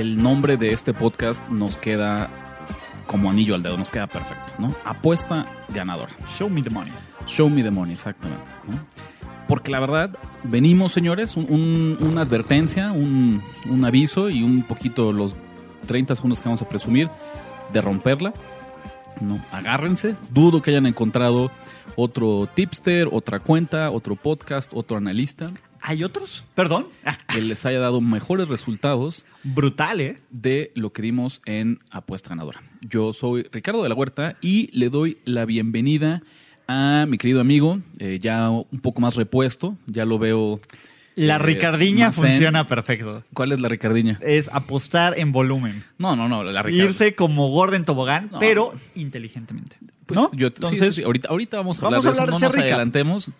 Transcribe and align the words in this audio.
el 0.00 0.22
nombre 0.22 0.56
de 0.56 0.72
este 0.72 0.92
podcast 0.92 1.46
nos 1.48 1.76
queda 1.76 2.28
como 3.06 3.30
anillo 3.30 3.54
al 3.54 3.62
dedo, 3.62 3.76
nos 3.76 3.90
queda 3.90 4.06
perfecto, 4.06 4.52
¿no? 4.58 4.74
Apuesta 4.84 5.46
ganadora. 5.72 6.12
Show 6.28 6.48
me 6.50 6.62
the 6.62 6.70
money. 6.70 6.92
Show 7.26 7.48
me 7.48 7.62
the 7.62 7.70
money, 7.70 7.94
exactamente. 7.94 8.42
¿no? 8.68 8.78
Porque 9.46 9.70
la 9.70 9.78
verdad, 9.80 10.10
venimos, 10.42 10.92
señores, 10.92 11.36
un- 11.36 11.46
un- 11.48 11.96
una 12.08 12.22
advertencia, 12.22 12.90
un, 12.92 13.42
un 13.70 13.84
aviso 13.84 14.28
y 14.28 14.42
un 14.42 14.62
poquito 14.62 15.12
los 15.12 15.36
30 15.86 16.16
segundos 16.16 16.40
que 16.40 16.48
vamos 16.48 16.62
a 16.62 16.68
presumir 16.68 17.08
de 17.72 17.80
romperla. 17.80 18.34
No, 19.20 19.38
agárrense. 19.52 20.14
Dudo 20.30 20.60
que 20.60 20.70
hayan 20.70 20.86
encontrado 20.86 21.50
otro 21.94 22.48
tipster, 22.54 23.08
otra 23.12 23.38
cuenta, 23.40 23.90
otro 23.90 24.16
podcast, 24.16 24.72
otro 24.74 24.96
analista 24.96 25.50
¿Hay 25.88 26.02
otros? 26.02 26.42
Perdón. 26.56 26.88
Ah, 27.04 27.16
que 27.32 27.40
les 27.40 27.64
haya 27.64 27.78
dado 27.78 28.00
mejores 28.00 28.48
resultados 28.48 29.24
brutal, 29.44 30.00
¿eh? 30.00 30.16
de 30.30 30.72
lo 30.74 30.92
que 30.92 31.00
dimos 31.00 31.40
en 31.46 31.78
Apuesta 31.92 32.30
Ganadora. 32.30 32.60
Yo 32.80 33.12
soy 33.12 33.44
Ricardo 33.52 33.84
de 33.84 33.88
la 33.88 33.94
Huerta 33.94 34.36
y 34.40 34.68
le 34.76 34.90
doy 34.90 35.18
la 35.24 35.44
bienvenida 35.44 36.22
a 36.66 37.06
mi 37.08 37.18
querido 37.18 37.40
amigo, 37.40 37.78
eh, 38.00 38.18
ya 38.20 38.50
un 38.50 38.80
poco 38.82 39.00
más 39.00 39.14
repuesto, 39.14 39.76
ya 39.86 40.04
lo 40.04 40.18
veo. 40.18 40.60
La 41.14 41.36
eh, 41.36 41.38
Ricardiña 41.38 42.10
funciona 42.10 42.66
perfecto. 42.66 43.22
¿Cuál 43.32 43.52
es 43.52 43.60
la 43.60 43.68
Ricardiña? 43.68 44.18
Es 44.22 44.50
apostar 44.52 45.16
en 45.16 45.30
volumen. 45.30 45.84
No, 45.98 46.16
no, 46.16 46.28
no, 46.28 46.42
la 46.42 46.62
Ricardiña. 46.64 46.84
Irse 46.86 47.14
como 47.14 47.48
gordo 47.50 47.76
en 47.76 47.84
tobogán, 47.84 48.30
No. 48.32 48.40
pero 48.40 48.74
inteligentemente. 48.96 49.76
Pues, 50.06 50.18
¿No? 50.18 50.30
yo- 50.32 50.48
Entonces, 50.48 50.96
sí, 50.96 51.00
sí, 51.00 51.04
ahorita, 51.04 51.28
ahorita 51.28 51.56
vamos 51.58 51.78
a 51.78 51.82
vamos 51.82 51.98
hablar 51.98 52.00
a 52.00 52.10
de 52.10 52.12
eso, 52.12 52.20
hablar 52.22 52.32
no 52.32 52.36
de 52.38 52.40
ser 52.40 52.48
nos 52.48 52.54
rica. 52.56 52.74
adelantemos. 52.74 53.30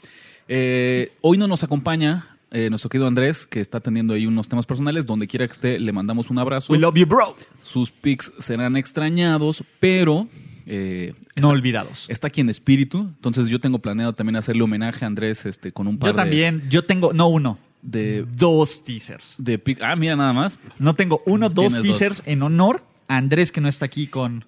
Eh, 0.49 1.12
hoy 1.23 1.39
no 1.39 1.49
nos 1.49 1.65
acompaña 1.65 2.36
eh, 2.51 2.71
nuestro 2.71 2.89
querido 2.89 3.07
Andrés, 3.09 3.47
que 3.47 3.61
está 3.61 3.81
teniendo 3.81 4.15
ahí 4.15 4.27
unos 4.27 4.49
temas 4.49 4.67
personales. 4.67 5.07
Donde 5.07 5.27
quiera 5.27 5.47
que 5.47 5.53
esté, 5.53 5.79
le 5.79 5.93
mandamos 5.93 6.31
un 6.31 6.39
abrazo. 6.39 6.73
we 6.73 6.79
love 6.79 6.95
you, 6.97 7.07
bro. 7.07 7.37
Sus 7.63 7.91
pics 7.91 8.33
serán 8.39 8.77
extrañados, 8.77 9.65
pero 9.81 10.29
eh, 10.67 11.15
No 11.37 11.49
olvidados. 11.51 12.07
está 12.09 12.29
aquí 12.29 12.41
en 12.41 12.51
espíritu. 12.51 13.01
Entonces 13.01 13.49
yo 13.49 13.59
tengo 13.61 13.79
planeado 13.79 14.13
también 14.15 14.37
hacerle 14.37 14.63
homenaje 14.63 15.05
a 15.05 15.09
Andrés 15.09 15.47
este, 15.47 15.73
con 15.73 15.87
un 15.87 15.99
par 15.99 16.11
Yo 16.11 16.15
también. 16.17 16.63
Yo 16.71 16.85
tengo, 16.85 17.13
no 17.13 17.29
uno, 17.29 17.59
de, 17.83 18.25
dos 18.37 18.85
teasers. 18.85 19.35
de 19.39 19.63
pic- 19.63 19.79
Ah, 19.83 19.95
mira 19.97 20.17
nada 20.17 20.33
más. 20.33 20.59
No 20.79 20.95
tengo 20.95 21.23
uno, 21.27 21.49
dos 21.51 21.73
teasers 21.81 22.19
dos. 22.19 22.27
en 22.27 22.43
honor 22.43 22.83
a 23.09 23.17
Andrés, 23.17 23.53
que 23.53 23.61
no 23.61 23.69
está 23.69 23.85
aquí 23.87 24.07
con- 24.09 24.45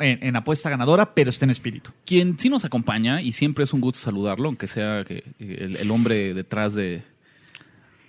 en, 0.00 0.18
en 0.22 0.36
apuesta 0.36 0.70
ganadora, 0.70 1.14
pero 1.14 1.30
está 1.30 1.44
en 1.44 1.50
espíritu. 1.50 1.90
Quien 2.06 2.38
sí 2.38 2.48
nos 2.48 2.64
acompaña, 2.64 3.22
y 3.22 3.32
siempre 3.32 3.64
es 3.64 3.72
un 3.72 3.80
gusto 3.80 3.98
saludarlo, 4.00 4.48
aunque 4.48 4.66
sea 4.68 5.04
que 5.04 5.24
el, 5.38 5.76
el 5.76 5.90
hombre 5.90 6.34
detrás 6.34 6.74
de... 6.74 7.02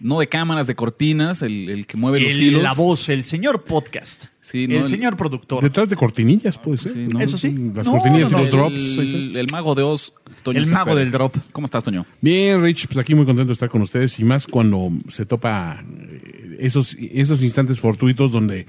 No 0.04 0.20
de 0.20 0.26
cámaras, 0.28 0.66
de 0.66 0.74
cortinas, 0.74 1.44
el, 1.44 1.70
el 1.70 1.86
que 1.86 1.96
mueve 1.96 2.20
los 2.22 2.34
hilos. 2.34 2.64
la 2.64 2.74
voz, 2.74 3.08
el 3.10 3.24
señor 3.24 3.64
podcast. 3.64 4.26
Sí, 4.42 4.68
¿no? 4.68 4.78
el 4.78 4.82
El- 4.82 4.88
señor 4.88 5.16
productor. 5.16 5.62
Detrás 5.62 5.90
de 5.90 5.96
cortinillas, 5.96 6.58
puede 6.58 6.80
ser. 6.80 6.94
Sí, 6.94 7.08
¿no? 7.08 7.20
Eso 7.22 7.38
sí. 7.38 7.56
Las 7.76 7.86
No, 7.86 7.94
cortinillas 7.94 8.32
no, 8.32 8.40
y 8.40 8.42
los 8.42 8.50
drops. 8.50 8.74
El, 8.98 9.38
el 9.38 9.46
mago 9.52 9.76
de 9.76 9.84
Oz, 9.84 10.12
Toño 10.42 10.60
El 10.60 10.66
mago 10.72 10.96
del 10.96 11.12
drop. 11.12 11.36
¿Cómo 11.52 11.66
estás, 11.66 11.84
Toño? 11.84 12.08
Bien, 12.20 12.64
Rich, 12.64 12.88
pues 12.88 12.98
aquí 12.98 13.14
muy 13.14 13.26
contento 13.28 13.50
de 13.50 13.54
estar 13.54 13.70
con 13.70 13.84
ustedes 13.84 14.20
y 14.20 14.24
más 14.24 14.48
cuando 14.48 14.90
se 15.08 15.28
topa 15.28 15.84
eh, 15.88 16.58
esos, 16.62 16.98
esos 17.00 17.44
instantes 17.44 17.80
fortuitos 17.80 18.32
donde 18.32 18.66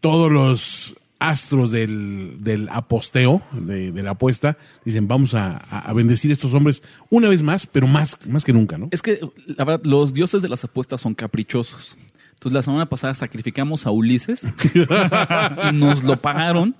todos 0.00 0.30
los 0.30 0.94
astros 1.18 1.70
del, 1.70 2.36
del 2.40 2.68
aposteo, 2.68 3.40
de, 3.52 3.90
de 3.92 4.02
la 4.02 4.10
apuesta, 4.10 4.58
dicen 4.84 5.08
vamos 5.08 5.34
a, 5.34 5.56
a- 5.56 5.92
bendecir 5.92 6.30
a 6.30 6.34
estos 6.34 6.52
hombres 6.54 6.82
una 7.10 7.28
vez 7.28 7.42
más, 7.42 7.66
pero 7.66 7.86
más, 7.86 8.18
más 8.26 8.44
que 8.44 8.52
nunca, 8.52 8.76
¿no? 8.78 8.88
Es 8.90 9.00
que, 9.02 9.20
la 9.46 9.64
verdad, 9.64 9.80
los 9.84 10.12
dioses 10.12 10.42
de 10.42 10.48
las 10.48 10.62
apuestas 10.64 11.00
son 11.00 11.14
caprichosos. 11.14 11.96
Entonces, 12.34 12.54
la 12.54 12.62
semana 12.62 12.86
pasada 12.86 13.14
sacrificamos 13.14 13.86
a 13.86 13.90
Ulises 13.92 14.42
y 14.74 15.74
nos 15.74 16.04
lo 16.04 16.20
pagaron. 16.20 16.74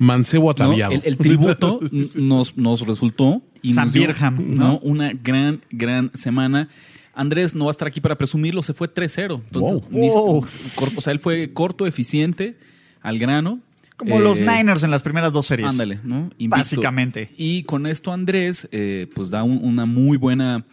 Mancebo 0.00 0.46
¿no? 0.46 0.50
ataviado. 0.50 0.92
El, 0.92 1.02
el 1.04 1.16
tributo 1.16 1.78
nos, 2.16 2.56
nos 2.56 2.86
resultó 2.86 3.40
y 3.62 3.72
San 3.74 3.84
nos 3.84 3.94
dio, 3.94 4.06
Birham, 4.08 4.56
¿no? 4.56 4.66
¿no? 4.72 4.78
una 4.80 5.12
gran, 5.12 5.60
gran 5.70 6.10
semana. 6.14 6.68
Andrés 7.14 7.54
no 7.54 7.66
va 7.66 7.70
a 7.70 7.72
estar 7.72 7.86
aquí 7.86 8.00
para 8.00 8.18
presumirlo, 8.18 8.62
se 8.64 8.74
fue 8.74 8.92
3-0. 8.92 9.40
Entonces, 9.46 9.72
Wow. 9.74 9.84
ni- 9.90 10.08
Wow. 10.10 10.46
corto- 10.74 10.98
o 10.98 11.00
sea, 11.00 11.12
él 11.12 11.20
fue 11.20 11.52
corto, 11.52 11.86
eficiente, 11.86 12.58
al 13.00 13.18
grano. 13.20 13.60
Como 13.96 14.18
Eh, 14.18 14.22
los 14.22 14.38
Niners 14.40 14.82
en 14.82 14.90
las 14.90 15.02
primeras 15.02 15.32
dos 15.32 15.46
series. 15.46 15.68
Ándale, 15.70 16.00
¿no? 16.04 16.30
Invicto. 16.38 16.48
Básicamente. 16.58 17.30
Y 17.36 17.62
con 17.62 17.86
esto 17.86 18.12
Andrés, 18.12 18.68
eh, 18.72 19.08
pues 19.14 19.30
da 19.30 19.42
un- 19.42 19.60
una 19.64 19.86
muy 19.86 20.16
buena 20.18 20.64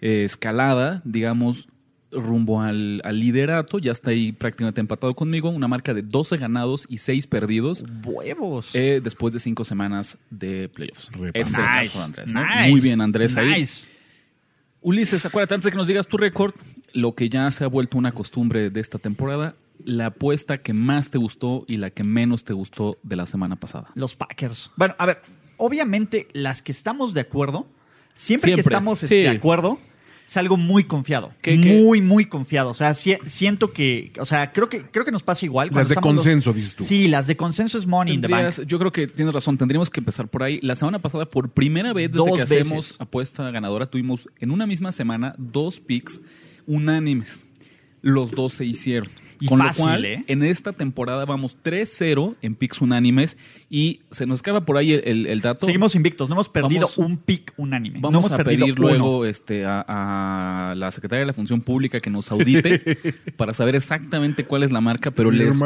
eh, 0.00 0.24
escalada, 0.24 1.02
digamos, 1.04 1.66
rumbo 2.12 2.60
al, 2.62 3.00
al 3.04 3.18
liderato. 3.18 3.78
Ya 3.78 3.92
está 3.92 4.10
ahí 4.10 4.32
prácticamente 4.32 4.80
empatado 4.80 5.14
conmigo. 5.14 5.48
Una 5.50 5.66
marca 5.66 5.92
de 5.92 6.02
12 6.02 6.36
ganados 6.36 6.86
y 6.88 6.98
6 6.98 7.26
perdidos 7.26 7.84
Huevos. 8.04 8.74
eh, 8.74 9.00
después 9.02 9.32
de 9.32 9.40
5 9.40 9.64
semanas 9.64 10.16
de 10.30 10.68
playoffs. 10.68 11.10
Ese 11.34 11.50
es 11.52 11.58
el 11.58 11.64
caso 11.64 11.98
de 11.98 12.04
Andrés, 12.04 12.32
¿no? 12.32 12.44
nice, 12.46 12.70
Muy 12.70 12.80
bien, 12.80 13.00
Andrés 13.00 13.36
ahí. 13.36 13.60
nice. 13.60 13.86
Ulises, 14.80 15.26
acuérdate 15.26 15.54
antes 15.54 15.64
de 15.64 15.70
que 15.72 15.76
nos 15.76 15.86
digas 15.88 16.06
tu 16.06 16.16
récord, 16.16 16.54
lo 16.92 17.14
que 17.14 17.28
ya 17.28 17.50
se 17.50 17.64
ha 17.64 17.66
vuelto 17.66 17.98
una 17.98 18.12
costumbre 18.12 18.70
de 18.70 18.80
esta 18.80 18.98
temporada, 18.98 19.54
la 19.84 20.06
apuesta 20.06 20.58
que 20.58 20.72
más 20.72 21.10
te 21.10 21.18
gustó 21.18 21.64
y 21.68 21.76
la 21.76 21.90
que 21.90 22.04
menos 22.04 22.44
te 22.44 22.52
gustó 22.52 22.98
de 23.02 23.16
la 23.16 23.26
semana 23.26 23.56
pasada. 23.56 23.90
Los 23.94 24.16
Packers. 24.16 24.70
Bueno, 24.76 24.94
a 24.98 25.06
ver, 25.06 25.22
obviamente 25.56 26.28
las 26.32 26.62
que 26.62 26.72
estamos 26.72 27.14
de 27.14 27.20
acuerdo, 27.20 27.66
siempre, 28.14 28.54
que 28.54 28.60
estamos 28.60 28.98
sí. 29.00 29.06
de 29.14 29.28
acuerdo, 29.28 29.78
es 30.26 30.36
algo 30.36 30.58
muy 30.58 30.84
confiado. 30.84 31.32
¿Qué- 31.40 31.58
qué? 31.58 31.80
muy, 31.80 32.02
muy 32.02 32.26
confiado. 32.26 32.68
O 32.70 32.74
sea, 32.74 32.92
si- 32.92 33.16
siento 33.24 33.72
que, 33.72 34.12
o 34.20 34.26
sea, 34.26 34.52
creo 34.52 34.68
que, 34.68 34.82
creo 34.82 35.06
que 35.06 35.10
nos 35.10 35.22
pasa 35.22 35.46
igual. 35.46 35.70
Las 35.72 35.88
de 35.88 35.94
estamos 35.94 36.14
los- 36.16 36.22
consenso, 36.24 36.52
dices 36.52 36.74
tú. 36.74 36.84
Sí, 36.84 37.08
las 37.08 37.26
de 37.26 37.36
consenso 37.38 37.78
es 37.78 37.86
money 37.86 38.12
in 38.14 38.20
the 38.20 38.28
bank. 38.28 38.66
Yo 38.66 38.78
creo 38.78 38.92
que 38.92 39.06
tienes 39.06 39.32
razón, 39.32 39.56
tendríamos 39.56 39.88
que 39.88 40.00
empezar 40.00 40.28
por 40.28 40.42
ahí. 40.42 40.58
La 40.62 40.74
semana 40.74 40.98
pasada, 40.98 41.24
por 41.30 41.50
primera 41.50 41.94
vez 41.94 42.10
desde 42.12 42.26
Dos 42.28 42.36
que 42.36 42.42
hacemos 42.42 42.84
veces. 42.88 43.00
apuesta 43.00 43.50
ganadora, 43.50 43.86
tuvimos 43.86 44.28
en 44.38 44.50
una 44.50 44.66
misma 44.66 44.92
semana 44.92 45.34
dos 45.38 45.80
picks 45.80 46.20
unánimes. 46.66 47.46
Los 48.02 48.30
dos 48.30 48.52
se 48.52 48.64
hicieron. 48.66 49.08
Y 49.40 49.46
Con 49.46 49.58
fácil, 49.58 49.84
lo 49.84 49.90
cual, 49.90 50.04
¿eh? 50.04 50.24
en 50.26 50.42
esta 50.42 50.72
temporada 50.72 51.24
vamos 51.24 51.56
3-0 51.62 52.34
en 52.42 52.54
picks 52.56 52.80
unánimes 52.80 53.36
y 53.70 54.00
se 54.10 54.26
nos 54.26 54.40
acaba 54.40 54.64
por 54.64 54.76
ahí 54.76 54.92
el, 54.92 55.02
el- 55.06 55.26
el 55.26 55.40
dato. 55.40 55.66
Seguimos 55.66 55.94
invictos, 55.94 56.28
no 56.28 56.34
hemos 56.34 56.48
perdido 56.48 56.82
Vamos- 56.82 56.98
un 56.98 57.16
pick 57.18 57.52
unánime. 57.56 58.00
no 58.00 58.10
Vamos 58.10 58.26
hemos 58.30 58.40
a 58.40 58.44
pedir 58.44 58.72
uno. 58.72 58.74
luego 58.88 59.24
este, 59.26 59.64
a, 59.64 59.84
a 60.70 60.74
la 60.74 60.90
Secretaría 60.90 61.20
de 61.20 61.26
la 61.26 61.32
Función 61.32 61.60
Pública 61.60 62.00
que 62.00 62.10
nos 62.10 62.30
audite 62.32 62.80
para 63.36 63.54
saber 63.54 63.76
exactamente 63.76 64.44
cuál 64.44 64.62
es 64.64 64.72
la 64.72 64.80
marca, 64.80 65.10
pero 65.12 65.30
les, 65.30 65.56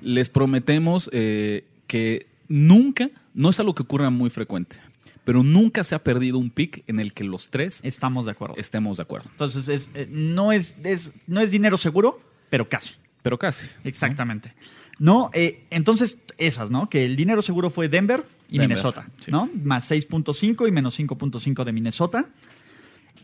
les 0.00 0.28
prometemos 0.28 1.10
eh, 1.12 1.64
que 1.86 2.26
nunca, 2.48 3.10
no 3.34 3.50
es 3.50 3.60
algo 3.60 3.74
que 3.74 3.82
ocurra 3.82 4.10
muy 4.10 4.30
frecuente, 4.30 4.76
pero 5.24 5.42
nunca 5.42 5.84
se 5.84 5.94
ha 5.94 6.02
perdido 6.02 6.38
un 6.38 6.50
pick 6.50 6.82
en 6.86 7.00
el 7.00 7.12
que 7.12 7.24
los 7.24 7.48
tres 7.50 7.80
Estamos 7.82 8.26
de 8.26 8.32
acuerdo. 8.32 8.54
estemos 8.58 8.96
de 8.98 9.02
acuerdo. 9.02 9.28
Entonces, 9.32 9.68
es, 9.68 9.90
eh, 9.94 10.06
no, 10.10 10.52
es, 10.52 10.76
es- 10.84 11.12
no 11.26 11.40
es 11.40 11.50
dinero 11.50 11.76
seguro, 11.76 12.20
pero 12.50 12.68
casi. 12.68 12.94
Pero 13.22 13.38
casi. 13.38 13.68
Exactamente. 13.84 14.52
No, 14.98 15.30
eh, 15.32 15.64
entonces 15.70 16.18
esas, 16.36 16.70
¿no? 16.70 16.90
Que 16.90 17.04
el 17.06 17.16
dinero 17.16 17.40
seguro 17.40 17.70
fue 17.70 17.88
Denver 17.88 18.26
y 18.48 18.58
Denver, 18.58 18.68
Minnesota, 18.68 19.08
sí. 19.20 19.30
¿no? 19.30 19.48
Más 19.62 19.90
6.5 19.90 20.68
y 20.68 20.72
menos 20.72 20.98
5.5 20.98 21.64
de 21.64 21.72
Minnesota. 21.72 22.26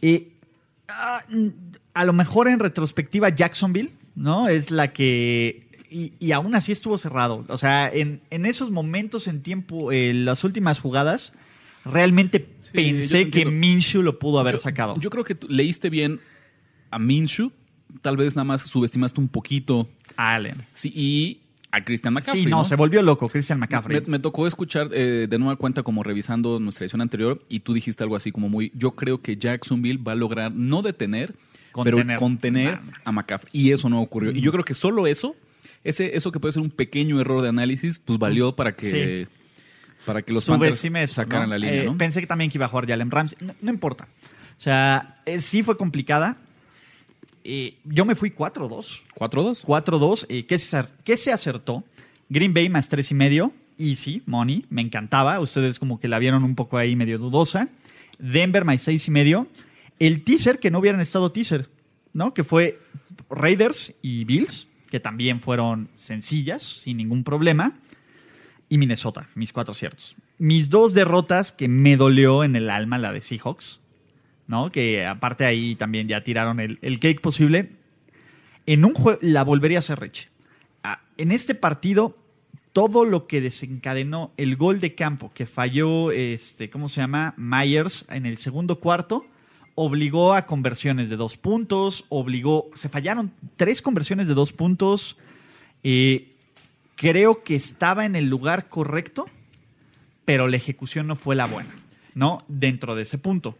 Eh, 0.00 0.32
ah, 0.88 1.22
a 1.94 2.04
lo 2.04 2.12
mejor 2.12 2.48
en 2.48 2.58
retrospectiva 2.60 3.28
Jacksonville, 3.30 3.92
¿no? 4.14 4.48
Es 4.48 4.70
la 4.70 4.92
que... 4.92 5.66
Y, 5.90 6.12
y 6.18 6.32
aún 6.32 6.54
así 6.54 6.72
estuvo 6.72 6.98
cerrado. 6.98 7.44
O 7.48 7.56
sea, 7.56 7.88
en, 7.92 8.20
en 8.30 8.44
esos 8.46 8.70
momentos 8.70 9.28
en 9.28 9.42
tiempo, 9.42 9.92
eh, 9.92 10.12
las 10.12 10.44
últimas 10.44 10.80
jugadas, 10.80 11.32
realmente 11.84 12.40
pensé 12.72 13.30
que. 13.30 13.46
Minshew 13.46 14.02
lo 14.02 14.18
pudo 14.18 14.40
haber 14.40 14.54
Yo- 14.56 14.60
sacado. 14.60 14.96
Yo 14.98 15.10
creo 15.10 15.22
que 15.24 15.36
leíste 15.48 15.88
bien 15.88 16.20
a 16.90 16.98
Minshew, 16.98 17.52
tal 18.02 18.16
vez 18.16 18.34
nada 18.36 18.44
más 18.44 18.62
subestimaste 18.62 19.20
un 19.20 19.28
poquito 19.28 19.88
Allen. 20.16 20.56
sí, 20.72 20.92
y 20.94 21.40
a 21.72 21.84
Christian 21.84 22.14
McCaffrey. 22.14 22.44
Sí, 22.44 22.48
no, 22.50 22.64
se 22.64 22.74
volvió 22.74 23.02
loco 23.02 23.28
Christian 23.28 23.58
McCaffrey. 23.58 24.00
Me, 24.02 24.06
me 24.12 24.18
tocó 24.18 24.46
escuchar 24.46 24.88
eh, 24.92 25.26
de 25.28 25.38
nueva 25.38 25.56
cuenta 25.56 25.82
como 25.82 26.02
revisando 26.02 26.58
nuestra 26.58 26.84
edición 26.84 27.02
anterior 27.02 27.42
y 27.50 27.60
tú 27.60 27.74
dijiste 27.74 28.02
algo 28.02 28.16
así 28.16 28.32
como 28.32 28.48
muy, 28.48 28.72
yo 28.74 28.92
creo 28.92 29.20
que 29.20 29.36
Jacksonville 29.36 30.00
va 30.02 30.12
a 30.12 30.14
lograr 30.14 30.52
no 30.54 30.80
detener, 30.80 31.34
pero 31.84 31.98
Contener. 32.18 32.78
a 33.04 33.12
McCaffrey. 33.12 33.50
Y 33.52 33.72
eso 33.72 33.90
no 33.90 34.00
ocurrió. 34.00 34.30
Y 34.30 34.40
yo 34.40 34.52
creo 34.52 34.64
que 34.64 34.72
solo 34.72 35.06
eso, 35.06 35.36
ese, 35.84 36.16
eso 36.16 36.32
que 36.32 36.40
puede 36.40 36.52
ser 36.52 36.62
un 36.62 36.70
pequeño 36.70 37.20
error 37.20 37.42
de 37.42 37.50
análisis, 37.50 37.98
pues 37.98 38.18
valió 38.18 38.56
para 38.56 38.74
que, 38.74 39.26
para 40.06 40.22
que 40.22 40.32
los 40.32 40.46
Panthers 40.46 40.76
Subestime 40.78 41.02
eso, 41.02 41.14
sacaran 41.14 41.48
¿no? 41.50 41.56
la 41.56 41.58
línea, 41.58 41.82
Eh, 41.82 41.84
¿no? 41.84 41.98
Pensé 41.98 42.20
que 42.22 42.26
también 42.26 42.50
que 42.50 42.56
iba 42.56 42.64
a 42.64 42.68
jugar 42.68 42.86
Jalen 42.86 43.10
Ramsey. 43.10 43.36
No, 43.42 43.54
no 43.60 43.70
importa. 43.70 44.08
O 44.56 44.60
sea, 44.60 45.16
eh, 45.26 45.42
sí 45.42 45.62
fue 45.62 45.76
complicada. 45.76 46.38
Eh, 47.48 47.78
yo 47.84 48.04
me 48.04 48.16
fui 48.16 48.30
4-2. 48.30 49.02
4-2. 49.14 49.64
4-2. 49.64 50.26
eh, 50.28 50.46
¿qué, 50.46 50.58
se, 50.58 50.82
qué 51.04 51.16
se 51.16 51.32
acertó? 51.32 51.84
Green 52.28 52.52
Bay 52.52 52.68
más 52.68 52.88
tres 52.88 53.10
y 53.12 53.14
medio. 53.14 53.52
Easy, 53.78 54.22
money. 54.26 54.64
Me 54.68 54.82
encantaba. 54.82 55.38
Ustedes 55.38 55.78
como 55.78 56.00
que 56.00 56.08
la 56.08 56.18
vieron 56.18 56.42
un 56.42 56.56
poco 56.56 56.76
ahí 56.76 56.96
medio 56.96 57.18
dudosa. 57.18 57.68
Denver 58.18 58.64
más 58.64 58.82
seis 58.82 59.06
y 59.06 59.10
medio. 59.12 59.46
El 60.00 60.24
teaser, 60.24 60.58
que 60.58 60.70
no 60.70 60.80
hubieran 60.80 61.00
estado 61.00 61.30
teaser, 61.30 61.68
¿no? 62.12 62.34
Que 62.34 62.42
fue 62.44 62.80
Raiders 63.30 63.94
y 64.02 64.24
Bills, 64.24 64.66
que 64.90 65.00
también 65.00 65.40
fueron 65.40 65.88
sencillas, 65.94 66.62
sin 66.62 66.96
ningún 66.96 67.22
problema. 67.24 67.74
Y 68.68 68.78
Minnesota, 68.78 69.28
mis 69.36 69.52
cuatro 69.52 69.72
ciertos. 69.72 70.16
Mis 70.38 70.68
dos 70.68 70.92
derrotas 70.92 71.52
que 71.52 71.68
me 71.68 71.96
dolió 71.96 72.42
en 72.44 72.56
el 72.56 72.68
alma, 72.70 72.98
la 72.98 73.12
de 73.12 73.20
Seahawks, 73.20 73.80
¿no? 74.46 74.70
Que 74.70 75.06
aparte 75.06 75.44
ahí 75.44 75.74
también 75.74 76.08
ya 76.08 76.22
tiraron 76.22 76.60
el, 76.60 76.78
el 76.82 76.98
cake 77.00 77.20
posible. 77.20 77.72
En 78.66 78.84
un 78.84 78.94
juego, 78.94 79.18
la 79.22 79.44
volvería 79.44 79.78
a 79.78 79.80
hacer 79.80 80.00
Rich. 80.00 80.28
Ah, 80.82 81.00
en 81.16 81.32
este 81.32 81.54
partido, 81.54 82.16
todo 82.72 83.04
lo 83.04 83.26
que 83.26 83.40
desencadenó 83.40 84.32
el 84.36 84.56
gol 84.56 84.80
de 84.80 84.94
campo 84.94 85.32
que 85.32 85.46
falló, 85.46 86.10
este, 86.10 86.68
¿cómo 86.68 86.88
se 86.88 87.00
llama? 87.00 87.32
Myers 87.36 88.04
en 88.10 88.26
el 88.26 88.36
segundo 88.36 88.80
cuarto, 88.80 89.24
obligó 89.74 90.34
a 90.34 90.46
conversiones 90.46 91.08
de 91.08 91.16
dos 91.16 91.36
puntos, 91.36 92.04
obligó, 92.08 92.70
se 92.74 92.88
fallaron 92.88 93.32
tres 93.56 93.80
conversiones 93.80 94.28
de 94.28 94.34
dos 94.34 94.52
puntos. 94.52 95.16
Eh, 95.84 96.34
creo 96.96 97.44
que 97.44 97.54
estaba 97.54 98.04
en 98.04 98.16
el 98.16 98.28
lugar 98.28 98.68
correcto, 98.68 99.26
pero 100.24 100.48
la 100.48 100.56
ejecución 100.56 101.06
no 101.06 101.16
fue 101.16 101.36
la 101.36 101.46
buena, 101.46 101.74
¿no? 102.14 102.44
Dentro 102.48 102.94
de 102.94 103.02
ese 103.02 103.16
punto. 103.16 103.56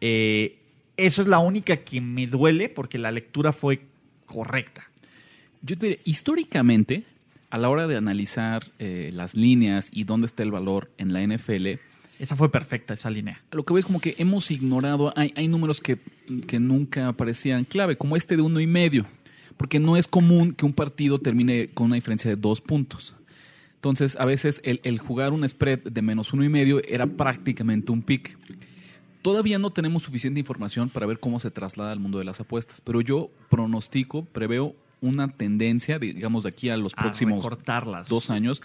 Eh, 0.00 0.58
eso 0.96 1.22
es 1.22 1.28
la 1.28 1.38
única 1.38 1.78
que 1.78 2.00
me 2.00 2.26
duele 2.26 2.68
porque 2.68 2.98
la 2.98 3.10
lectura 3.10 3.52
fue 3.52 3.82
correcta. 4.26 4.90
Yo 5.62 5.76
te 5.76 5.86
diré, 5.86 6.00
históricamente, 6.04 7.04
a 7.50 7.58
la 7.58 7.68
hora 7.68 7.86
de 7.86 7.96
analizar 7.96 8.70
eh, 8.78 9.10
las 9.12 9.34
líneas 9.34 9.88
y 9.92 10.04
dónde 10.04 10.26
está 10.26 10.42
el 10.42 10.50
valor 10.50 10.90
en 10.98 11.12
la 11.12 11.22
NFL, 11.26 11.78
Esa 12.18 12.36
fue 12.36 12.50
perfecta, 12.50 12.94
esa 12.94 13.10
línea. 13.10 13.42
lo 13.50 13.64
que 13.64 13.74
ves 13.74 13.84
como 13.84 14.00
que 14.00 14.14
hemos 14.18 14.50
ignorado, 14.50 15.12
hay, 15.16 15.32
hay 15.36 15.48
números 15.48 15.80
que, 15.80 15.98
que 16.46 16.60
nunca 16.60 17.08
aparecían 17.08 17.64
clave, 17.64 17.96
como 17.96 18.16
este 18.16 18.36
de 18.36 18.42
uno 18.42 18.60
y 18.60 18.66
medio, 18.66 19.06
porque 19.56 19.80
no 19.80 19.96
es 19.96 20.06
común 20.06 20.52
que 20.52 20.64
un 20.64 20.72
partido 20.72 21.18
termine 21.18 21.68
con 21.68 21.86
una 21.86 21.96
diferencia 21.96 22.30
de 22.30 22.36
dos 22.36 22.60
puntos. 22.60 23.16
Entonces, 23.74 24.16
a 24.16 24.26
veces 24.26 24.60
el, 24.64 24.80
el 24.84 24.98
jugar 24.98 25.32
un 25.32 25.48
spread 25.48 25.80
de 25.80 26.02
menos 26.02 26.32
uno 26.32 26.44
y 26.44 26.48
medio 26.48 26.82
era 26.86 27.06
prácticamente 27.06 27.90
un 27.90 28.02
pick. 28.02 28.36
Todavía 29.22 29.58
no 29.58 29.70
tenemos 29.70 30.02
suficiente 30.02 30.40
información 30.40 30.88
para 30.88 31.06
ver 31.06 31.20
cómo 31.20 31.40
se 31.40 31.50
traslada 31.50 31.92
al 31.92 32.00
mundo 32.00 32.18
de 32.18 32.24
las 32.24 32.40
apuestas, 32.40 32.80
pero 32.80 33.00
yo 33.00 33.30
pronostico, 33.48 34.24
preveo 34.24 34.74
una 35.00 35.28
tendencia, 35.28 35.98
de, 35.98 36.12
digamos, 36.12 36.44
de 36.44 36.50
aquí 36.50 36.68
a 36.68 36.76
los 36.76 36.92
A 36.96 37.02
próximos 37.02 37.46
dos 38.08 38.30
años. 38.30 38.62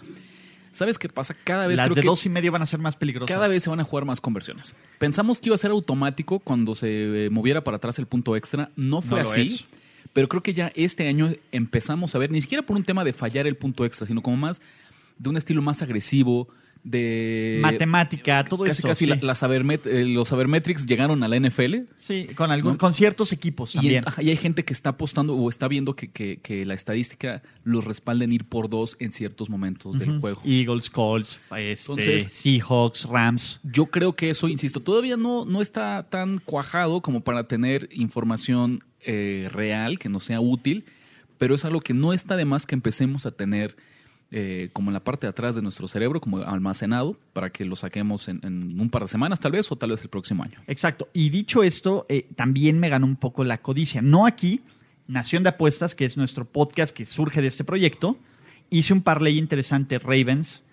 ¿Sabes 0.72 0.98
qué 0.98 1.08
pasa? 1.08 1.34
Cada 1.42 1.66
vez 1.66 1.78
Las 1.78 1.86
creo 1.86 1.94
de 1.94 2.02
que 2.02 2.06
dos 2.06 2.26
y 2.26 2.28
medio 2.28 2.52
van 2.52 2.60
a 2.60 2.66
ser 2.66 2.78
más 2.80 2.96
peligrosas. 2.96 3.34
cada 3.34 3.48
vez 3.48 3.62
se 3.62 3.70
van 3.70 3.80
a 3.80 3.84
jugar 3.84 4.04
más 4.04 4.20
conversiones. 4.20 4.76
Pensamos 4.98 5.40
que 5.40 5.48
iba 5.48 5.54
a 5.54 5.58
ser 5.58 5.70
automático 5.70 6.38
cuando 6.38 6.74
se 6.74 7.26
eh, 7.26 7.30
moviera 7.30 7.64
para 7.64 7.78
atrás 7.78 7.98
el 7.98 8.06
punto 8.06 8.36
extra. 8.36 8.70
No 8.76 9.00
fue 9.00 9.22
No 9.22 9.28
así. 9.28 9.64
Pero 10.12 10.28
creo 10.28 10.42
que 10.42 10.52
ya 10.52 10.72
este 10.74 11.08
año 11.08 11.30
empezamos 11.50 12.14
a 12.14 12.18
ver, 12.18 12.30
ni 12.30 12.42
siquiera 12.42 12.64
por 12.64 12.76
un 12.76 12.84
tema 12.84 13.04
de 13.04 13.14
fallar 13.14 13.46
el 13.46 13.56
punto 13.56 13.84
extra, 13.86 14.06
sino 14.06 14.22
como 14.22 14.36
más 14.36 14.60
de 15.18 15.30
un 15.30 15.36
estilo 15.38 15.62
más 15.62 15.80
agresivo, 15.80 16.48
de... 16.90 17.58
Matemática, 17.60 18.44
todo 18.44 18.64
casi, 18.64 18.78
eso. 18.78 18.88
Casi 18.88 19.04
sí. 19.06 19.10
la- 19.20 19.34
sabermet- 19.34 19.86
eh, 19.86 20.04
los 20.04 20.28
sabermetrics 20.28 20.86
llegaron 20.86 21.22
a 21.22 21.28
la 21.28 21.36
NFL. 21.38 21.74
Sí, 21.96 22.26
con, 22.36 22.50
algún, 22.50 22.72
¿no? 22.72 22.78
con 22.78 22.92
ciertos 22.94 23.32
equipos 23.32 23.74
Y, 23.74 23.78
también. 23.78 23.96
en- 23.98 24.08
ajá, 24.08 24.22
y 24.22 24.30
hay 24.30 24.36
gente 24.36 24.64
que 24.64 24.72
está 24.72 24.90
apostando 24.90 25.34
o 25.34 25.48
está 25.50 25.66
viendo 25.68 25.94
que, 25.96 26.08
que- 26.10 26.38
que 26.38 26.64
la 26.64 26.74
estadística 26.74 27.42
los 27.64 27.84
respalda 27.84 28.24
en 28.24 28.32
ir 28.32 28.44
por 28.44 28.70
dos 28.70 28.96
en 29.00 29.12
ciertos 29.12 29.50
momentos 29.50 29.98
del 29.98 30.20
juego. 30.20 30.40
Eagles, 30.44 30.88
Colts, 30.88 31.40
este, 31.56 31.70
Entonces- 31.92 32.28
Seahawks, 32.32 33.04
Rams. 33.04 33.60
Yo 33.64 33.86
creo 33.86 34.14
que 34.14 34.30
eso, 34.30 34.48
insisto, 34.48 34.80
todavía 34.80 35.16
no, 35.16 35.44
no 35.44 35.60
está 35.60 36.06
tan 36.08 36.38
cuajado 36.38 37.00
como 37.02 37.22
para 37.22 37.48
tener 37.48 37.88
información 37.92 38.82
eh, 39.08 39.48
real, 39.52 39.98
que 39.98 40.08
nos 40.08 40.24
sea 40.24 40.40
útil, 40.40 40.84
pero 41.38 41.54
es 41.54 41.64
algo 41.64 41.80
que 41.80 41.94
no 41.94 42.12
está 42.12 42.36
de 42.36 42.44
más 42.44 42.64
que 42.66 42.74
empecemos 42.74 43.26
a 43.26 43.30
tener 43.30 43.76
eh, 44.32 44.70
como 44.72 44.90
en 44.90 44.94
la 44.94 45.04
parte 45.04 45.26
de 45.26 45.30
atrás 45.30 45.54
de 45.54 45.62
nuestro 45.62 45.86
cerebro, 45.88 46.20
como 46.20 46.38
almacenado, 46.38 47.16
para 47.32 47.50
que 47.50 47.64
lo 47.64 47.76
saquemos 47.76 48.28
en, 48.28 48.40
en 48.42 48.80
un 48.80 48.90
par 48.90 49.02
de 49.02 49.08
semanas 49.08 49.38
tal 49.40 49.52
vez, 49.52 49.70
o 49.70 49.76
tal 49.76 49.90
vez 49.90 50.02
el 50.02 50.08
próximo 50.08 50.42
año. 50.42 50.60
Exacto. 50.66 51.08
Y 51.12 51.30
dicho 51.30 51.62
esto, 51.62 52.06
eh, 52.08 52.26
también 52.34 52.78
me 52.80 52.88
ganó 52.88 53.06
un 53.06 53.16
poco 53.16 53.44
la 53.44 53.58
codicia. 53.58 54.02
No 54.02 54.26
aquí, 54.26 54.62
Nación 55.06 55.42
de 55.44 55.50
Apuestas, 55.50 55.94
que 55.94 56.04
es 56.04 56.16
nuestro 56.16 56.44
podcast 56.44 56.94
que 56.94 57.04
surge 57.06 57.40
de 57.40 57.46
este 57.48 57.62
proyecto, 57.64 58.18
hice 58.70 58.92
un 58.92 59.02
parlay 59.02 59.38
interesante 59.38 59.98
Ravens 60.00 60.64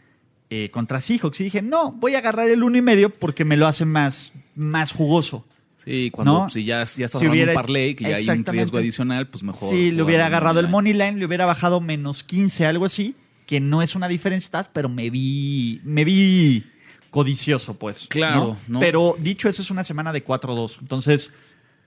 eh, 0.50 0.70
contra 0.72 1.00
Seahawks 1.02 1.40
y 1.42 1.44
dije, 1.46 1.62
no, 1.62 1.92
voy 1.92 2.16
a 2.16 2.20
agarrar 2.20 2.50
el 2.50 2.64
uno 2.64 2.78
y 2.78 2.82
medio 2.82 3.12
porque 3.12 3.46
me 3.46 3.56
lo 3.58 3.68
hace 3.68 3.86
más, 3.86 4.34
más 4.56 4.92
jugoso. 4.92 5.46
Sí, 5.86 6.10
cuando 6.12 6.34
¿No? 6.46 6.50
si 6.50 6.64
ya, 6.64 6.78
ya 6.78 7.06
estás 7.06 7.12
Si 7.12 7.18
hablando 7.18 7.32
de 7.34 7.38
hubiera- 7.44 7.52
un 7.52 7.56
parlay, 7.56 7.94
que 7.94 8.04
ya 8.06 8.16
hay 8.16 8.30
un 8.30 8.46
riesgo 8.46 8.78
adicional, 8.78 9.28
pues 9.28 9.44
mejor. 9.44 9.70
Si 9.70 9.92
le 9.92 10.02
hubiera 10.02 10.26
agarrado 10.28 10.60
el 10.60 10.70
money 10.70 10.94
money 10.94 11.08
line, 11.08 11.20
le 11.20 11.26
hubiera 11.26 11.46
bajado 11.46 11.82
menos 11.82 12.24
15, 12.24 12.66
algo 12.66 12.86
así, 12.86 13.16
que 13.46 13.60
no 13.60 13.82
es 13.82 13.96
una 13.96 14.08
diferencia, 14.08 14.64
pero 14.74 14.90
me 14.90 15.10
vi, 15.10 15.82
me 15.84 16.04
vi 16.06 16.64
codicioso, 17.10 17.76
pues. 17.78 18.08
Claro, 18.10 18.58
¿no? 18.68 18.80
Pero 18.80 19.16
dicho 19.20 19.48
eso, 19.50 19.62
es 19.62 19.70
una 19.72 19.84
semana 19.84 20.12
de 20.12 20.26
4-2. 20.26 20.78
Entonces, 20.82 21.34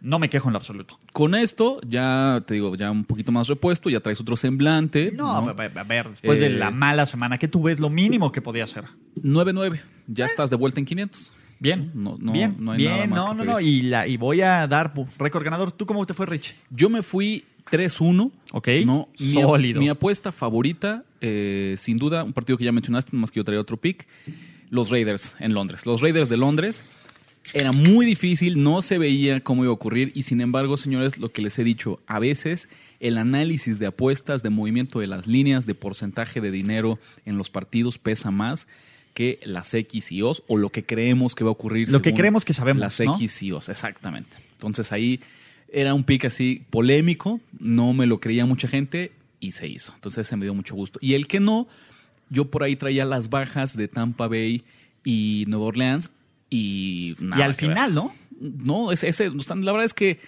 no 0.00 0.18
me 0.18 0.28
quejo 0.28 0.48
en 0.48 0.52
lo 0.52 0.58
absoluto. 0.58 0.98
Con 1.12 1.34
esto, 1.34 1.80
ya 1.86 2.42
te 2.46 2.54
digo, 2.54 2.76
ya 2.76 2.90
un 2.90 3.04
poquito 3.04 3.32
más 3.32 3.48
repuesto, 3.48 3.88
ya 3.90 4.00
traes 4.00 4.20
otro 4.20 4.36
semblante. 4.36 5.10
No, 5.12 5.32
a 5.32 5.52
ver, 5.52 5.76
a 5.78 5.82
ver, 5.84 6.10
después 6.10 6.38
Eh, 6.38 6.42
de 6.44 6.50
la 6.50 6.70
mala 6.70 7.06
semana 7.06 7.38
que 7.38 7.48
tuve, 7.48 7.72
es 7.72 7.80
lo 7.80 7.90
mínimo 7.90 8.30
que 8.30 8.40
podía 8.42 8.64
hacer. 8.64 8.84
9-9. 9.22 9.80
Ya 10.06 10.26
estás 10.26 10.50
de 10.50 10.56
vuelta 10.56 10.78
en 10.80 10.86
500. 10.86 11.32
Bien, 11.58 11.90
No- 11.94 12.18
no- 12.20 12.32
bien, 12.32 12.56
no 12.58 12.72
hay 12.72 12.78
bien, 12.78 12.92
nada 12.92 13.06
más 13.06 13.24
no, 13.24 13.30
que 13.30 13.34
no, 13.36 13.38
pedir. 13.40 13.50
no, 13.54 13.60
y, 13.60 13.80
la, 13.82 14.06
y 14.06 14.16
voy 14.18 14.42
a 14.42 14.66
dar 14.68 14.92
récord 15.18 15.42
ganador. 15.42 15.72
¿Tú 15.72 15.86
cómo 15.86 16.04
te 16.06 16.12
fue, 16.12 16.26
Rich? 16.26 16.54
Yo 16.70 16.90
me 16.90 17.02
fui 17.02 17.44
3-1. 17.70 18.30
Ok, 18.52 18.68
No, 18.84 19.08
mi, 19.18 19.32
sólido. 19.32 19.80
mi 19.80 19.88
apuesta 19.88 20.30
favorita, 20.30 21.04
eh, 21.20 21.76
sin 21.78 21.96
duda, 21.96 22.24
un 22.24 22.32
partido 22.32 22.58
que 22.58 22.64
ya 22.64 22.72
mencionaste, 22.72 23.16
más 23.16 23.30
que 23.30 23.40
yo 23.40 23.44
traía 23.44 23.60
otro 23.60 23.76
pick, 23.76 24.06
los 24.70 24.90
Raiders 24.90 25.36
en 25.38 25.54
Londres. 25.54 25.86
Los 25.86 26.00
Raiders 26.00 26.28
de 26.28 26.36
Londres. 26.36 26.82
Era 27.54 27.72
muy 27.72 28.06
difícil, 28.06 28.62
no 28.62 28.82
se 28.82 28.98
veía 28.98 29.40
cómo 29.40 29.62
iba 29.62 29.70
a 29.70 29.74
ocurrir 29.74 30.10
y 30.14 30.24
sin 30.24 30.40
embargo, 30.40 30.76
señores, 30.76 31.18
lo 31.18 31.28
que 31.28 31.42
les 31.42 31.58
he 31.58 31.64
dicho, 31.64 32.00
a 32.06 32.18
veces 32.18 32.68
el 32.98 33.18
análisis 33.18 33.78
de 33.78 33.86
apuestas, 33.86 34.42
de 34.42 34.50
movimiento 34.50 34.98
de 35.00 35.06
las 35.06 35.26
líneas, 35.26 35.66
de 35.66 35.74
porcentaje 35.74 36.40
de 36.40 36.50
dinero 36.50 36.98
en 37.24 37.38
los 37.38 37.50
partidos 37.50 37.98
pesa 37.98 38.30
más 38.30 38.66
que 39.14 39.38
las 39.44 39.72
X 39.72 40.12
y 40.12 40.22
O's 40.22 40.42
o 40.46 40.56
lo 40.56 40.70
que 40.70 40.84
creemos 40.84 41.34
que 41.34 41.44
va 41.44 41.48
a 41.48 41.52
ocurrir. 41.52 41.88
Lo 41.88 42.02
que 42.02 42.14
creemos 42.14 42.44
que 42.44 42.52
sabemos, 42.52 42.80
Las 42.80 43.00
¿no? 43.00 43.14
X 43.14 43.42
y 43.42 43.52
O's, 43.52 43.68
exactamente. 43.68 44.36
Entonces 44.52 44.92
ahí 44.92 45.20
era 45.72 45.94
un 45.94 46.04
pick 46.04 46.26
así 46.26 46.64
polémico, 46.70 47.40
no 47.58 47.92
me 47.92 48.06
lo 48.06 48.20
creía 48.20 48.44
mucha 48.44 48.68
gente 48.68 49.12
y 49.40 49.50
se 49.52 49.68
hizo. 49.68 49.92
Entonces 49.94 50.26
se 50.26 50.36
me 50.36 50.44
dio 50.44 50.54
mucho 50.54 50.74
gusto. 50.74 50.98
Y 51.02 51.14
el 51.14 51.26
que 51.26 51.40
no, 51.40 51.68
yo 52.30 52.50
por 52.50 52.62
ahí 52.62 52.76
traía 52.76 53.04
las 53.04 53.30
bajas 53.30 53.76
de 53.76 53.88
Tampa 53.88 54.28
Bay 54.28 54.64
y 55.04 55.44
Nueva 55.48 55.66
Orleans 55.66 56.10
y 56.50 57.14
nada 57.20 57.40
y 57.40 57.44
al 57.44 57.52
ver. 57.52 57.56
final, 57.60 57.94
¿no? 57.94 58.14
No, 58.40 58.92
es, 58.92 59.02
ese, 59.04 59.28
o 59.28 59.40
sea, 59.40 59.56
la 59.56 59.72
verdad 59.72 59.84
es 59.86 59.94
que 59.94 60.18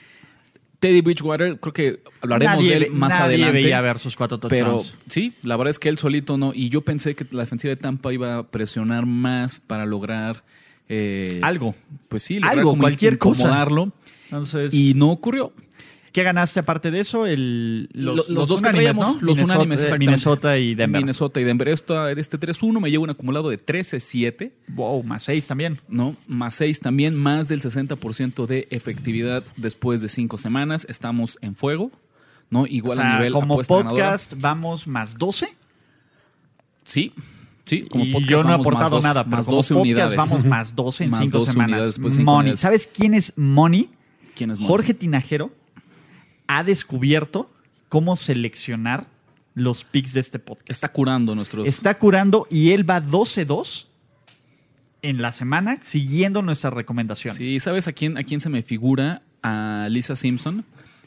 Teddy 0.78 1.00
Bridgewater, 1.00 1.58
creo 1.58 1.72
que 1.72 2.00
hablaremos 2.20 2.56
Nadie 2.56 2.70
de 2.78 2.86
él 2.86 2.92
más 2.92 3.10
nadie 3.10 3.24
adelante. 3.24 3.52
veía 3.62 3.80
ver 3.80 3.98
sus 3.98 4.14
cuatro 4.14 4.38
Pero 4.40 4.76
touchdowns. 4.76 4.94
sí, 5.08 5.32
la 5.42 5.56
verdad 5.56 5.70
es 5.70 5.78
que 5.80 5.88
él 5.88 5.98
solito 5.98 6.38
no. 6.38 6.52
Y 6.54 6.68
yo 6.68 6.82
pensé 6.82 7.14
que 7.16 7.26
la 7.32 7.42
defensiva 7.42 7.70
de 7.70 7.76
Tampa 7.76 8.12
iba 8.12 8.36
a 8.38 8.46
presionar 8.46 9.04
más 9.04 9.58
para 9.58 9.86
lograr. 9.86 10.44
eh, 10.88 11.40
Algo. 11.42 11.74
Pues 12.08 12.22
sí, 12.22 12.34
lograr 12.38 12.58
Algo, 12.58 12.78
cualquier 12.78 13.18
cosa. 13.18 13.66
Entonces, 14.26 14.72
Y 14.72 14.94
no 14.94 15.10
ocurrió. 15.10 15.52
¿Qué 16.12 16.22
ganaste 16.22 16.60
aparte 16.60 16.90
de 16.90 17.00
eso? 17.00 17.26
El, 17.26 17.88
los, 17.92 18.28
Lo- 18.28 18.34
los 18.34 18.48
dos 18.48 18.60
que 18.60 18.68
unánimes, 18.68 18.94
traíamos, 18.96 19.06
¿no? 19.06 19.12
los 19.26 19.36
Minnesota, 19.36 19.54
unánimes, 19.58 19.74
exactamente. 19.82 20.06
Minnesota 20.06 20.58
y 20.58 20.74
Denver. 20.74 21.00
Minnesota 21.00 21.40
y 21.40 21.44
Denver. 21.44 21.68
Esto, 21.68 22.08
este 22.08 22.38
3-1 22.40 22.80
me 22.80 22.90
lleva 22.90 23.04
un 23.04 23.10
acumulado 23.10 23.50
de 23.50 23.64
13-7. 23.64 24.52
Wow, 24.68 25.02
más 25.02 25.22
seis 25.24 25.46
también. 25.46 25.80
¿no? 25.88 26.16
Más 26.26 26.54
6 26.56 26.80
también, 26.80 27.14
más 27.14 27.48
del 27.48 27.60
60% 27.62 28.46
de 28.46 28.68
efectividad 28.70 29.42
después 29.56 30.00
de 30.00 30.08
5 30.08 30.38
semanas. 30.38 30.86
Estamos 30.88 31.38
en 31.42 31.54
fuego, 31.56 31.90
¿no? 32.50 32.66
Igual 32.66 32.98
o 32.98 33.00
sea, 33.02 33.14
a 33.14 33.16
nivel 33.18 33.32
como 33.32 33.54
apuesta 33.54 33.74
ganadora. 33.76 34.10
podcast 34.12 34.34
vamos 34.38 34.86
más 34.86 35.16
12. 35.18 35.54
Sí, 36.84 37.12
sí, 37.64 37.82
como 37.82 38.04
y 38.04 38.12
podcast 38.12 38.30
yo 38.30 38.44
no 38.44 38.50
he 38.50 38.54
aportado 38.54 38.90
dos- 38.96 39.04
nada, 39.04 39.24
pero 39.24 39.36
más 39.36 39.44
como 39.46 39.56
12 39.58 39.74
podcast 39.74 39.82
unidades. 39.90 40.16
vamos 40.16 40.44
más 40.44 40.74
12 40.76 41.04
en 41.04 41.10
Más 41.10 41.20
5 41.20 41.38
12 41.38 41.52
semanas. 41.52 41.98
Money. 41.98 42.56
¿Sabes 42.56 42.86
quién 42.92 43.14
es 43.14 43.32
Money? 43.36 43.90
¿Quién 44.34 44.50
es 44.50 44.58
Money? 44.60 44.68
Jorge 44.68 44.94
Tinajero. 44.94 45.50
Ha 46.48 46.64
descubierto 46.64 47.48
cómo 47.88 48.16
seleccionar 48.16 49.06
los 49.54 49.84
picks 49.84 50.12
de 50.12 50.20
este 50.20 50.38
podcast. 50.40 50.68
Está 50.70 50.90
curando 50.92 51.34
nuestros. 51.34 51.66
Está 51.68 51.98
curando 51.98 52.46
y 52.50 52.72
él 52.72 52.88
va 52.88 53.00
12-2 53.02 53.86
en 55.02 55.22
la 55.22 55.32
semana 55.32 55.78
siguiendo 55.82 56.42
nuestras 56.42 56.72
recomendaciones. 56.72 57.38
Sí, 57.38 57.60
¿sabes 57.60 57.86
a 57.88 57.92
quién, 57.92 58.18
a 58.18 58.24
quién 58.24 58.40
se 58.40 58.48
me 58.48 58.62
figura? 58.62 59.22
A 59.42 59.86
Lisa 59.90 60.16
Simpson. 60.16 60.64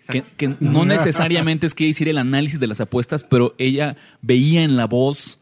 Que, 0.09 0.23
que 0.37 0.55
no 0.59 0.85
necesariamente 0.85 1.67
es 1.67 1.73
que 1.75 1.85
decir 1.85 2.07
el 2.09 2.17
análisis 2.17 2.59
de 2.59 2.67
las 2.67 2.81
apuestas, 2.81 3.23
pero 3.23 3.53
ella 3.57 3.97
veía 4.21 4.63
en 4.63 4.75
la 4.77 4.85
voz 4.87 5.39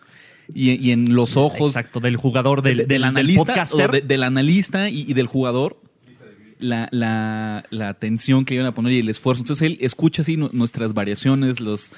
y, 0.53 0.71
y 0.71 0.91
en 0.91 1.13
los 1.13 1.37
ojos 1.37 1.71
Exacto, 1.75 1.99
del 1.99 2.15
jugador, 2.17 2.61
del, 2.63 2.77
del, 2.77 2.87
del, 2.87 2.87
del 2.87 3.03
analista, 3.03 3.45
podcaster. 3.45 3.89
o 3.89 3.93
de- 3.93 4.01
del 4.01 4.23
analista 4.23 4.89
y, 4.89 5.01
y 5.07 5.13
del 5.13 5.27
jugador 5.27 5.79
la, 6.59 6.87
la, 6.91 7.63
la 7.69 7.89
atención 7.89 8.45
que 8.45 8.53
iban 8.55 8.65
a 8.67 8.73
poner 8.73 8.93
y 8.93 8.99
el 8.99 9.09
esfuerzo. 9.09 9.41
Entonces 9.43 9.65
él 9.65 9.77
escucha 9.81 10.21
así 10.21 10.37
nu- 10.37 10.49
nuestras 10.53 10.93
variaciones, 10.93 11.59
los 11.59 11.91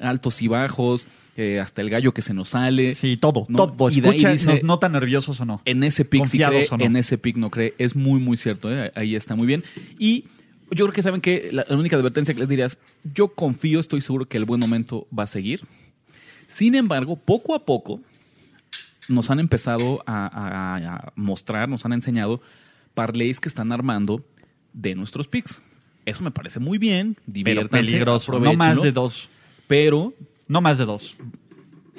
altos 0.00 0.42
y 0.42 0.48
bajos, 0.48 1.06
eh, 1.36 1.60
hasta 1.60 1.80
el 1.82 1.88
gallo 1.90 2.12
que 2.12 2.20
se 2.22 2.34
nos 2.34 2.50
sale. 2.50 2.94
Sí, 2.94 3.16
todo, 3.16 3.46
No, 3.48 3.70
todo. 3.72 3.88
y 3.90 4.00
de 4.00 4.08
ahí 4.10 4.16
Escucha, 4.16 4.32
dice- 4.32 4.46
nos 4.52 4.62
nota 4.64 4.88
nerviosos 4.88 5.40
o 5.40 5.44
no. 5.44 5.62
En 5.64 5.82
ese 5.84 6.04
pick 6.04 6.26
sí 6.26 6.38
cree, 6.38 6.66
no. 6.76 6.84
en 6.84 6.96
ese 6.96 7.16
pick 7.18 7.36
no 7.36 7.50
cree. 7.50 7.74
Es 7.78 7.96
muy, 7.96 8.20
muy 8.20 8.36
cierto. 8.36 8.70
¿eh? 8.72 8.92
Ahí 8.94 9.14
está 9.16 9.34
muy 9.36 9.46
bien. 9.46 9.64
Y 9.98 10.24
yo 10.70 10.84
creo 10.86 10.92
que 10.92 11.02
saben 11.02 11.20
que 11.20 11.48
la, 11.52 11.64
la 11.68 11.76
única 11.76 11.96
advertencia 11.96 12.34
que 12.34 12.40
les 12.40 12.48
diría 12.48 12.66
es, 12.66 12.78
yo 13.14 13.28
confío, 13.28 13.80
estoy 13.80 14.00
seguro 14.00 14.26
que 14.26 14.36
el 14.36 14.44
buen 14.44 14.60
momento 14.60 15.06
va 15.16 15.22
a 15.24 15.26
seguir. 15.26 15.60
Sin 16.48 16.74
embargo, 16.74 17.16
poco 17.16 17.54
a 17.54 17.64
poco 17.64 18.00
nos 19.08 19.30
han 19.30 19.40
empezado 19.40 20.02
a, 20.06 20.26
a- 20.26 20.76
a 20.96 21.12
mostrar, 21.16 21.68
nos 21.68 21.84
han 21.86 21.92
enseñado 21.92 22.40
parlays 22.94 23.40
que 23.40 23.48
están 23.48 23.72
armando 23.72 24.24
de 24.72 24.94
nuestros 24.94 25.28
picks. 25.28 25.62
Eso 26.04 26.22
me 26.22 26.30
parece 26.30 26.58
muy 26.60 26.78
bien, 26.78 27.14
Pero 27.14 27.32
diviértanse, 27.32 27.68
peligroso. 27.86 28.38
No 28.40 28.54
más 28.54 28.82
de 28.82 28.92
dos. 28.92 29.28
Pero 29.66 30.12
No 30.48 30.60
más 30.60 30.76
de 30.78 30.84
dos. 30.84 31.16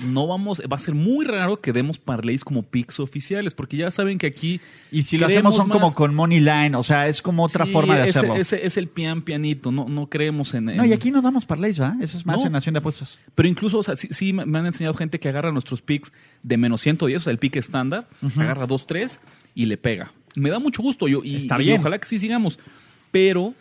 no 0.06 0.28
vamos, 0.28 0.62
va 0.70 0.76
a 0.76 0.80
ser 0.80 0.96
muy 0.96 1.24
raro 1.24 1.62
que 1.62 1.72
demos 1.72 2.00
parlays 2.00 2.44
como 2.44 2.64
picks 2.64 3.00
oficiales, 3.00 3.54
porque 3.54 3.78
ya 3.78 3.92
saben 3.92 4.18
que 4.18 4.26
aquí 4.28 4.60
Y 4.92 5.04
si 5.04 5.18
lo 5.18 5.28
hacemos 5.28 5.56
son 5.56 5.68
más- 5.70 5.78
como 5.78 5.94
con 5.94 6.14
money 6.16 6.40
line, 6.40 6.76
o 6.76 6.84
sea, 6.84 7.08
es 7.08 7.22
como 7.22 7.44
otra 7.46 7.66
Sí, 7.66 7.72
forma 7.72 7.96
de 7.96 8.02
hacerlo. 8.10 8.36
Ese, 8.36 8.66
es 8.66 8.76
el 8.78 8.88
pian 8.90 9.22
pianito, 9.22 9.72
no, 9.72 9.88
no 9.88 10.10
creemos 10.10 10.54
en, 10.56 10.66
No, 10.66 10.72
en- 10.84 10.90
y 10.90 10.94
aquí 10.94 11.10
no 11.12 11.22
damos 11.22 11.46
parlays, 11.46 11.80
¿va? 11.80 11.96
Eso 12.02 12.18
es 12.18 12.26
más 12.26 12.40
No. 12.42 12.48
en 12.48 12.52
Nación 12.54 12.74
de 12.74 12.80
Apuestas. 12.80 13.20
Pero 13.36 13.48
incluso, 13.48 13.78
o 13.78 13.84
sea, 13.84 13.96
sí, 13.96 14.08
sí 14.12 14.34
me 14.34 14.42
han 14.58 14.66
enseñado 14.66 14.96
gente 14.96 15.20
que 15.20 15.30
agarra 15.30 15.52
nuestros 15.52 15.82
picks 15.82 16.12
de 16.42 16.58
menos 16.58 16.82
110, 16.82 17.22
o 17.22 17.24
sea, 17.26 17.32
el 17.32 17.38
pick 17.40 17.56
estándar, 17.56 18.10
agarra 18.36 18.66
2, 18.66 18.86
3 18.88 19.22
y 19.56 19.68
le 19.68 19.78
pega. 19.78 20.12
Me 20.36 20.50
da 20.50 20.58
mucho 20.60 20.82
gusto 20.82 21.08
yo, 21.08 21.22
y, 21.24 21.36
Está 21.38 21.62
y 21.62 21.66
bien. 21.66 21.80
ojalá 21.80 22.00
que 22.00 22.08
sí 22.08 22.18
sigamos. 22.20 22.58
Pero, 23.12 23.54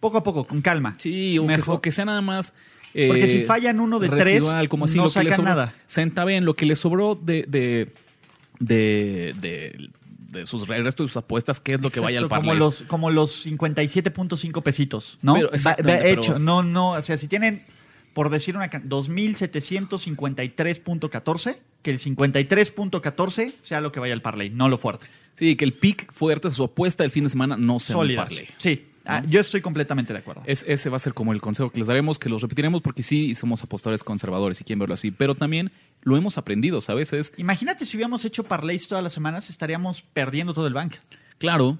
Poco 0.00 0.18
a 0.18 0.22
poco, 0.24 0.44
con 0.46 0.60
calma. 0.62 0.94
sí, 0.98 1.38
o 1.38 1.42
que, 1.46 1.56
Mejor. 1.56 1.76
o 1.76 1.80
que 1.80 1.92
sea 1.92 2.04
nada 2.04 2.20
más... 2.20 2.52
eh, 2.92 3.06
Porque 3.08 3.28
si 3.28 3.42
fallan 3.44 3.78
uno 3.78 4.00
de 4.00 4.08
tres, 4.08 4.24
residual, 4.24 4.68
como 4.68 4.86
así, 4.86 4.96
no 4.96 5.08
sacan 5.08 5.34
sobró- 5.38 5.44
nada. 5.44 5.72
Centaven, 5.86 6.44
lo 6.44 6.54
que 6.56 6.66
le 6.66 6.74
sobró 6.74 7.14
de, 7.14 7.44
de, 7.48 7.92
de, 8.58 9.32
de, 9.40 9.90
de 10.30 10.46
sus 10.46 10.68
el 10.68 10.82
resto 10.82 11.04
de 11.04 11.08
sus 11.08 11.16
apuestas, 11.18 11.60
qué 11.60 11.74
es 11.74 11.80
lo 11.80 11.88
que 11.90 12.00
vaya 12.00 12.18
al 12.18 12.24
Exacto, 12.24 12.40
como 12.40 12.48
parlay. 12.50 12.58
los 12.58 12.82
como 12.82 13.10
los 13.10 13.46
57.5 13.46 14.60
pesitos, 14.64 15.20
¿no? 15.22 15.34
Pero, 15.34 15.50
de 15.50 16.10
hecho, 16.10 16.32
pero- 16.32 16.38
no, 16.40 16.64
no, 16.64 16.90
o 16.92 17.02
sea, 17.02 17.16
si 17.16 17.28
tienen, 17.28 17.62
por 18.12 18.28
decir 18.28 18.56
una 18.56 18.68
can- 18.70 18.88
2.753.14, 18.88 21.58
que 21.82 21.90
el 21.90 21.98
53.14 21.98 23.52
sea 23.60 23.80
lo 23.80 23.92
que 23.92 24.00
vaya 24.00 24.14
al 24.14 24.22
parlay, 24.22 24.50
no 24.50 24.68
lo 24.68 24.78
fuerte. 24.78 25.06
Sí, 25.34 25.56
que 25.56 25.64
el 25.64 25.72
pick 25.72 26.12
fuerte, 26.12 26.50
su 26.50 26.64
apuesta 26.64 27.02
del 27.04 27.10
fin 27.10 27.24
de 27.24 27.30
semana, 27.30 27.56
no 27.56 27.80
sea 27.80 27.96
un 27.96 28.02
Sólidas. 28.02 28.26
parlay. 28.28 28.46
Sí, 28.56 28.86
ah, 29.04 29.22
yo 29.26 29.40
estoy 29.40 29.60
completamente 29.62 30.12
de 30.12 30.18
acuerdo. 30.18 30.42
Es- 30.46 30.64
ese 30.68 30.90
va 30.90 30.96
a 30.96 31.00
ser 31.00 31.14
como 31.14 31.32
el 31.32 31.40
consejo 31.40 31.70
que 31.70 31.78
les 31.78 31.88
daremos, 31.88 32.18
que 32.18 32.28
los 32.28 32.42
repetiremos 32.42 32.82
porque 32.82 33.02
sí 33.02 33.34
somos 33.34 33.62
apostadores 33.62 34.04
conservadores 34.04 34.60
y 34.60 34.64
quieren 34.64 34.80
verlo 34.80 34.94
así, 34.94 35.10
pero 35.10 35.34
también 35.34 35.72
lo 36.02 36.16
hemos 36.16 36.36
aprendido, 36.38 36.80
¿sabes? 36.80 37.12
Es, 37.12 37.32
Imagínate 37.36 37.86
si 37.86 37.96
hubiéramos 37.96 38.24
hecho 38.24 38.44
parlays 38.44 38.86
todas 38.88 39.02
las 39.02 39.12
semanas, 39.12 39.48
estaríamos 39.50 40.02
perdiendo 40.02 40.52
todo 40.52 40.66
el 40.66 40.74
bank. 40.74 40.96
claro, 41.38 41.78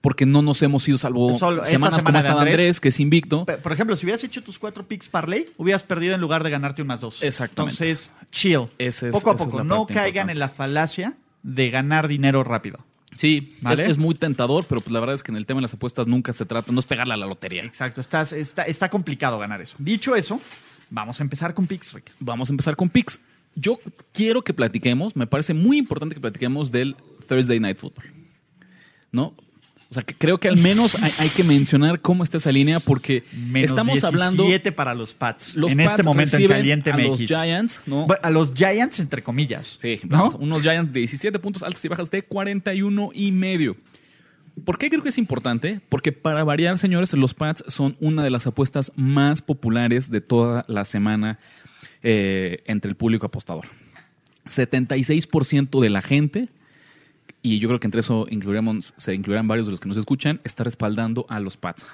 porque 0.00 0.24
no 0.26 0.40
nos 0.42 0.62
hemos 0.62 0.86
ido 0.88 0.96
salvo 0.98 1.32
Solo 1.34 1.64
semanas 1.64 2.02
como 2.02 2.18
semana 2.20 2.22
de 2.22 2.28
Andrés, 2.40 2.54
Andrés, 2.54 2.80
que 2.80 2.88
es 2.88 3.00
invicto. 3.00 3.44
Por 3.44 3.72
ejemplo, 3.72 3.94
si 3.96 4.06
hubieras 4.06 4.24
hecho 4.24 4.42
tus 4.42 4.58
cuatro 4.58 4.86
picks 4.86 5.08
parlay, 5.08 5.46
hubieras 5.58 5.82
perdido 5.82 6.14
en 6.14 6.20
lugar 6.20 6.42
de 6.42 6.50
ganarte 6.50 6.82
un 6.82 6.88
más 6.88 7.00
dos. 7.00 7.22
Exactamente. 7.22 7.84
Entonces, 7.84 8.10
chill. 8.30 8.66
Ese 8.78 9.08
es- 9.08 9.12
poco 9.12 9.30
a 9.30 9.36
poco. 9.36 9.62
No 9.64 9.86
caigan 9.86 10.06
importante. 10.06 10.32
en 10.32 10.38
la 10.38 10.48
falacia 10.48 11.14
de 11.42 11.70
ganar 11.70 12.08
dinero 12.08 12.44
rápido. 12.44 12.78
Sí, 13.16 13.56
¿Vale? 13.60 13.82
es, 13.84 13.90
es 13.90 13.98
muy 13.98 14.14
tentador, 14.14 14.64
pero 14.66 14.80
pues 14.80 14.92
la 14.92 15.00
verdad 15.00 15.14
es 15.14 15.22
que 15.22 15.32
en 15.32 15.36
el 15.36 15.44
tema 15.44 15.58
de 15.58 15.62
las 15.62 15.74
apuestas 15.74 16.06
nunca 16.06 16.32
se 16.32 16.46
trata, 16.46 16.72
no 16.72 16.80
es 16.80 16.86
pegarle 16.86 17.12
a 17.12 17.16
la 17.18 17.26
lotería. 17.26 17.62
Exacto, 17.64 18.00
estás- 18.00 18.32
está, 18.32 18.62
está 18.62 18.88
complicado 18.88 19.38
ganar 19.38 19.60
eso. 19.60 19.76
Dicho 19.78 20.16
eso, 20.16 20.40
vamos 20.88 21.20
a 21.20 21.22
empezar 21.22 21.52
con 21.52 21.66
picks, 21.66 21.92
Rick. 21.92 22.12
Vamos 22.20 22.48
a 22.48 22.52
empezar 22.54 22.76
con 22.76 22.88
picks. 22.88 23.20
Yo 23.56 23.78
quiero 24.12 24.42
que 24.42 24.54
platiquemos, 24.54 25.16
me 25.16 25.26
parece 25.26 25.52
muy 25.52 25.76
importante 25.76 26.14
que 26.14 26.20
platiquemos 26.20 26.70
del 26.70 26.96
Thursday 27.28 27.60
Night 27.60 27.76
Football. 27.76 28.06
¿No? 29.12 29.34
O 29.90 29.94
sea, 29.94 30.04
que 30.04 30.14
creo 30.14 30.38
que 30.38 30.46
al 30.46 30.56
menos 30.56 30.94
hay, 31.02 31.10
hay 31.18 31.28
que 31.30 31.42
mencionar 31.42 32.00
cómo 32.00 32.22
está 32.22 32.38
esa 32.38 32.52
línea 32.52 32.78
porque 32.78 33.24
Menos 33.32 33.70
estamos 33.70 34.04
hablando 34.04 34.44
17 34.44 34.70
para 34.70 34.94
los 34.94 35.14
Pats. 35.14 35.56
los 35.56 35.72
en 35.72 35.78
Pats 35.78 35.90
este 35.90 36.02
momento 36.04 36.36
en 36.36 36.46
caliente 36.46 36.90
a 36.92 36.96
MX. 36.96 37.08
los 37.08 37.20
Giants, 37.20 37.82
¿no? 37.86 38.06
Bueno, 38.06 38.20
a 38.22 38.30
los 38.30 38.54
Giants, 38.54 39.00
entre 39.00 39.22
comillas. 39.24 39.76
Sí, 39.80 39.98
¿no? 40.04 40.18
vamos, 40.18 40.36
unos 40.38 40.62
Giants 40.62 40.92
de 40.92 41.00
17 41.00 41.36
puntos 41.40 41.64
altos 41.64 41.84
y 41.84 41.88
bajas 41.88 42.08
de 42.08 42.22
41 42.22 43.10
y 43.14 43.32
medio. 43.32 43.76
¿Por 44.64 44.78
qué 44.78 44.90
creo 44.90 45.02
que 45.02 45.08
es 45.08 45.18
importante? 45.18 45.80
Porque 45.88 46.12
para 46.12 46.44
variar, 46.44 46.78
señores, 46.78 47.12
los 47.14 47.34
Pats 47.34 47.64
son 47.66 47.96
una 47.98 48.22
de 48.22 48.30
las 48.30 48.46
apuestas 48.46 48.92
más 48.94 49.42
populares 49.42 50.08
de 50.08 50.20
toda 50.20 50.64
la 50.68 50.84
semana 50.84 51.40
eh, 52.04 52.62
entre 52.66 52.90
el 52.90 52.96
público 52.96 53.26
apostador. 53.26 53.66
76% 54.46 55.80
de 55.80 55.90
la 55.90 56.00
gente, 56.00 56.48
y 57.42 57.58
yo 57.58 57.68
creo 57.68 57.80
que 57.80 57.86
entre 57.86 58.00
eso 58.00 58.26
se 58.96 59.14
incluirán 59.14 59.48
varios 59.48 59.66
de 59.66 59.70
los 59.70 59.80
que 59.80 59.88
nos 59.88 59.96
escuchan, 59.96 60.40
está 60.44 60.64
respaldando 60.64 61.26
a 61.28 61.40
los 61.40 61.56
Pats. 61.56 61.86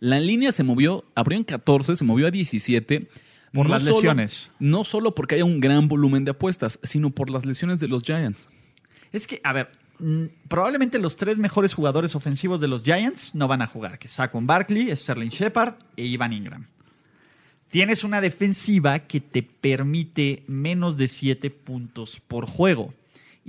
La 0.00 0.20
línea 0.20 0.52
se 0.52 0.62
movió, 0.62 1.04
abrió 1.14 1.38
en 1.38 1.44
14, 1.44 1.96
se 1.96 2.04
movió 2.04 2.26
a 2.26 2.30
17. 2.30 3.08
Por 3.52 3.70
las 3.70 3.82
solo- 3.82 3.94
lesiones. 3.96 4.50
no 4.58 4.84
solo 4.84 5.14
porque 5.14 5.36
haya 5.36 5.44
un 5.46 5.60
gran 5.60 5.88
volumen 5.88 6.24
de 6.24 6.32
apuestas, 6.32 6.78
sino 6.82 7.10
por 7.10 7.30
las 7.30 7.46
lesiones 7.46 7.80
de 7.80 7.88
los 7.88 8.02
Giants. 8.02 8.46
Es 9.12 9.26
que, 9.26 9.40
a 9.42 9.54
ver, 9.54 9.70
mm, 9.98 10.24
probablemente 10.48 10.98
los 10.98 11.16
tres 11.16 11.38
mejores 11.38 11.72
jugadores 11.72 12.14
ofensivos 12.14 12.60
de 12.60 12.68
los 12.68 12.82
Giants 12.82 13.34
no 13.34 13.48
van 13.48 13.62
a 13.62 13.66
jugar, 13.66 13.98
que 13.98 14.08
es 14.08 14.12
Saquon 14.12 14.46
Barkley, 14.46 14.94
Sterling 14.94 15.30
Shepard 15.30 15.74
e 15.96 16.04
Ivan 16.04 16.34
Ingram. 16.34 16.66
Tienes 17.70 18.04
una 18.04 18.20
defensiva 18.20 19.00
que 19.00 19.20
te 19.20 19.42
permite 19.42 20.44
menos 20.46 20.96
de 20.98 21.08
7 21.08 21.50
puntos 21.50 22.20
por 22.26 22.46
juego. 22.46 22.92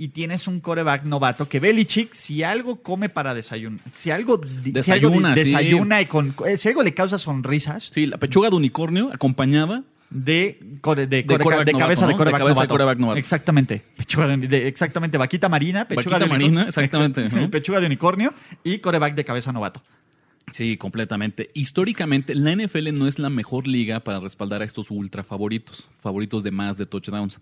Y 0.00 0.08
tienes 0.10 0.46
un 0.46 0.60
coreback 0.60 1.02
novato 1.02 1.48
que 1.48 1.58
Belichick, 1.58 2.12
si 2.14 2.44
algo 2.44 2.76
come 2.82 3.08
para 3.08 3.34
desayunar, 3.34 3.80
si 3.96 4.12
algo, 4.12 4.38
di- 4.38 4.70
si 4.80 4.92
algo 4.92 5.08
Desayuna, 5.10 5.34
sí. 5.34 5.40
desayuna 5.40 6.00
y 6.02 6.06
con, 6.06 6.34
eh, 6.46 6.56
si 6.56 6.68
algo 6.68 6.84
le 6.84 6.94
causa 6.94 7.18
sonrisas, 7.18 7.90
Sí, 7.92 8.06
la 8.06 8.16
pechuga 8.16 8.48
de 8.48 8.54
unicornio 8.54 9.10
acompañada. 9.12 9.82
de, 10.10 10.60
core- 10.82 11.08
de, 11.08 11.26
core- 11.26 11.64
de 11.64 11.72
novato, 11.72 11.78
cabeza 11.78 12.06
de 12.06 12.12
¿no? 12.12 12.16
coreback 12.18 12.38
De 12.40 12.44
cabeza 12.44 12.66
de 12.66 12.96
novato. 12.96 13.18
Exactamente. 13.18 13.82
Pechuga 13.96 14.28
de, 14.36 14.68
exactamente. 14.68 15.18
Vaquita 15.18 15.48
marina. 15.48 15.88
Pechuga 15.88 16.18
Vaquita 16.18 16.24
de 16.24 16.26
marina, 16.30 16.62
exactamente. 16.68 17.28
Pechuga 17.50 17.80
de 17.80 17.86
unicornio 17.86 18.32
y 18.62 18.78
coreback 18.78 19.16
de 19.16 19.24
cabeza 19.24 19.52
novato. 19.52 19.82
Sí, 20.52 20.76
completamente. 20.76 21.50
Históricamente, 21.54 22.34
la 22.36 22.52
NFL 22.54 22.92
no 22.96 23.08
es 23.08 23.18
la 23.18 23.30
mejor 23.30 23.66
liga 23.66 23.98
para 24.00 24.20
respaldar 24.20 24.62
a 24.62 24.64
estos 24.64 24.90
ultra 24.92 25.24
favoritos, 25.24 25.88
favoritos 26.00 26.42
de 26.44 26.52
más 26.52 26.78
de 26.78 26.86
touchdowns. 26.86 27.40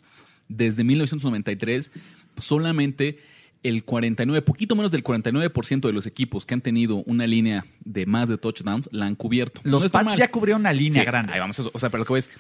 Desde 0.49 0.83
1993, 0.85 1.91
solamente 2.39 3.19
el 3.63 3.85
49, 3.85 4.43
poquito 4.43 4.77
menos 4.77 4.91
del 4.91 5.03
49% 5.03 5.81
de 5.81 5.93
los 5.93 6.07
equipos 6.07 6.47
que 6.47 6.55
han 6.55 6.61
tenido 6.61 6.97
una 7.07 7.27
línea 7.27 7.67
de 7.85 8.07
más 8.07 8.29
de 8.29 8.39
touchdowns 8.39 8.89
la 8.93 9.07
han 9.07 9.17
cubierto. 9.17 9.61
Los 9.65 9.83
No 9.83 9.89
Pats 9.89 10.17
ya 10.17 10.31
cubrieron 10.31 10.61
una 10.61 10.73
línea 10.73 11.03
Sí, 11.03 11.07
grande. 11.07 11.33
Ahí 11.33 11.41
vamos, 11.41 11.59
o 11.59 11.79
sea, 11.79 11.91
pero 11.91 12.03
lo 12.03 12.05
que 12.07 12.15
ves, 12.15 12.31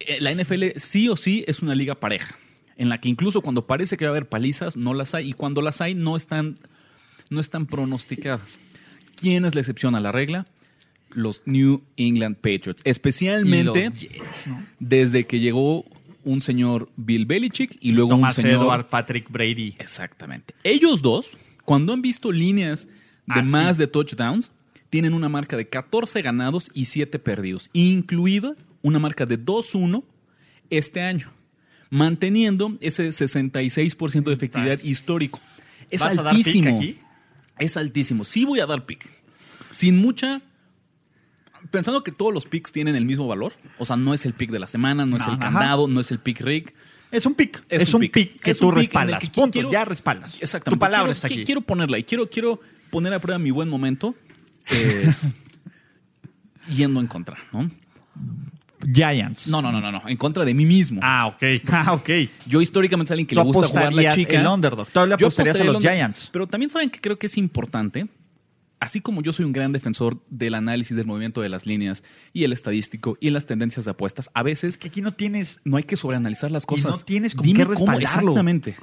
eh, 0.00 0.18
la 0.20 0.32
NFL 0.32 0.76
sí 0.76 1.08
o 1.08 1.16
sí 1.16 1.44
es 1.48 1.62
una 1.62 1.74
liga 1.74 1.96
pareja, 1.96 2.38
en 2.76 2.88
la 2.88 2.98
que 3.00 3.08
incluso 3.08 3.40
cuando 3.40 3.66
parece 3.66 3.96
que 3.96 4.04
va 4.04 4.10
a 4.10 4.12
haber 4.12 4.28
palizas, 4.28 4.76
no 4.76 4.94
las 4.94 5.14
hay, 5.14 5.30
y 5.30 5.32
cuando 5.32 5.62
las 5.62 5.80
hay, 5.80 5.94
no 5.94 6.16
están, 6.16 6.58
no 7.30 7.40
están 7.40 7.66
pronosticadas. 7.66 8.60
¿Quién 9.16 9.44
es 9.44 9.54
la 9.54 9.60
excepción 9.60 9.96
a 9.96 10.00
la 10.00 10.12
regla? 10.12 10.46
Los 11.10 11.42
New 11.44 11.82
England 11.96 12.36
Patriots. 12.36 12.82
Especialmente 12.84 13.90
los 13.90 14.00
Jets, 14.00 14.46
¿no? 14.46 14.64
desde 14.78 15.26
que 15.26 15.40
llegó 15.40 15.84
un 16.28 16.40
señor 16.40 16.90
Bill 16.96 17.24
Belichick 17.26 17.76
y 17.80 17.92
luego 17.92 18.10
Thomas 18.10 18.36
un 18.38 18.44
señor... 18.44 18.62
Edward, 18.62 18.86
Patrick 18.88 19.30
Brady. 19.30 19.74
Exactamente. 19.78 20.54
Ellos 20.62 21.00
dos, 21.02 21.36
cuando 21.64 21.92
han 21.92 22.02
visto 22.02 22.30
líneas 22.32 22.86
de 23.26 23.40
Ah, 23.40 23.42
más 23.42 23.78
de 23.78 23.86
touchdowns, 23.86 24.50
tienen 24.90 25.12
una 25.14 25.28
marca 25.28 25.56
de 25.56 25.68
14 25.68 26.22
ganados 26.22 26.70
y 26.74 26.86
7 26.86 27.18
perdidos, 27.18 27.68
incluida 27.72 28.54
una 28.82 28.98
marca 28.98 29.26
de 29.26 29.38
2-1 29.38 30.02
este 30.70 31.02
año, 31.02 31.30
manteniendo 31.90 32.76
ese 32.80 33.08
66% 33.08 34.24
de 34.24 34.32
efectividad 34.34 34.72
Estás- 34.74 34.86
histórico. 34.88 35.40
Es 35.90 36.00
¿Vas 36.00 36.18
a 36.18 36.22
dar 36.22 36.34
pick 36.36 36.46
altísimo. 36.46 36.76
aquí? 36.76 36.98
Es 37.58 37.76
altísimo. 37.76 38.24
Sí 38.24 38.44
voy 38.44 38.60
a 38.60 38.66
dar 38.66 38.84
pick. 38.86 39.08
Sin 39.72 39.96
mucha 39.96 40.42
pensando 41.70 42.02
que 42.04 42.12
todos 42.12 42.32
los 42.32 42.44
picks 42.46 42.72
tienen 42.72 42.96
el 42.96 43.04
mismo 43.04 43.26
valor, 43.26 43.52
o 43.78 43.84
sea, 43.84 43.96
no 43.96 44.14
es 44.14 44.24
el 44.26 44.32
pick 44.34 44.50
de 44.50 44.58
la 44.58 44.66
semana, 44.66 45.04
no 45.06 45.16
es 45.16 45.22
el 45.26 45.30
ajá. 45.34 45.38
candado, 45.40 45.86
no 45.88 46.00
es 46.00 46.10
el 46.10 46.18
pick 46.18 46.40
rig. 46.40 46.74
Es 47.10 47.24
un 47.24 47.34
pick. 47.34 47.62
Es, 47.70 47.82
Es 47.82 47.94
un 47.94 48.00
pick, 48.02 48.12
pick. 48.12 48.40
que 48.40 48.50
Es 48.50 48.58
tú 48.58 48.68
pick 48.68 48.78
respaldas. 48.78 49.20
que 49.20 49.28
Punto. 49.28 49.52
quiero- 49.52 49.70
ya 49.72 49.84
respaldas. 49.84 50.34
Exactamente. 50.42 50.76
Tu 50.76 50.78
palabra 50.80 51.04
Quiero- 51.06 51.12
está 51.12 51.26
aquí. 51.26 51.36
qui- 51.40 51.46
Quiero 51.46 51.60
ponerla 51.62 51.98
y 51.98 52.04
quiero, 52.04 52.28
quiero 52.28 52.60
poner 52.90 53.14
a 53.14 53.18
prueba 53.18 53.38
mi 53.38 53.50
buen 53.50 53.68
momento 53.68 54.14
eh, 54.70 55.10
yendo 56.70 57.00
en 57.00 57.06
contra, 57.06 57.36
¿no? 57.52 57.70
Giants. 58.92 59.48
No, 59.48 59.60
no, 59.60 59.72
no, 59.72 59.80
no, 59.80 59.90
no, 59.90 60.02
en 60.06 60.16
contra 60.16 60.44
de 60.44 60.54
mí 60.54 60.64
mismo. 60.64 61.00
Ah, 61.02 61.26
ok. 61.26 61.42
Ah, 61.72 61.92
ok. 61.94 62.08
Yo 62.46 62.60
históricamente 62.60 63.08
soy 63.08 63.14
alguien 63.14 63.26
que 63.26 63.34
le 63.34 63.42
gusta 63.42 63.66
jugar 63.66 63.92
la 63.92 64.14
chica. 64.14 64.40
el 64.40 64.46
underdog. 64.46 64.86
Tú 64.88 65.06
le 65.06 65.14
apostarías 65.14 65.60
a 65.60 65.64
los 65.64 65.82
Giants. 65.82 66.28
Pero 66.32 66.46
también 66.46 66.70
saben 66.70 66.90
que 66.90 67.00
creo 67.00 67.18
que 67.18 67.26
es 67.26 67.36
importante, 67.38 68.06
así 68.80 69.00
como 69.00 69.22
yo 69.22 69.32
soy 69.32 69.44
un 69.44 69.52
gran 69.52 69.72
defensor 69.72 70.18
del 70.30 70.54
análisis 70.54 70.96
del 70.96 71.06
movimiento 71.06 71.40
de 71.40 71.48
las 71.48 71.66
líneas 71.66 72.02
y 72.32 72.44
el 72.44 72.52
estadístico 72.52 73.16
y 73.20 73.30
las 73.30 73.46
tendencias 73.46 73.84
de 73.84 73.90
apuestas, 73.92 74.30
a 74.34 74.42
veces 74.42 74.78
Que 74.78 74.88
aquí 74.88 75.00
no 75.02 75.14
tienes. 75.14 75.60
no 75.64 75.76
hay 75.76 75.82
que 75.84 75.96
sobreanalizar 75.96 76.50
las 76.50 76.64
cosas. 76.66 76.98
no 76.98 77.04
tienes 77.04 77.34
con 77.34 77.44
Dime 77.44 77.58
qué 77.60 77.64
cómo 77.64 77.86
respaldarlo. 77.92 78.32
exactamente. 78.32 78.76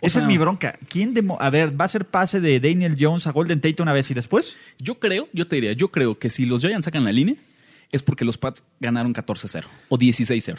O 0.00 0.06
Esa 0.06 0.12
sea, 0.14 0.22
es 0.22 0.28
mi 0.28 0.38
bronca. 0.38 0.78
¿Quién 0.88 1.12
demo- 1.12 1.38
A 1.40 1.50
ver, 1.50 1.78
¿va 1.80 1.84
a 1.84 1.88
ser 1.88 2.04
pase 2.04 2.40
de 2.40 2.60
Daniel 2.60 2.94
Jones 2.98 3.26
a 3.26 3.32
Golden 3.32 3.60
Tate 3.60 3.82
una 3.82 3.92
vez 3.92 4.08
y 4.10 4.14
después? 4.14 4.56
Yo 4.78 5.00
creo, 5.00 5.28
yo 5.32 5.48
te 5.48 5.56
diría, 5.56 5.72
yo 5.72 5.88
creo 5.90 6.18
que 6.18 6.30
si 6.30 6.46
los 6.46 6.60
Giants 6.60 6.84
sacan 6.84 7.04
la 7.04 7.10
línea 7.10 7.34
es 7.90 8.02
porque 8.02 8.24
los 8.24 8.38
Pats 8.38 8.62
ganaron 8.80 9.12
14-0 9.12 9.64
o 9.88 9.98
16-0. 9.98 10.58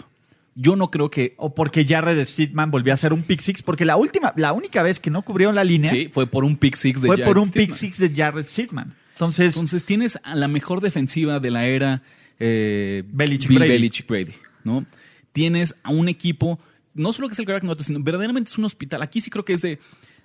Yo 0.56 0.76
no 0.76 0.92
creo 0.92 1.10
que 1.10 1.36
¿O 1.38 1.56
porque 1.56 1.86
Jared 1.88 2.24
Steedman 2.26 2.72
volvió 2.72 2.92
a 2.94 2.96
hacer 2.96 3.14
un 3.14 3.24
pick 3.24 3.40
six? 3.40 3.64
Porque 3.64 3.86
la 3.86 3.96
última, 3.96 4.34
la 4.36 4.52
única 4.54 4.84
vez 4.84 5.00
que 5.00 5.10
no 5.10 5.22
cubrieron 5.22 5.56
la 5.56 5.64
línea 5.64 5.92
sí, 5.92 6.10
fue 6.12 6.28
por 6.28 6.44
un 6.44 6.58
pick 6.58 6.76
six 6.76 7.02
de 7.02 7.08
fue 7.08 7.18
Jared 7.18 7.28
por 7.28 7.38
un 7.38 7.52
pick 7.52 7.72
six 7.72 7.98
de 8.00 8.10
Jared 8.10 8.46
Steedman. 8.46 8.94
Entonces, 9.14 9.56
Entonces 9.56 9.84
tienes 9.84 10.20
a 10.24 10.36
la 10.36 10.48
mejor 10.48 10.82
defensiva 10.82 11.40
de 11.40 11.52
la 11.52 11.66
era 11.66 12.02
eh, 12.40 13.04
Belichick 13.08 13.50
Bill 13.50 13.60
Brady. 13.60 13.72
Belichick 13.74 14.08
Brady, 14.08 14.34
¿no? 14.64 14.86
Tienes 15.34 15.76
a 15.84 15.92
un 15.92 16.08
equipo, 16.08 16.58
no 16.94 17.14
solo 17.14 17.28
que 17.28 17.34
es 17.34 17.40
el 17.40 17.46
quarterback 17.46 17.64
novato, 17.64 17.84
sino 17.84 18.02
verdaderamente 18.02 18.50
es 18.50 18.58
un 18.58 18.66
hospital. 18.66 19.02
Aquí 19.02 19.22
sí 19.22 19.30
creo 19.30 19.46
que 19.46 19.54
es 19.54 19.62
de, 19.62 19.80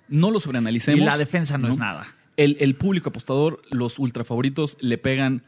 no 0.07 0.31
lo 0.31 0.37
y 0.37 0.41
sobreanalicemos. 0.41 1.05
la 1.05 1.17
defensa 1.17 1.57
no, 1.57 1.69
es 1.69 1.77
nada. 1.77 2.07
El, 2.37 2.57
el 2.59 2.75
público 2.75 3.09
apostador, 3.09 3.61
los 3.69 3.99
ultra 3.99 4.23
favoritos, 4.23 4.77
le 4.79 4.97
pegan 4.97 5.43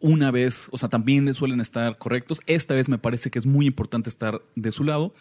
una 0.00 0.30
vez, 0.30 0.68
o 0.72 0.78
sea, 0.78 0.88
también 0.88 1.32
suelen 1.34 1.60
estar 1.60 1.98
correctos. 1.98 2.40
Esta 2.46 2.74
vez 2.74 2.88
me 2.88 2.98
parece 2.98 3.30
que 3.30 3.38
es 3.38 3.46
muy 3.46 3.66
importante 3.66 4.08
estar 4.08 4.40
de 4.56 4.72
su 4.72 4.84
lado. 4.84 5.14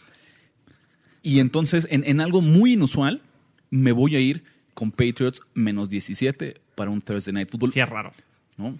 Y 1.21 1.39
entonces, 1.39 1.88
en, 1.91 2.03
en 2.05 2.21
algo 2.21 2.41
muy 2.41 2.74
inusual, 2.74 3.21
me 3.69 3.91
voy 3.91 4.15
a 4.15 4.19
ir 4.19 4.43
con 4.74 4.91
Patriots 4.91 5.41
menos 5.53 5.89
17 5.89 6.62
para 6.75 6.89
un 6.91 7.01
Thursday 7.01 7.33
Night 7.33 7.50
Football. 7.51 7.71
Sí, 7.74 7.79
es 7.81 7.89
raro. 7.89 8.13
¿no? 8.57 8.77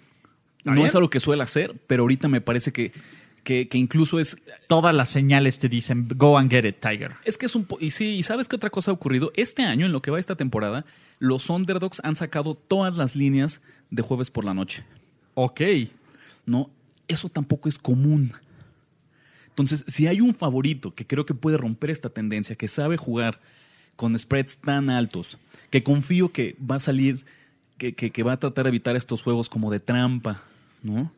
¿Está 0.58 0.74
No 0.74 0.84
es 0.86 0.94
algo 0.94 1.10
que 1.10 1.20
suele 1.20 1.42
hacer, 1.42 1.74
pero 1.86 2.02
ahorita 2.04 2.28
me 2.28 2.40
parece 2.40 2.72
que, 2.72 2.92
que, 3.44 3.68
que 3.68 3.76
incluso 3.76 4.18
es. 4.18 4.38
Todas 4.68 4.94
las 4.94 5.10
señales 5.10 5.58
te 5.58 5.68
dicen, 5.68 6.08
go 6.16 6.38
and 6.38 6.50
get 6.50 6.64
it, 6.64 6.76
Tiger. 6.80 7.12
Es 7.24 7.36
que 7.36 7.44
es 7.46 7.54
un. 7.54 7.66
po- 7.66 7.76
Y 7.78 7.90
sí, 7.90 8.06
¿y 8.16 8.22
sabes 8.22 8.48
qué 8.48 8.56
otra 8.56 8.70
cosa 8.70 8.90
ha 8.90 8.94
ocurrido? 8.94 9.32
Este 9.36 9.62
año, 9.62 9.84
en 9.84 9.92
lo 9.92 10.00
que 10.00 10.10
va 10.10 10.18
esta 10.18 10.36
temporada, 10.36 10.86
los 11.18 11.50
underdogs 11.50 12.00
han 12.04 12.16
sacado 12.16 12.54
todas 12.54 12.96
las 12.96 13.14
líneas 13.16 13.60
de 13.90 14.00
jueves 14.02 14.30
por 14.30 14.44
la 14.46 14.54
noche. 14.54 14.82
Ok. 15.34 15.60
¿no? 16.46 16.70
Eso 17.08 17.28
tampoco 17.28 17.68
es 17.68 17.78
común. 17.78 18.32
Entonces, 19.48 19.84
si 19.88 20.06
hay 20.06 20.20
un 20.20 20.34
favorito 20.34 20.94
que 20.94 21.06
creo 21.06 21.26
que 21.26 21.34
puede 21.34 21.56
romper 21.56 21.90
esta 21.90 22.08
tendencia, 22.08 22.56
que 22.56 22.68
sabe 22.68 22.96
jugar 22.96 23.40
con 23.96 24.18
spreads 24.18 24.56
tan 24.58 24.88
altos, 24.90 25.38
que 25.70 25.82
confío 25.82 26.32
que 26.32 26.56
va 26.58 26.76
a 26.76 26.80
salir, 26.80 27.24
que, 27.76 27.94
que- 27.94 28.10
que 28.10 28.22
va 28.22 28.32
a 28.32 28.36
tratar 28.38 28.64
de 28.64 28.68
evitar 28.70 28.96
estos 28.96 29.22
juegos 29.22 29.48
como 29.48 29.70
de 29.70 29.80
trampa, 29.80 30.42
¿no? 30.82 31.12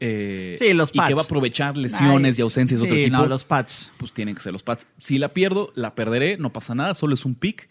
Eh, 0.00 0.56
Sí, 0.58 0.72
los 0.72 0.88
Y 0.88 0.92
que 0.92 0.98
Pats. 0.98 1.16
va 1.16 1.20
a 1.20 1.24
aprovechar 1.24 1.76
lesiones 1.76 2.36
Ay, 2.36 2.40
y 2.40 2.42
ausencias 2.42 2.80
de 2.80 2.86
otro 2.86 2.98
equipo. 2.98 3.16
no, 3.18 3.26
los 3.26 3.44
Pats. 3.44 3.90
Pues 3.98 4.12
tienen 4.12 4.34
que 4.34 4.40
ser 4.40 4.52
los 4.52 4.62
Pats. 4.62 4.86
Si 4.98 5.18
la 5.18 5.28
pierdo, 5.28 5.70
la 5.74 5.94
perderé, 5.94 6.38
no 6.38 6.52
pasa 6.52 6.74
nada, 6.74 6.94
solo 6.94 7.14
es 7.14 7.24
un 7.26 7.34
pick, 7.34 7.68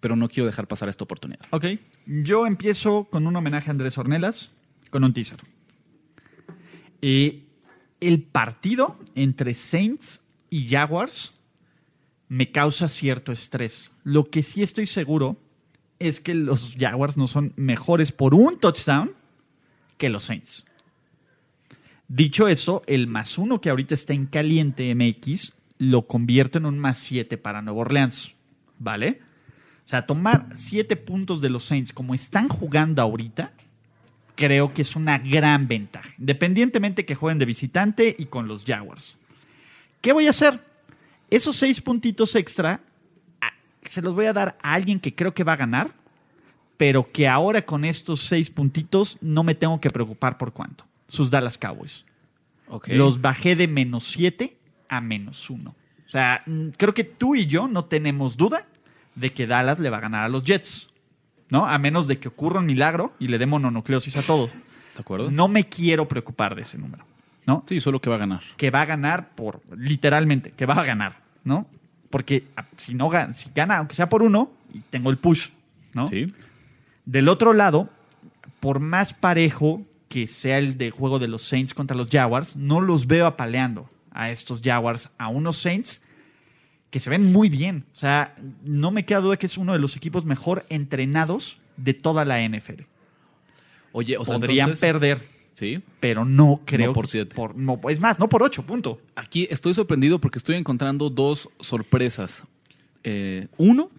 pero 0.00 0.16
no 0.16 0.28
quiero 0.28 0.46
dejar 0.46 0.66
pasar 0.66 0.88
esta 0.88 1.04
oportunidad. 1.04 1.44
Ok. 1.50 1.66
Yo 2.06 2.46
empiezo 2.46 3.04
con 3.04 3.26
un 3.26 3.36
homenaje 3.36 3.68
a 3.70 3.72
Andrés 3.72 3.98
Ornelas, 3.98 4.50
con 4.90 5.04
un 5.04 5.12
teaser. 5.12 5.38
Eh, 7.02 7.44
el 8.00 8.22
partido 8.22 8.98
entre 9.14 9.54
Saints 9.54 10.22
y 10.50 10.68
Jaguars 10.68 11.32
me 12.28 12.50
causa 12.50 12.88
cierto 12.88 13.32
estrés. 13.32 13.92
Lo 14.04 14.30
que 14.30 14.42
sí 14.42 14.62
estoy 14.62 14.86
seguro 14.86 15.36
es 15.98 16.20
que 16.20 16.34
los 16.34 16.74
Jaguars 16.78 17.16
no 17.16 17.26
son 17.26 17.52
mejores 17.56 18.12
por 18.12 18.34
un 18.34 18.58
touchdown 18.58 19.12
que 19.98 20.08
los 20.08 20.24
Saints. 20.24 20.64
Dicho 22.08 22.48
eso, 22.48 22.82
el 22.86 23.06
más 23.06 23.38
uno 23.38 23.60
que 23.60 23.70
ahorita 23.70 23.94
está 23.94 24.12
en 24.12 24.26
caliente 24.26 24.94
MX 24.94 25.54
lo 25.78 26.06
convierto 26.06 26.58
en 26.58 26.66
un 26.66 26.78
más 26.78 26.98
siete 26.98 27.36
para 27.36 27.62
Nueva 27.62 27.80
Orleans. 27.80 28.34
¿Vale? 28.78 29.20
O 29.84 29.88
sea, 29.88 30.06
tomar 30.06 30.48
siete 30.54 30.96
puntos 30.96 31.40
de 31.40 31.48
los 31.48 31.64
Saints 31.64 31.92
como 31.92 32.14
están 32.14 32.48
jugando 32.48 33.02
ahorita, 33.02 33.52
creo 34.36 34.72
que 34.72 34.82
es 34.82 34.94
una 34.94 35.18
gran 35.18 35.66
ventaja. 35.66 36.10
Independientemente 36.18 37.04
que 37.04 37.16
jueguen 37.16 37.38
de 37.38 37.46
visitante 37.46 38.14
y 38.16 38.26
con 38.26 38.46
los 38.46 38.64
Jaguars. 38.64 39.18
¿Qué 40.00 40.12
voy 40.12 40.28
a 40.28 40.30
hacer? 40.30 40.60
Esos 41.28 41.56
seis 41.56 41.80
puntitos 41.80 42.36
extra 42.36 42.80
ah, 43.40 43.52
se 43.82 44.00
los 44.00 44.14
voy 44.14 44.26
a 44.26 44.32
dar 44.32 44.56
a 44.62 44.74
alguien 44.74 45.00
que 45.00 45.14
creo 45.14 45.34
que 45.34 45.42
va 45.42 45.54
a 45.54 45.56
ganar, 45.56 45.90
pero 46.76 47.10
que 47.10 47.26
ahora 47.26 47.62
con 47.62 47.84
estos 47.84 48.20
seis 48.20 48.50
puntitos 48.50 49.18
no 49.20 49.42
me 49.42 49.56
tengo 49.56 49.80
que 49.80 49.90
preocupar 49.90 50.38
por 50.38 50.52
cuánto. 50.52 50.84
Sus 51.08 51.30
Dallas 51.30 51.58
Cowboys. 51.58 52.04
Los 52.88 53.20
bajé 53.20 53.56
de 53.56 53.68
menos 53.68 54.04
7 54.04 54.56
a 54.88 55.00
menos 55.00 55.48
1. 55.48 55.70
O 55.70 56.08
sea, 56.08 56.42
mm, 56.46 56.68
creo 56.76 56.94
que 56.94 57.04
tú 57.04 57.34
y 57.34 57.46
yo 57.46 57.68
no 57.68 57.84
tenemos 57.84 58.36
duda 58.36 58.66
de 59.14 59.32
que 59.32 59.46
Dallas 59.46 59.78
le 59.78 59.90
va 59.90 59.98
a 59.98 60.00
ganar 60.00 60.24
a 60.24 60.28
los 60.28 60.44
Jets. 60.44 60.88
¿No? 61.48 61.66
A 61.66 61.78
menos 61.78 62.06
de 62.06 62.18
que 62.18 62.28
ocurra 62.28 62.60
un 62.60 62.66
milagro 62.66 63.12
y 63.18 63.28
le 63.28 63.38
dé 63.38 63.46
mononucleosis 63.46 64.16
a 64.16 64.22
todo. 64.22 64.48
¿De 64.48 65.00
acuerdo? 65.00 65.30
No 65.30 65.48
me 65.48 65.68
quiero 65.68 66.08
preocupar 66.08 66.54
de 66.54 66.62
ese 66.62 66.78
número. 66.78 67.04
¿No? 67.46 67.64
Sí, 67.68 67.78
solo 67.80 68.00
que 68.00 68.10
va 68.10 68.16
a 68.16 68.18
ganar. 68.18 68.42
Que 68.56 68.70
va 68.70 68.82
a 68.82 68.86
ganar 68.86 69.30
por, 69.34 69.60
literalmente, 69.76 70.50
que 70.50 70.66
va 70.66 70.74
a 70.74 70.84
ganar. 70.84 71.16
¿No? 71.44 71.66
Porque 72.10 72.48
ah, 72.56 72.66
si 72.76 72.94
no 72.94 73.08
gana, 73.08 73.34
si 73.34 73.50
gana, 73.54 73.78
aunque 73.78 73.94
sea 73.94 74.08
por 74.08 74.22
uno, 74.22 74.50
tengo 74.90 75.10
el 75.10 75.18
push. 75.18 75.50
¿no? 75.92 76.08
Sí. 76.08 76.32
Del 77.04 77.28
otro 77.28 77.52
lado, 77.52 77.88
por 78.58 78.80
más 78.80 79.12
parejo 79.12 79.82
que 80.08 80.26
sea 80.26 80.58
el 80.58 80.76
de 80.76 80.90
juego 80.90 81.18
de 81.18 81.28
los 81.28 81.42
Saints 81.42 81.74
contra 81.74 81.96
los 81.96 82.08
Jaguars, 82.10 82.56
no 82.56 82.80
los 82.80 83.06
veo 83.06 83.26
apaleando 83.26 83.88
a 84.10 84.30
estos 84.30 84.60
Jaguars, 84.62 85.10
a 85.18 85.28
unos 85.28 85.58
Saints 85.58 86.02
que 86.96 87.00
se 87.00 87.10
ven 87.10 87.30
muy 87.30 87.50
bien. 87.50 87.84
O 87.92 87.96
sea, 87.96 88.34
no 88.64 88.90
me 88.90 89.04
queda 89.04 89.20
duda 89.20 89.36
que 89.36 89.44
es 89.44 89.58
uno 89.58 89.74
de 89.74 89.78
los 89.78 89.96
equipos 89.96 90.24
mejor 90.24 90.64
entrenados 90.70 91.58
de 91.76 91.92
toda 91.92 92.24
la 92.24 92.40
NFL. 92.40 92.84
Oye, 93.92 94.16
o 94.16 94.24
sea, 94.24 94.36
Podrían 94.38 94.68
entonces- 94.70 94.80
perder, 94.80 95.20
Sí. 95.52 95.80
pero 96.00 96.24
no 96.24 96.62
creo. 96.64 96.86
No 96.88 96.92
por 96.94 97.06
siete. 97.06 97.34
por- 97.34 97.54
no, 97.54 97.78
es 97.90 98.00
más, 98.00 98.18
no 98.18 98.28
por 98.30 98.42
ocho, 98.42 98.62
punto. 98.64 98.98
Aquí 99.14 99.46
estoy 99.50 99.74
sorprendido 99.74 100.18
porque 100.18 100.38
estoy 100.38 100.56
encontrando 100.56 101.10
dos 101.10 101.48
sorpresas. 101.60 102.44
Eh, 103.04 103.46
uno, 103.58 103.90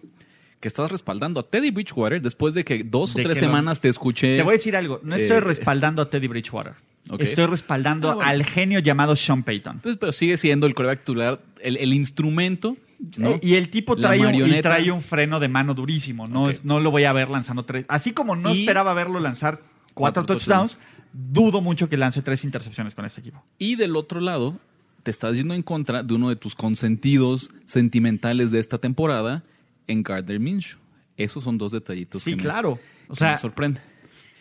que 0.60 0.66
estás 0.66 0.90
respaldando 0.90 1.38
a 1.38 1.44
Teddy 1.48 1.70
Bridgewater 1.70 2.20
después 2.20 2.52
de 2.54 2.64
que 2.64 2.82
dos 2.82 3.12
o 3.14 3.14
tres 3.22 3.28
lo- 3.40 3.46
semanas 3.46 3.80
te 3.80 3.88
escuché. 3.88 4.36
Te 4.38 4.42
voy 4.42 4.54
a 4.54 4.56
decir 4.56 4.74
algo. 4.74 5.00
No 5.04 5.14
estoy 5.14 5.36
eh, 5.36 5.40
respaldando 5.40 6.02
a 6.02 6.10
Teddy 6.10 6.26
Bridgewater. 6.26 6.74
Estoy 7.20 7.46
respaldando 7.46 8.10
Ah, 8.10 8.14
bueno. 8.16 8.28
al 8.28 8.44
genio 8.44 8.80
llamado 8.80 9.16
Sean 9.16 9.42
Payton. 9.44 9.78
Pues, 9.80 9.96
pero 9.96 10.12
sigue 10.12 10.36
siendo 10.36 10.66
el 10.66 10.74
coreback 10.74 11.00
titular, 11.00 11.40
el, 11.60 11.76
el 11.78 11.94
instrumento. 11.94 12.76
¿No? 13.18 13.30
Eh, 13.30 13.40
Y 13.42 13.54
el 13.54 13.68
tipo 13.70 13.96
trae 13.96 14.24
un, 14.26 14.34
y 14.34 14.60
trae 14.62 14.90
un 14.90 15.02
freno 15.02 15.38
de 15.40 15.48
mano 15.48 15.74
durísimo. 15.74 16.26
No, 16.28 16.50
es, 16.50 16.64
no 16.64 16.80
lo 16.80 16.90
voy 16.90 17.04
a 17.04 17.12
ver 17.12 17.30
lanzando 17.30 17.64
tres. 17.64 17.84
Así 17.88 18.12
como 18.12 18.36
no 18.36 18.54
Y- 18.54 18.60
esperaba 18.60 18.92
verlo 18.94 19.20
lanzar 19.20 19.60
cuatro, 19.94 20.22
Cuatro 20.24 20.26
touchdowns, 20.26 20.78
dudo 21.12 21.60
mucho 21.60 21.88
que 21.88 21.96
lance 21.96 22.22
tres 22.22 22.44
intercepciones 22.44 22.94
con 22.94 23.04
este 23.04 23.20
equipo. 23.20 23.44
Y 23.58 23.76
del 23.76 23.96
otro 23.96 24.20
lado, 24.20 24.58
te 25.02 25.10
estás 25.10 25.36
yendo 25.36 25.54
en 25.54 25.62
contra 25.62 26.02
de 26.02 26.14
uno 26.14 26.28
de 26.28 26.36
tus 26.36 26.54
consentidos 26.54 27.50
sentimentales 27.66 28.50
de 28.50 28.58
esta 28.60 28.78
temporada 28.78 29.42
en 29.86 30.02
Gardner 30.02 30.38
Minshew. 30.40 30.78
Esos 31.16 31.44
son 31.44 31.56
dos 31.58 31.72
detallitos. 31.72 32.22
Sí, 32.22 32.30
que 32.32 32.36
me- 32.36 32.42
claro. 32.42 32.78
O 33.08 33.12
que 33.12 33.16
sea, 33.18 33.30
me 33.32 33.36
sorprende. 33.38 33.80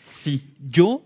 sí. 0.05 0.43
Yo, 0.67 1.03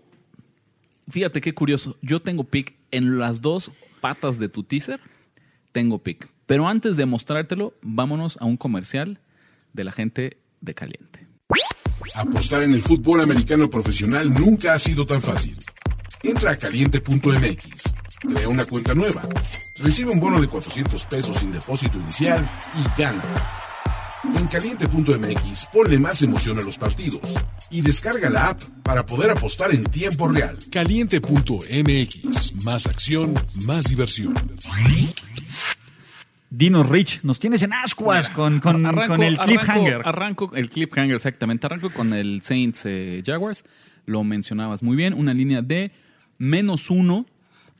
fíjate 1.08 1.40
qué 1.40 1.54
curioso, 1.54 1.96
yo 2.02 2.20
tengo 2.20 2.44
pick 2.44 2.74
en 2.90 3.18
las 3.18 3.40
dos 3.40 3.70
patas 4.00 4.38
de 4.38 4.48
tu 4.48 4.62
teaser, 4.64 5.00
tengo 5.72 5.98
pick. 6.02 6.28
Pero 6.52 6.68
antes 6.68 6.98
de 6.98 7.06
mostrártelo, 7.06 7.72
vámonos 7.80 8.36
a 8.38 8.44
un 8.44 8.58
comercial 8.58 9.20
de 9.72 9.84
la 9.84 9.90
gente 9.90 10.36
de 10.60 10.74
Caliente. 10.74 11.26
Apostar 12.14 12.62
en 12.62 12.74
el 12.74 12.82
fútbol 12.82 13.22
americano 13.22 13.70
profesional 13.70 14.28
nunca 14.28 14.74
ha 14.74 14.78
sido 14.78 15.06
tan 15.06 15.22
fácil. 15.22 15.56
Entra 16.22 16.50
a 16.50 16.58
caliente.mx, 16.58 17.94
crea 18.20 18.48
una 18.48 18.66
cuenta 18.66 18.92
nueva, 18.92 19.22
recibe 19.78 20.10
un 20.10 20.20
bono 20.20 20.42
de 20.42 20.48
400 20.48 21.06
pesos 21.06 21.36
sin 21.36 21.52
depósito 21.52 21.98
inicial 21.98 22.46
y 22.74 23.00
gana. 23.00 23.22
En 24.36 24.46
caliente.mx 24.46 25.68
ponle 25.72 25.98
más 25.98 26.20
emoción 26.20 26.58
a 26.58 26.62
los 26.62 26.76
partidos 26.76 27.32
y 27.70 27.80
descarga 27.80 28.28
la 28.28 28.48
app 28.48 28.62
para 28.82 29.06
poder 29.06 29.30
apostar 29.30 29.74
en 29.74 29.84
tiempo 29.84 30.28
real. 30.28 30.58
Caliente.mx, 30.70 32.62
más 32.62 32.86
acción, 32.86 33.32
más 33.64 33.84
diversión. 33.86 34.34
Dinos 36.54 36.86
Rich, 36.90 37.20
nos 37.22 37.40
tienes 37.40 37.62
en 37.62 37.72
ascuas 37.72 38.28
con, 38.28 38.60
con, 38.60 38.84
Arranco- 38.84 39.06
con 39.06 39.22
el 39.22 39.38
cliffhanger. 39.38 39.94
Arranco, 40.04 40.08
arranco 40.08 40.50
el 40.54 40.68
cliffhanger, 40.68 41.14
exactamente. 41.14 41.64
Arranco 41.66 41.88
con 41.90 42.12
el 42.12 42.42
Saints 42.42 42.82
eh, 42.84 43.22
Jaguars. 43.24 43.64
Lo 44.04 44.22
mencionabas 44.22 44.82
muy 44.82 44.94
bien. 44.94 45.14
Una 45.14 45.32
línea 45.32 45.62
de 45.62 45.92
menos 46.36 46.90
uno 46.90 47.24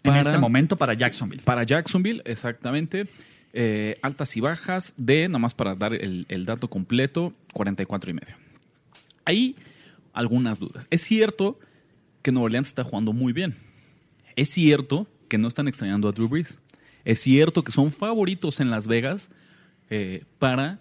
en 0.05 0.15
este 0.17 0.39
momento 0.39 0.77
para 0.77 0.95
Jacksonville. 0.95 1.43
para 1.43 1.65
Jacksonville, 1.65 2.23
exactamente. 2.25 3.09
Eh, 3.53 3.97
altas 4.01 4.35
y 4.39 4.41
bajas 4.41 4.95
de, 4.97 5.29
nada 5.29 5.39
más 5.39 5.53
para 5.53 5.75
dar 5.75 5.93
el, 5.93 6.25
el 6.31 6.47
dato 6.47 6.69
completo, 6.71 7.35
44 7.53 8.11
y 8.11 8.15
medio. 8.15 8.35
Hay 9.27 9.57
algunas 10.15 10.59
dudas. 10.59 10.87
Es 10.89 11.03
cierto 11.03 11.59
que 12.23 12.33
Nueva 12.33 12.47
Orleans 12.47 12.69
está 12.69 12.85
jugando 12.85 13.13
muy 13.13 13.35
bien. 13.35 13.57
Es 14.35 14.49
cierto 14.49 15.07
que 15.29 15.37
no 15.37 15.49
están 15.49 15.69
extrañando 15.69 16.09
a 16.09 16.13
Drew 16.13 16.29
Brees. 16.29 16.59
Es 17.05 17.21
cierto 17.21 17.65
que 17.65 17.73
son 17.73 17.91
favoritos 17.93 18.61
en 18.61 18.71
Las 18.71 18.87
Vegas 18.87 19.31
eh, 19.91 20.25
para 20.39 20.79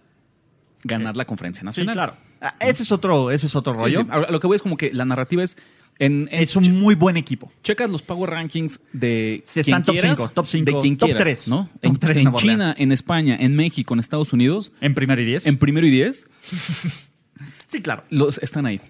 ganar 0.84 1.16
la 1.18 1.26
conferencia 1.26 1.62
Sí, 1.62 1.66
nacional. 1.66 1.94
claro. 1.96 2.16
Ah, 2.42 2.56
ese 2.60 2.84
es 2.84 2.92
otro, 2.92 3.30
ese 3.32 3.46
es 3.48 3.56
otro 3.56 3.74
Sí, 3.74 3.80
rollo. 3.80 4.02
sí. 4.02 4.08
Ahora, 4.10 4.32
Lo 4.32 4.40
que 4.40 4.48
voy 4.48 4.56
es 4.56 4.62
como 4.62 4.78
que 4.78 4.92
la 4.94 5.06
narrativa 5.06 5.44
es. 5.44 5.58
En, 6.00 6.28
en- 6.32 6.42
Es 6.42 6.56
un 6.56 6.80
muy 6.80 6.96
buen 6.96 7.16
equipo. 7.18 7.52
checas 7.62 7.88
los 7.90 8.02
power 8.02 8.32
rankings 8.32 8.80
de 8.92 9.44
Sí, 9.46 9.60
están 9.60 9.84
quien 9.84 9.84
top 9.84 9.94
quieras, 9.94 10.18
cinco, 10.18 10.32
top 10.34 10.48
cinco, 10.48 10.72
de 10.72 10.80
quien 10.80 10.98
top 10.98 11.08
quieras, 11.10 11.22
tres. 11.24 11.48
¿no? 11.48 11.70
Top 11.82 12.10
en. 12.10 12.34
China, 12.36 12.74
en 12.78 12.92
España, 12.92 13.38
en 13.40 13.56
México, 13.56 13.94
en 13.94 14.00
Estados 14.00 14.34
Unidos, 14.34 14.72
En 14.82 14.96
primero 14.96 15.22
y 15.22 15.26
diez. 15.26 15.46
en 15.46 15.58
primero 15.58 15.86
y 15.86 15.92
diez, 15.92 16.26
sí, 17.68 17.82
claro. 17.82 18.04
los 18.10 18.38
están 18.40 18.66
ahí. 18.66 18.82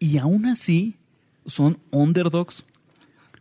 Y 0.00 0.18
aún 0.18 0.46
así 0.46 0.96
son 1.46 1.78
underdogs 1.90 2.64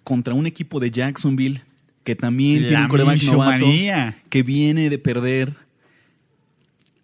contra 0.03 0.33
un 0.35 0.45
equipo 0.45 0.79
de 0.79 0.91
Jacksonville 0.91 1.63
que 2.03 2.15
también 2.15 2.59
tiene 2.59 2.73
La 2.73 2.81
un 2.83 2.87
coreback 2.89 3.21
novato 3.23 3.65
que 4.29 4.43
viene 4.43 4.89
de 4.89 4.97
perder. 4.97 5.53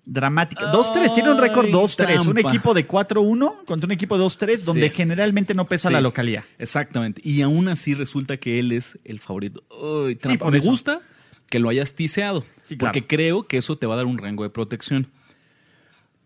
Dramática. 0.05 0.71
2-3, 0.71 1.13
tiene 1.13 1.31
un 1.31 1.37
récord 1.37 1.65
Ay, 1.65 1.71
2-3. 1.73 2.27
Un 2.27 2.37
equipo 2.37 2.73
de 2.73 2.87
4-1 2.87 3.65
contra 3.65 3.85
un 3.87 3.91
equipo 3.91 4.17
de 4.17 4.23
2-3 4.23 4.63
donde 4.63 4.89
Sí. 4.89 4.95
generalmente 4.95 5.53
no 5.53 5.65
pesa 5.65 5.89
Sí. 5.89 5.93
la 5.93 5.99
localía. 5.99 6.45
Exactamente. 6.59 7.21
Y 7.25 7.41
aún 7.41 7.67
así 7.67 7.93
resulta 7.93 8.37
que 8.37 8.57
él 8.59 8.71
es 8.71 8.97
el 9.03 9.19
favorito. 9.19 9.63
Uy, 9.69 10.15
trampa. 10.15 10.45
por 10.45 10.53
Me 10.53 10.59
eso. 10.59 10.69
gusta 10.69 11.01
que 11.49 11.59
lo 11.59 11.67
hayas 11.67 11.93
tiseado. 11.93 12.45
Sí, 12.63 12.77
claro. 12.77 12.93
Porque 12.93 13.05
creo 13.05 13.43
que 13.47 13.57
eso 13.57 13.77
te 13.77 13.85
va 13.85 13.95
a 13.95 13.97
dar 13.97 14.05
un 14.05 14.17
rango 14.17 14.43
de 14.43 14.49
protección. 14.49 15.07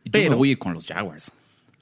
Yo 0.06 0.12
Pero- 0.12 0.30
me 0.30 0.36
voy 0.36 0.50
a 0.50 0.52
ir 0.54 0.60
con 0.60 0.74
los 0.74 0.86
Jaguars. 0.86 1.32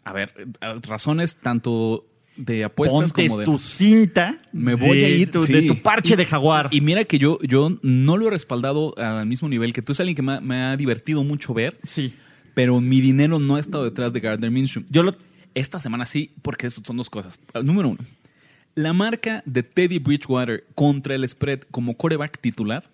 A 0.06 0.14
ver, 0.14 0.34
eh, 0.62 0.80
razones 0.84 1.36
tanto 1.36 2.06
de 2.42 2.64
apuestas 2.64 3.12
Ponte 3.12 3.28
como 3.28 3.40
de. 3.40 3.46
tu 3.46 3.58
cinta 3.58 4.38
Me 4.54 4.74
voy 4.76 5.00
de 5.00 5.06
a 5.06 5.10
ir 5.10 5.30
tu- 5.32 5.42
sí. 5.42 5.52
de 5.52 5.64
tu 5.64 5.82
parche 5.82 6.14
Y- 6.14 6.18
de 6.18 6.26
jaguar. 6.26 6.70
Y 6.72 6.80
mira 6.82 7.04
que 7.04 7.20
yo, 7.20 7.38
yo 7.42 7.78
no 7.82 8.16
lo 8.18 8.28
he 8.28 8.30
respaldado 8.30 8.98
al 8.98 9.26
mismo 9.26 9.50
nivel 9.50 9.74
que 9.74 9.82
tú. 9.82 9.92
Es 9.92 10.00
alguien 10.00 10.16
que 10.16 10.22
me 10.22 10.34
ha, 10.34 10.40
me 10.42 10.56
ha 10.62 10.78
divertido 10.78 11.24
mucho 11.24 11.54
ver, 11.54 11.78
sí. 11.84 12.14
pero 12.54 12.80
mi 12.80 13.02
dinero 13.02 13.40
no 13.40 13.58
ha 13.58 13.60
estado 13.60 13.84
detrás 13.84 14.14
de 14.14 14.22
Gardner 14.22 14.50
Minshew. 14.52 14.84
Yo 14.90 15.04
lo 15.04 15.16
Esta 15.54 15.80
semana 15.80 16.06
sí, 16.06 16.32
porque 16.42 16.68
eso 16.68 16.82
son 16.86 16.96
dos 16.98 17.10
cosas. 17.10 17.40
Número 17.64 17.90
uno, 17.90 18.00
la 18.76 18.94
marca 18.94 19.42
de 19.46 19.64
Teddy 19.64 20.00
Bridgewater 20.00 20.64
contra 20.76 21.16
el 21.16 21.28
spread 21.28 21.62
como 21.72 21.98
coreback 21.98 22.40
titular, 22.40 22.88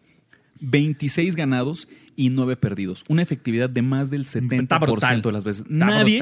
26 0.62 1.36
ganados 1.36 1.88
y 2.16 2.30
9 2.30 2.56
perdidos. 2.56 3.04
Una 3.08 3.22
efectividad 3.22 3.70
de 3.70 3.82
más 3.82 4.10
del 4.10 4.26
70% 4.26 4.80
brutal. 4.80 5.22
de 5.22 5.32
las 5.32 5.44
veces. 5.44 5.66
Nadie, 5.68 6.20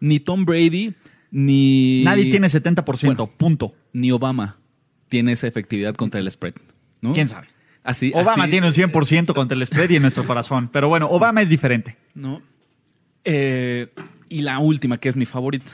ni 0.00 0.18
Tom 0.18 0.44
Brady, 0.44 0.94
ni... 1.30 2.02
Nadie 2.04 2.30
tiene 2.30 2.48
70%, 2.48 3.06
Bueno. 3.06 3.26
punto. 3.26 3.74
Ni 3.92 4.10
Obama 4.12 4.58
tiene 5.08 5.32
esa 5.32 5.46
efectividad 5.46 5.94
contra 5.94 6.20
el 6.20 6.30
spread. 6.30 6.54
¿no? 7.00 7.12
¿Quién 7.12 7.28
sabe? 7.28 7.48
Así, 7.82 8.12
Obama 8.14 8.44
así- 8.44 8.50
tiene 8.50 8.66
un 8.66 8.72
100% 8.74 9.32
contra 9.34 9.56
el 9.56 9.66
spread 9.66 9.90
y 9.90 9.96
en 9.96 10.02
nuestro 10.02 10.26
corazón. 10.26 10.68
Pero 10.72 10.88
bueno, 10.88 11.06
Obama 11.10 11.42
es 11.42 11.48
diferente. 11.48 11.96
¿no? 12.14 12.42
Eh, 13.24 13.88
y 14.28 14.42
la 14.42 14.58
última, 14.58 14.98
que 14.98 15.08
es 15.08 15.16
mi 15.16 15.26
favorita. 15.26 15.70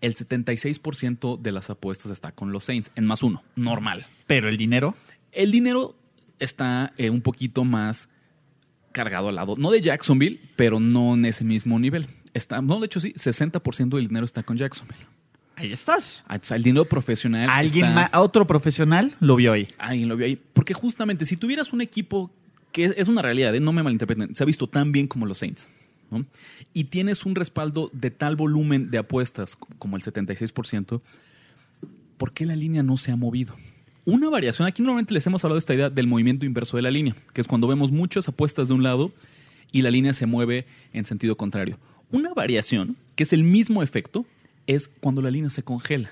El 0.00 0.16
76% 0.16 1.40
de 1.40 1.52
las 1.52 1.70
apuestas 1.70 2.10
está 2.10 2.32
con 2.32 2.50
los 2.52 2.64
Saints, 2.64 2.90
en 2.96 3.04
más 3.04 3.22
uno, 3.22 3.42
normal. 3.54 4.06
Pero 4.26 4.48
el 4.48 4.56
dinero, 4.56 4.96
El 5.30 5.52
dinero 5.52 5.96
está 6.40 6.92
eh, 6.98 7.08
un 7.08 7.20
poquito 7.22 7.64
más 7.64 8.08
cargado 8.90 9.28
al 9.28 9.36
lado, 9.36 9.54
no 9.56 9.70
de 9.70 9.80
Jacksonville, 9.80 10.40
pero 10.56 10.80
no 10.80 11.14
en 11.14 11.24
ese 11.24 11.44
mismo 11.44 11.78
nivel. 11.78 12.08
Está, 12.34 12.60
no, 12.62 12.80
de 12.80 12.86
hecho 12.86 13.00
sí, 13.00 13.12
60% 13.14 13.96
del 13.96 14.08
dinero 14.08 14.24
está 14.24 14.42
con 14.42 14.56
Jacksonville. 14.56 15.04
ahí 15.56 15.72
estás. 15.72 16.22
Ah, 16.26 16.38
o 16.40 16.44
sea, 16.44 16.56
el 16.56 16.62
dinero 16.62 16.84
profesional 16.86 17.48
Alguien 17.50 17.84
está- 17.86 17.94
más, 17.94 18.10
otro 18.14 18.46
profesional 18.46 19.14
lo 19.20 19.36
vio 19.36 19.52
ahí. 19.52 19.68
Alguien 19.78 20.08
lo 20.08 20.16
vio 20.16 20.26
ahí. 20.26 20.40
Porque 20.52 20.72
justamente 20.74 21.26
si 21.26 21.36
tuvieras 21.36 21.72
un 21.72 21.80
equipo 21.82 22.30
que 22.72 22.84
es, 22.86 22.94
es 22.96 23.08
una 23.08 23.20
realidad, 23.22 23.54
¿eh? 23.54 23.60
no 23.60 23.72
me 23.72 23.82
malinterpreten, 23.82 24.34
se 24.34 24.42
ha 24.42 24.46
visto 24.46 24.66
tan 24.66 24.92
bien 24.92 25.06
como 25.06 25.26
los 25.26 25.38
Saints, 25.38 25.68
¿no? 26.10 26.24
y 26.72 26.84
tienes 26.84 27.26
un 27.26 27.34
respaldo 27.34 27.90
de 27.92 28.10
tal 28.10 28.34
volumen 28.34 28.90
de 28.90 28.96
apuestas 28.96 29.56
como 29.78 29.96
el 29.96 30.02
76%, 30.02 31.02
¿por 32.16 32.32
qué 32.32 32.46
la 32.46 32.56
línea 32.56 32.82
no 32.82 32.96
se 32.96 33.12
ha 33.12 33.16
movido? 33.16 33.54
Una 34.04 34.28
variación, 34.30 34.66
aquí 34.66 34.82
normalmente 34.82 35.14
les 35.14 35.26
hemos 35.26 35.44
hablado 35.44 35.56
de 35.56 35.60
esta 35.60 35.74
idea 35.74 35.90
del 35.90 36.06
movimiento 36.06 36.44
inverso 36.46 36.76
de 36.76 36.82
la 36.82 36.90
línea, 36.90 37.14
que 37.34 37.40
es 37.40 37.46
cuando 37.46 37.68
vemos 37.68 37.92
muchas 37.92 38.26
apuestas 38.26 38.68
de 38.68 38.74
un 38.74 38.82
lado 38.82 39.12
y 39.70 39.82
la 39.82 39.90
línea 39.90 40.12
se 40.12 40.26
mueve 40.26 40.66
en 40.92 41.04
sentido 41.04 41.36
contrario. 41.36 41.78
Una 42.12 42.32
variación, 42.34 42.96
que 43.16 43.24
es 43.24 43.32
el 43.32 43.42
mismo 43.42 43.82
efecto, 43.82 44.24
es 44.66 44.88
cuando 44.88 45.20
la 45.22 45.30
línea 45.30 45.50
se 45.50 45.62
congela. 45.62 46.10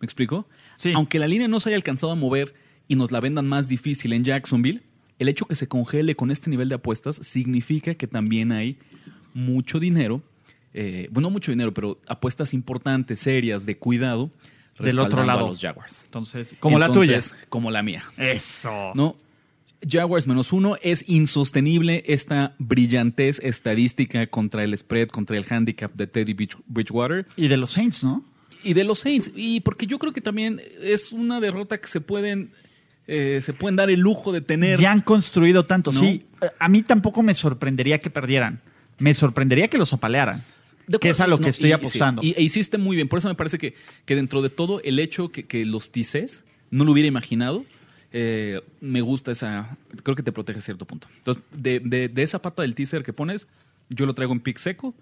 ¿Me 0.00 0.06
explico? 0.06 0.48
Sí. 0.76 0.92
Aunque 0.94 1.18
la 1.18 1.26
línea 1.26 1.48
no 1.48 1.60
se 1.60 1.68
haya 1.68 1.76
alcanzado 1.76 2.12
a 2.12 2.14
mover 2.14 2.54
y 2.86 2.96
nos 2.96 3.10
la 3.10 3.20
vendan 3.20 3.46
más 3.46 3.68
difícil 3.68 4.12
en 4.12 4.24
Jacksonville, 4.24 4.82
el 5.18 5.28
hecho 5.28 5.44
que 5.46 5.54
se 5.54 5.66
congele 5.66 6.14
con 6.14 6.30
este 6.30 6.48
nivel 6.48 6.68
de 6.68 6.76
apuestas 6.76 7.16
significa 7.16 7.94
que 7.94 8.06
también 8.06 8.52
hay 8.52 8.78
mucho 9.34 9.80
dinero, 9.80 10.22
eh, 10.72 11.08
bueno, 11.10 11.28
no 11.28 11.32
mucho 11.32 11.50
dinero, 11.50 11.74
pero 11.74 12.00
apuestas 12.06 12.54
importantes, 12.54 13.20
serias, 13.20 13.66
de 13.66 13.76
cuidado, 13.76 14.30
Del 14.78 15.00
otro 15.00 15.24
lado. 15.24 15.46
a 15.46 15.48
los 15.48 15.60
Jaguars. 15.60 16.04
Entonces, 16.04 16.54
como 16.60 16.78
la 16.78 16.92
tuya. 16.92 17.18
Como 17.48 17.70
la 17.72 17.82
mía. 17.82 18.04
Eso. 18.16 18.92
¿no? 18.94 19.16
Jaguars 19.86 20.26
menos 20.26 20.52
uno 20.52 20.76
es 20.82 21.04
insostenible 21.08 22.02
esta 22.06 22.54
brillantez 22.58 23.38
estadística 23.40 24.26
contra 24.26 24.64
el 24.64 24.76
spread, 24.76 25.08
contra 25.08 25.36
el 25.36 25.44
handicap 25.48 25.92
de 25.94 26.06
Teddy 26.06 26.34
Bridge- 26.34 26.58
Bridgewater 26.66 27.26
Y 27.36 27.48
de 27.48 27.56
los 27.56 27.70
Saints, 27.70 28.02
¿no? 28.04 28.24
y 28.64 28.74
de 28.74 28.82
los 28.84 28.98
Saints. 28.98 29.30
Y 29.36 29.60
porque 29.60 29.86
yo 29.86 29.98
creo 30.00 30.12
que 30.12 30.20
también 30.20 30.60
es 30.82 31.12
una 31.12 31.40
derrota 31.40 31.78
que 31.78 31.86
se 31.86 32.00
pueden, 32.00 32.50
eh, 33.06 33.38
se 33.40 33.52
pueden 33.52 33.76
dar 33.76 33.88
el 33.88 34.00
lujo 34.00 34.32
de 34.32 34.40
tener. 34.40 34.80
Ya 34.80 34.90
han 34.90 35.00
construido 35.00 35.64
tanto. 35.64 35.92
No. 35.92 36.00
Sí, 36.00 36.24
a 36.58 36.68
mí 36.68 36.82
tampoco 36.82 37.22
me 37.22 37.34
sorprendería 37.34 38.00
que 38.00 38.10
perdieran. 38.10 38.60
Me 38.98 39.14
sorprendería 39.14 39.68
que 39.68 39.78
los 39.78 39.92
apalearan. 39.92 40.42
De 40.88 40.98
que 40.98 41.10
es 41.10 41.20
a 41.20 41.26
lo 41.28 41.38
que 41.38 41.50
estoy 41.50 41.70
y- 41.70 41.72
apostando. 41.72 42.20
sí, 42.22 42.34
y, 42.36 42.40
e 42.40 42.42
hiciste 42.42 42.78
muy 42.78 42.96
bien. 42.96 43.06
Por 43.08 43.20
eso 43.20 43.28
me 43.28 43.34
parece 43.36 43.58
que, 43.58 43.74
que 44.06 44.16
dentro 44.16 44.42
de 44.42 44.50
todo, 44.50 44.80
el 44.82 44.98
hecho 44.98 45.28
que, 45.30 45.44
que 45.46 45.64
los 45.64 45.92
tices 45.92 46.44
no 46.70 46.84
lo 46.84 46.90
hubiera 46.92 47.06
imaginado, 47.06 47.64
eh, 48.12 48.60
me 48.80 49.00
gusta 49.00 49.32
esa. 49.32 49.76
Creo 50.02 50.14
que 50.16 50.22
te 50.22 50.32
protege 50.32 50.58
a 50.58 50.62
cierto 50.62 50.84
punto. 50.86 51.08
Entonces, 51.16 51.42
de, 51.52 51.80
de- 51.80 52.08
de 52.08 52.22
esa 52.22 52.40
pata 52.40 52.62
del 52.62 52.74
teaser 52.74 53.02
que 53.02 53.12
pones, 53.12 53.46
yo 53.90 54.06
lo 54.06 54.14
traigo 54.14 54.32
en 54.32 54.40
pick 54.40 54.58
seco, 54.58 54.94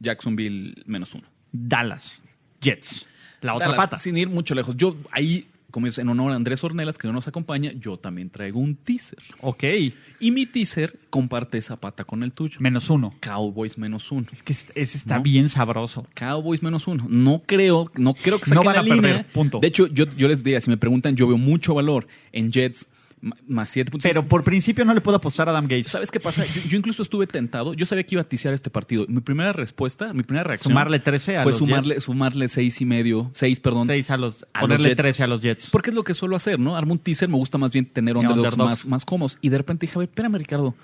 Jacksonville 0.00 0.74
menos 0.86 1.14
uno. 1.14 1.24
Dallas, 1.52 2.20
Jets. 2.60 3.06
La 3.40 3.54
otra 3.54 3.68
Dallas, 3.68 3.84
pata. 3.84 3.98
Sin 3.98 4.16
ir 4.16 4.28
mucho 4.28 4.54
lejos. 4.54 4.76
Yo 4.76 4.96
ahí, 5.10 5.46
como 5.74 5.88
es 5.88 5.98
en 5.98 6.08
honor 6.08 6.30
a 6.30 6.36
Andrés 6.36 6.62
Ornelas, 6.62 6.96
que 6.98 7.08
no 7.08 7.12
nos 7.14 7.26
acompaña, 7.26 7.72
yo 7.72 7.96
también 7.96 8.30
traigo 8.30 8.60
un 8.60 8.76
teaser. 8.76 9.18
Ok. 9.40 9.64
Y 10.20 10.30
mi 10.30 10.46
teaser 10.46 11.00
comparte 11.10 11.58
esa 11.58 11.80
pata 11.80 12.04
con 12.04 12.22
el 12.22 12.30
tuyo. 12.30 12.58
Menos 12.60 12.90
uno. 12.90 13.12
Cowboys 13.18 13.76
menos 13.76 14.12
uno. 14.12 14.28
Es 14.30 14.44
que 14.44 14.52
es- 14.52 14.68
ese 14.76 14.96
está 14.98 15.16
¿No? 15.16 15.24
bien 15.24 15.48
sabroso. 15.48 16.06
Cowboys 16.14 16.62
menos 16.62 16.86
uno. 16.86 17.06
No 17.10 17.42
creo, 17.44 17.90
no 17.96 18.14
creo 18.14 18.38
que 18.38 18.50
No 18.54 18.62
saquen 18.62 18.64
van 18.66 18.74
la 18.76 18.80
a 18.82 18.84
perder, 18.84 19.02
línea. 19.16 19.26
punto. 19.32 19.58
De 19.58 19.66
hecho, 19.66 19.88
yo, 19.88 20.04
yo 20.16 20.28
les 20.28 20.44
diría, 20.44 20.60
si 20.60 20.70
me 20.70 20.76
preguntan, 20.76 21.16
yo 21.16 21.26
veo 21.26 21.38
mucho 21.38 21.74
valor 21.74 22.06
en 22.30 22.52
Jets 22.52 22.86
más 23.46 23.70
7 23.70 23.92
Pero 24.02 24.26
por 24.26 24.44
principio 24.44 24.84
no 24.84 24.92
le 24.94 25.00
puedo 25.00 25.16
apostar 25.16 25.48
a 25.48 25.52
Adam 25.52 25.64
Gates. 25.64 25.88
¿Sabes 25.88 26.10
qué 26.10 26.20
pasa? 26.20 26.44
Yo, 26.44 26.60
yo 26.68 26.76
incluso 26.78 27.02
estuve 27.02 27.26
tentado. 27.26 27.74
Yo 27.74 27.86
sabía 27.86 28.04
que 28.04 28.14
iba 28.16 28.22
a 28.22 28.28
ticiar 28.28 28.52
este 28.54 28.70
partido. 28.70 29.06
Mi 29.08 29.20
primera 29.20 29.52
respuesta, 29.52 30.12
mi 30.12 30.22
primera 30.22 30.44
reacción. 30.44 30.70
Sumarle 30.72 30.98
13 30.98 31.38
a 31.38 31.42
fue 31.42 31.52
los 31.52 31.58
sumarle, 31.58 31.94
Jets. 31.94 32.04
sumarle 32.04 32.48
seis 32.48 32.80
y 32.80 32.84
medio, 32.86 33.30
seis, 33.34 33.60
perdón. 33.60 33.86
Seis 33.86 34.10
a 34.10 34.16
los, 34.16 34.46
a 34.52 34.60
ponerle 34.60 34.84
los 34.88 34.90
Jets. 34.96 35.02
13 35.02 35.22
a 35.22 35.26
los 35.26 35.40
Jets. 35.42 35.70
Porque 35.70 35.90
es 35.90 35.94
lo 35.96 36.04
que 36.04 36.14
suelo 36.14 36.36
hacer, 36.36 36.58
¿no? 36.60 36.76
Armo 36.76 36.92
un 36.92 36.98
teaser, 36.98 37.28
me 37.28 37.36
gusta 37.36 37.58
más 37.58 37.72
bien 37.72 37.86
tener 37.86 38.16
underdogs, 38.16 38.52
underdogs. 38.52 38.70
Más, 38.70 38.86
más 38.86 39.04
cómodos. 39.04 39.38
Y 39.40 39.48
de 39.48 39.58
repente 39.58 39.86
dije, 39.86 39.98
a 39.98 40.00
ver, 40.00 40.08
espérame, 40.08 40.36
Ricardo. 40.36 40.74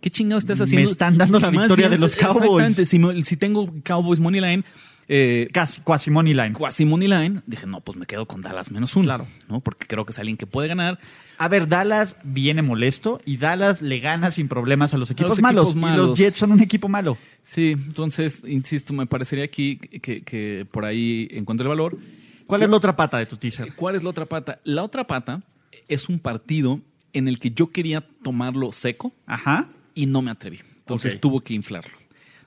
¿Qué 0.00 0.10
chingado 0.10 0.38
estás 0.38 0.60
haciendo? 0.60 0.88
Me 0.88 0.92
están 0.92 1.16
dando 1.16 1.40
la 1.40 1.50
victoria 1.50 1.88
de 1.88 1.96
los 1.98 2.14
Cowboys. 2.14 2.66
Exactamente. 2.66 2.84
Si, 2.84 2.98
me- 2.98 3.24
si 3.24 3.36
tengo 3.36 3.72
Cowboys 3.82 4.20
Money 4.20 4.40
Line, 4.42 4.64
eh, 5.08 5.48
Casi, 5.52 5.80
quasi 5.82 6.10
money 6.10 6.34
line. 6.34 6.52
Quasi 6.52 6.84
Money 6.84 7.06
Line, 7.08 7.40
dije, 7.46 7.66
no, 7.66 7.80
pues 7.80 7.96
me 7.96 8.06
quedo 8.06 8.26
con 8.26 8.42
Dallas 8.42 8.70
menos 8.72 8.94
uno. 8.96 9.04
Claro. 9.04 9.26
¿no? 9.48 9.60
Porque 9.60 9.86
creo 9.86 10.04
que 10.04 10.10
es 10.12 10.18
alguien 10.18 10.36
que 10.36 10.46
puede 10.46 10.68
ganar. 10.68 10.98
A 11.38 11.48
ver, 11.48 11.68
Dallas 11.68 12.16
viene 12.24 12.62
molesto 12.62 13.20
y 13.24 13.36
Dallas 13.36 13.82
le 13.82 13.98
gana 14.00 14.30
sin 14.30 14.48
problemas 14.48 14.94
a 14.94 14.98
los 14.98 15.10
equipos, 15.10 15.38
equipos 15.38 15.74
malos, 15.74 16.04
Y 16.06 16.08
los 16.08 16.18
Jets 16.18 16.38
son 16.38 16.52
un 16.52 16.62
equipo 16.62 16.88
malo. 16.88 17.18
Sí, 17.42 17.72
entonces, 17.72 18.42
insisto, 18.46 18.92
me 18.94 19.06
parecería 19.06 19.44
aquí 19.44 19.76
que, 19.76 20.22
que 20.22 20.66
por 20.70 20.84
ahí 20.84 21.28
encuentro 21.30 21.64
el 21.64 21.68
valor. 21.68 21.98
¿Cuál 22.46 22.62
es 22.62 22.70
la 22.70 22.76
otra 22.76 22.94
pata 22.96 23.18
de 23.18 23.26
tu 23.26 23.36
teaser? 23.36 23.74
¿Cuál 23.74 23.96
es 23.96 24.02
la 24.02 24.10
otra 24.10 24.26
pata? 24.26 24.60
La 24.64 24.82
otra 24.82 25.06
pata 25.06 25.42
es 25.88 26.08
un 26.08 26.18
partido 26.18 26.80
en 27.12 27.28
el 27.28 27.38
que 27.38 27.50
yo 27.50 27.70
quería 27.70 28.06
tomarlo 28.22 28.72
seco 28.72 29.12
Ajá. 29.26 29.68
y 29.94 30.06
no 30.06 30.22
me 30.22 30.30
atreví. 30.30 30.60
Entonces 30.78 31.20
tuvo 31.20 31.40
que 31.40 31.54
inflarlo. 31.54 31.96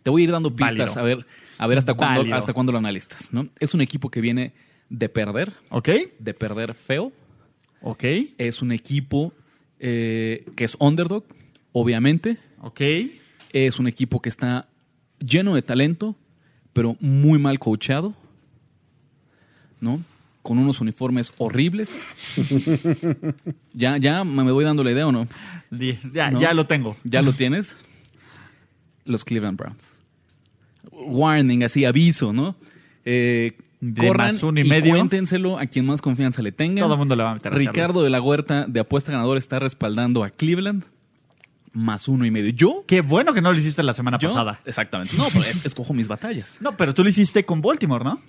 Te 0.04 0.10
voy 0.10 0.22
a 0.22 0.26
ir 0.26 0.32
dando 0.32 0.56
pistas 0.56 0.96
Válido. 0.96 1.00
a 1.00 1.04
ver, 1.04 1.26
a 1.58 1.68
ver 1.68 1.78
hasta 1.78 1.94
cuándo, 1.94 2.36
hasta 2.36 2.54
cuándo 2.54 2.72
lo 2.72 2.78
analistas. 2.78 3.34
¿no? 3.34 3.50
Es 3.60 3.74
un 3.74 3.82
equipo 3.82 4.10
que 4.10 4.22
viene 4.22 4.54
de 4.90 5.10
perder, 5.10 5.54
¿Ok? 5.70 5.90
de 6.18 6.34
perder 6.34 6.74
feo. 6.74 7.12
¿Ok? 7.82 8.04
Es 8.38 8.62
un 8.62 8.72
equipo 8.72 9.34
eh, 9.80 10.46
que 10.56 10.66
es 10.66 10.76
underdog, 10.80 11.24
obviamente. 11.72 12.38
¿Ok? 12.62 12.82
Es 13.52 13.80
un 13.80 13.88
equipo 13.88 14.22
que 14.22 14.30
está 14.30 14.68
lleno 15.20 15.56
de 15.56 15.62
talento, 15.62 16.16
pero 16.74 16.98
muy 17.00 17.40
mal 17.40 17.60
coachado, 17.60 18.14
¿no? 19.80 20.04
Con 20.42 20.58
unos 20.58 20.80
uniformes 20.82 21.34
horribles. 21.38 22.02
ya, 23.74 23.98
ya 23.98 24.24
me 24.24 24.52
voy 24.52 24.64
dando 24.66 24.84
la 24.84 24.92
idea 24.92 25.08
o 25.08 25.12
no. 25.12 25.28
Ya, 26.14 26.32
¿No? 26.32 26.42
ya 26.42 26.54
lo 26.54 26.68
tengo. 26.68 26.98
¿Ya 27.04 27.22
lo 27.22 27.34
tienes? 27.34 27.76
Los 29.06 29.24
Cleveland 29.26 29.58
Browns. 29.58 29.86
Warning, 30.92 31.64
así, 31.64 31.86
aviso, 31.86 32.34
¿no? 32.34 32.56
Eh, 33.06 33.58
De 33.82 34.06
corran 34.08 34.34
más 34.34 34.44
uno 34.44 34.60
y 34.60 34.64
medio. 34.66 34.92
cuéntenselo 34.94 35.58
a 35.58 35.66
quien 35.66 35.86
más 35.86 36.02
confianza 36.02 36.42
le 36.42 36.52
tengan. 36.52 36.84
Todo 36.84 36.94
el 36.94 37.00
mundo 37.00 37.16
le 37.16 37.24
va 37.24 37.32
a 37.32 37.34
meter 37.36 37.54
a. 37.54 37.56
Ricardo 37.56 38.04
de 38.04 38.10
la 38.10 38.22
Huerta 38.22 38.66
de 38.68 38.80
Apuesta 38.82 39.12
Ganador 39.12 39.38
está 39.38 39.60
respaldando 39.60 40.24
a 40.24 40.30
Cleveland. 40.30 40.84
Más 41.72 42.08
uno 42.08 42.26
y 42.26 42.32
medio. 42.32 42.50
Yo, 42.50 42.84
Qué 42.88 43.02
bueno 43.02 43.34
que 43.34 43.42
no 43.42 43.54
lo 43.54 43.58
hiciste 43.60 43.84
la 43.84 43.94
semana 43.94 44.18
yo 44.18 44.30
pasada. 44.30 44.60
exactamente. 44.66 45.16
No, 45.16 45.26
pero 45.32 45.46
es- 45.46 45.64
escojo 45.66 45.94
mis 45.94 46.08
batallas. 46.08 46.58
No, 46.62 46.76
pero 46.76 46.94
tú 46.94 47.04
lo 47.04 47.10
hiciste 47.10 47.46
con 47.46 47.62
Baltimore, 47.62 48.04
¿no? 48.04 48.20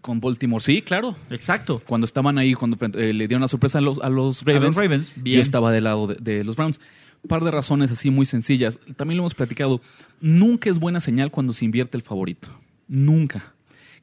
Con 0.00 0.18
Baltimore, 0.20 0.60
sí, 0.64 0.82
claro. 0.82 1.14
Exacto. 1.30 1.80
Cuando 1.86 2.06
estaban 2.06 2.36
ahí, 2.38 2.54
cuando 2.54 2.76
eh, 2.98 3.12
le 3.12 3.28
dieron 3.28 3.42
la 3.42 3.48
sorpresa 3.48 3.78
a 3.78 3.80
los, 3.82 4.00
a 4.00 4.08
los 4.08 4.42
Ravens, 4.44 4.74
Ravens, 4.74 5.12
bien. 5.14 5.36
yo 5.36 5.42
estaba 5.42 5.70
del 5.70 5.84
lado 5.84 6.08
de, 6.08 6.16
de 6.16 6.42
los 6.42 6.56
Browns. 6.56 6.80
Un 7.22 7.28
par 7.28 7.44
de 7.44 7.52
razones 7.52 7.92
así 7.92 8.10
muy 8.10 8.26
sencillas. 8.26 8.80
También 8.96 9.18
lo 9.18 9.22
hemos 9.22 9.34
platicado. 9.34 9.80
Nunca 10.20 10.68
es 10.70 10.80
buena 10.80 10.98
señal 10.98 11.30
cuando 11.30 11.52
se 11.52 11.64
invierte 11.64 11.96
el 11.96 12.02
favorito. 12.02 12.48
Nunca. 12.88 13.51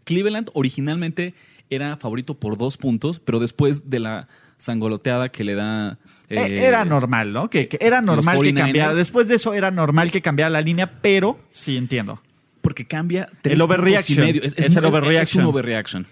Cleveland 0.10 0.50
originalmente 0.54 1.34
era 1.70 1.96
favorito 1.98 2.34
por 2.34 2.58
dos 2.58 2.78
puntos, 2.78 3.20
pero 3.20 3.40
después 3.40 3.90
de 3.92 4.00
la 4.00 4.28
sangoloteada 4.58 5.30
que 5.30 5.44
le 5.44 5.54
da... 5.54 6.00
Eh, 6.30 6.36
eh, 6.40 6.66
era 6.66 6.84
normal, 6.84 7.32
¿no? 7.32 7.50
Que, 7.50 7.68
que 7.68 7.78
era 7.80 8.02
normal 8.02 8.40
que 8.42 8.50
49ers. 8.54 8.58
cambiara. 8.58 8.96
Después 8.96 9.28
de 9.28 9.36
eso 9.36 9.54
era 9.54 9.70
normal 9.72 10.12
que 10.12 10.22
cambiara 10.22 10.50
la 10.50 10.62
línea, 10.62 11.00
pero 11.02 11.40
sí 11.52 11.78
entiendo. 11.78 12.22
Porque 12.62 12.86
cambia 12.86 13.30
tres 13.44 13.56
El 13.56 13.62
overreaction. 13.62 14.24
y 14.24 14.28
medio. 14.28 14.42
Es, 14.44 14.54
es 14.58 14.66
Es 14.66 14.76
el 14.76 14.80
un- 14.84 14.90
overreaction. 14.90 15.42
Es 15.42 15.46
un 15.46 15.50
overreaction, 15.50 16.08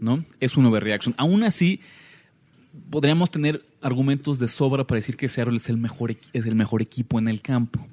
¿no? 0.00 0.24
Es 0.38 0.56
un 0.56 0.66
overreaction. 0.66 1.14
Aún 1.18 1.42
así, 1.42 1.80
podríamos 2.88 3.30
tener 3.30 3.62
argumentos 3.82 4.38
de 4.38 4.48
sobra 4.48 4.86
para 4.86 4.96
decir 4.96 5.16
que 5.16 5.28
Seattle 5.28 5.56
es 5.56 5.68
el 5.68 5.76
mejor, 5.76 6.14
es 6.32 6.46
el 6.46 6.54
mejor 6.54 6.82
equipo 6.82 7.18
en 7.18 7.28
el 7.28 7.40
campo, 7.42 7.86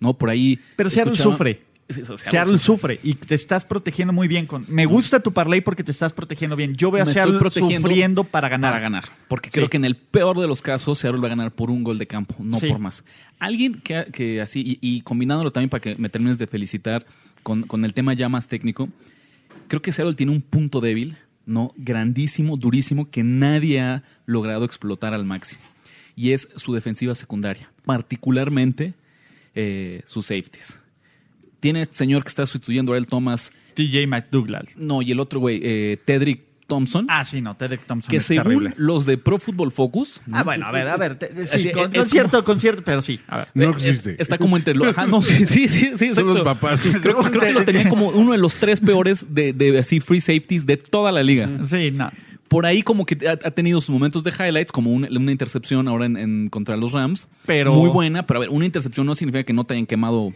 ¿no? 0.00 0.14
Por 0.14 0.30
ahí... 0.30 0.58
Pero 0.76 0.90
Seattle 0.90 1.14
sufre. 1.14 1.62
Seattle 1.88 2.58
sufre 2.58 2.98
y 3.02 3.14
te 3.14 3.34
estás 3.34 3.64
protegiendo 3.64 4.12
muy 4.12 4.26
bien. 4.28 4.46
con 4.46 4.64
Me 4.68 4.86
gusta 4.86 5.20
tu 5.20 5.32
parlay 5.32 5.60
porque 5.60 5.84
te 5.84 5.92
estás 5.92 6.12
protegiendo 6.12 6.56
bien. 6.56 6.74
Yo 6.74 6.90
veo 6.90 7.02
a 7.02 7.06
Seattle 7.06 7.38
sufriendo 7.50 8.24
para 8.24 8.48
ganar. 8.48 8.72
Para 8.72 8.80
ganar. 8.82 9.04
Porque 9.28 9.50
Sí. 9.50 9.54
creo 9.54 9.70
que 9.70 9.76
en 9.76 9.84
el 9.84 9.96
peor 9.96 10.38
de 10.40 10.48
los 10.48 10.62
casos, 10.62 10.98
Seattle 10.98 11.20
va 11.20 11.26
a 11.28 11.30
ganar 11.30 11.52
por 11.52 11.70
un 11.70 11.84
gol 11.84 11.98
de 11.98 12.06
campo, 12.06 12.34
no 12.40 12.58
Sí. 12.58 12.68
por 12.68 12.78
más. 12.80 13.04
Alguien 13.38 13.74
que, 13.74 14.06
que 14.12 14.40
así, 14.40 14.78
y, 14.80 14.96
y 14.96 15.00
combinándolo 15.02 15.52
también 15.52 15.70
para 15.70 15.80
que 15.80 15.94
me 15.96 16.08
termines 16.08 16.38
de 16.38 16.46
felicitar 16.46 17.06
con, 17.42 17.62
con 17.62 17.84
el 17.84 17.94
tema 17.94 18.14
ya 18.14 18.28
más 18.28 18.48
técnico, 18.48 18.88
creo 19.68 19.80
que 19.80 19.92
Seattle 19.92 20.14
tiene 20.14 20.32
un 20.32 20.40
punto 20.42 20.80
débil, 20.80 21.16
¿no? 21.44 21.72
Grandísimo, 21.76 22.56
durísimo, 22.56 23.10
que 23.10 23.22
nadie 23.22 23.80
ha 23.80 24.02
logrado 24.24 24.64
explotar 24.64 25.14
al 25.14 25.24
máximo. 25.24 25.62
Y 26.16 26.32
es 26.32 26.48
su 26.56 26.72
defensiva 26.74 27.14
secundaria, 27.14 27.70
particularmente 27.84 28.94
eh, 29.54 30.02
sus 30.06 30.26
safeties. 30.26 30.80
Tiene 31.60 31.82
este 31.82 31.96
señor 31.96 32.22
que 32.22 32.28
está 32.28 32.44
sustituyendo 32.46 32.92
a 32.92 32.98
él, 32.98 33.06
Thomas, 33.06 33.52
TJ 33.74 34.06
McDougall. 34.06 34.68
no, 34.76 35.02
y 35.02 35.10
el 35.12 35.20
otro 35.20 35.40
güey, 35.40 35.60
eh, 35.62 35.98
Tedrick 36.04 36.42
Thompson 36.66 37.06
Ah, 37.08 37.24
sí, 37.24 37.40
no, 37.40 37.54
Tedrick 37.56 37.86
Thompson 37.86 38.10
que 38.10 38.16
es 38.16 38.24
según 38.24 38.42
terrible. 38.44 38.72
los 38.76 39.06
de 39.06 39.16
Pro 39.18 39.38
Football 39.38 39.70
Focus. 39.70 40.20
Ah, 40.32 40.42
bueno, 40.42 40.66
a 40.66 40.72
ver, 40.72 40.88
a 40.88 40.96
ver. 40.96 41.16
te- 41.16 41.28
te- 41.28 41.46
sí, 41.46 41.70
con, 41.70 41.92
es 41.94 42.00
con 42.00 42.08
cierto, 42.08 42.30
como- 42.38 42.44
con 42.44 42.58
cierto, 42.60 42.82
pero 42.84 43.00
sí. 43.02 43.20
A 43.28 43.36
ver. 43.38 43.48
No 43.54 43.62
eh, 43.64 43.70
existe. 43.70 44.12
es- 44.14 44.20
está 44.20 44.36
como 44.36 44.56
entre 44.56 44.74
los. 44.74 44.88
Ajá, 44.88 45.06
no, 45.06 45.22
sí, 45.22 45.46
sí, 45.46 45.68
sí, 45.68 45.92
sí, 45.94 46.14
Son 46.14 46.26
los 46.26 46.40
papás. 46.40 46.82
Creo, 47.02 47.18
creo 47.18 47.40
que 47.40 47.52
lo 47.52 47.64
tenía 47.64 47.88
como 47.88 48.08
uno 48.08 48.32
de 48.32 48.38
los 48.38 48.56
tres 48.56 48.80
peores 48.80 49.32
de, 49.32 49.52
de 49.52 49.78
así 49.78 50.00
free 50.00 50.20
safeties 50.20 50.66
de 50.66 50.76
toda 50.76 51.12
la 51.12 51.22
liga. 51.22 51.48
Sí, 51.66 51.90
no. 51.92 52.10
Por 52.48 52.64
ahí 52.64 52.82
como 52.82 53.06
que 53.06 53.28
ha, 53.28 53.32
ha 53.32 53.50
tenido 53.50 53.80
sus 53.80 53.90
momentos 53.90 54.22
de 54.22 54.30
highlights, 54.30 54.70
como 54.70 54.92
una, 54.92 55.08
una 55.08 55.32
intercepción 55.32 55.88
ahora 55.88 56.06
en, 56.06 56.16
en- 56.16 56.48
contra 56.48 56.76
los 56.76 56.92
Rams. 56.92 57.28
Pero- 57.44 57.74
Muy 57.74 57.90
buena, 57.90 58.24
pero 58.26 58.38
a 58.38 58.40
ver, 58.40 58.50
una 58.50 58.64
intercepción 58.64 59.06
no 59.06 59.14
significa 59.14 59.44
que 59.44 59.52
no 59.52 59.64
te 59.64 59.74
hayan 59.74 59.86
quemado. 59.86 60.32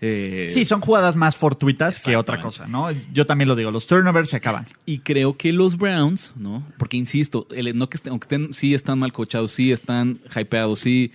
Eh, 0.00 0.46
Sí, 0.50 0.64
son 0.64 0.80
jugadas 0.80 1.16
más 1.16 1.36
fortuitas 1.36 2.02
que 2.02 2.16
otra 2.16 2.40
cosa, 2.40 2.66
¿no? 2.68 2.90
Yo 3.12 3.26
también 3.26 3.48
lo 3.48 3.56
digo, 3.56 3.70
los 3.70 3.86
turnovers 3.86 4.28
se 4.30 4.36
acaban. 4.36 4.66
Y 4.86 5.00
creo 5.00 5.34
que 5.34 5.52
los 5.52 5.76
Browns, 5.76 6.32
¿no? 6.36 6.64
Porque 6.78 6.96
insisto, 6.96 7.46
el- 7.50 7.76
no 7.76 7.88
que 7.88 7.96
estén, 7.96 8.12
aunque 8.12 8.24
estén, 8.24 8.54
sí 8.54 8.74
están 8.74 8.98
mal 8.98 9.12
coachados, 9.12 9.52
sí 9.52 9.72
están 9.72 10.20
hypeados, 10.34 10.78
sí. 10.80 11.10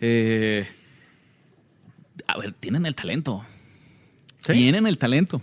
eh, 0.00 0.66
a 2.26 2.38
ver, 2.38 2.52
tienen 2.52 2.86
el 2.86 2.94
talento. 2.94 3.44
¿Sí? 4.44 4.52
Tienen 4.52 4.86
el 4.86 4.98
talento 4.98 5.42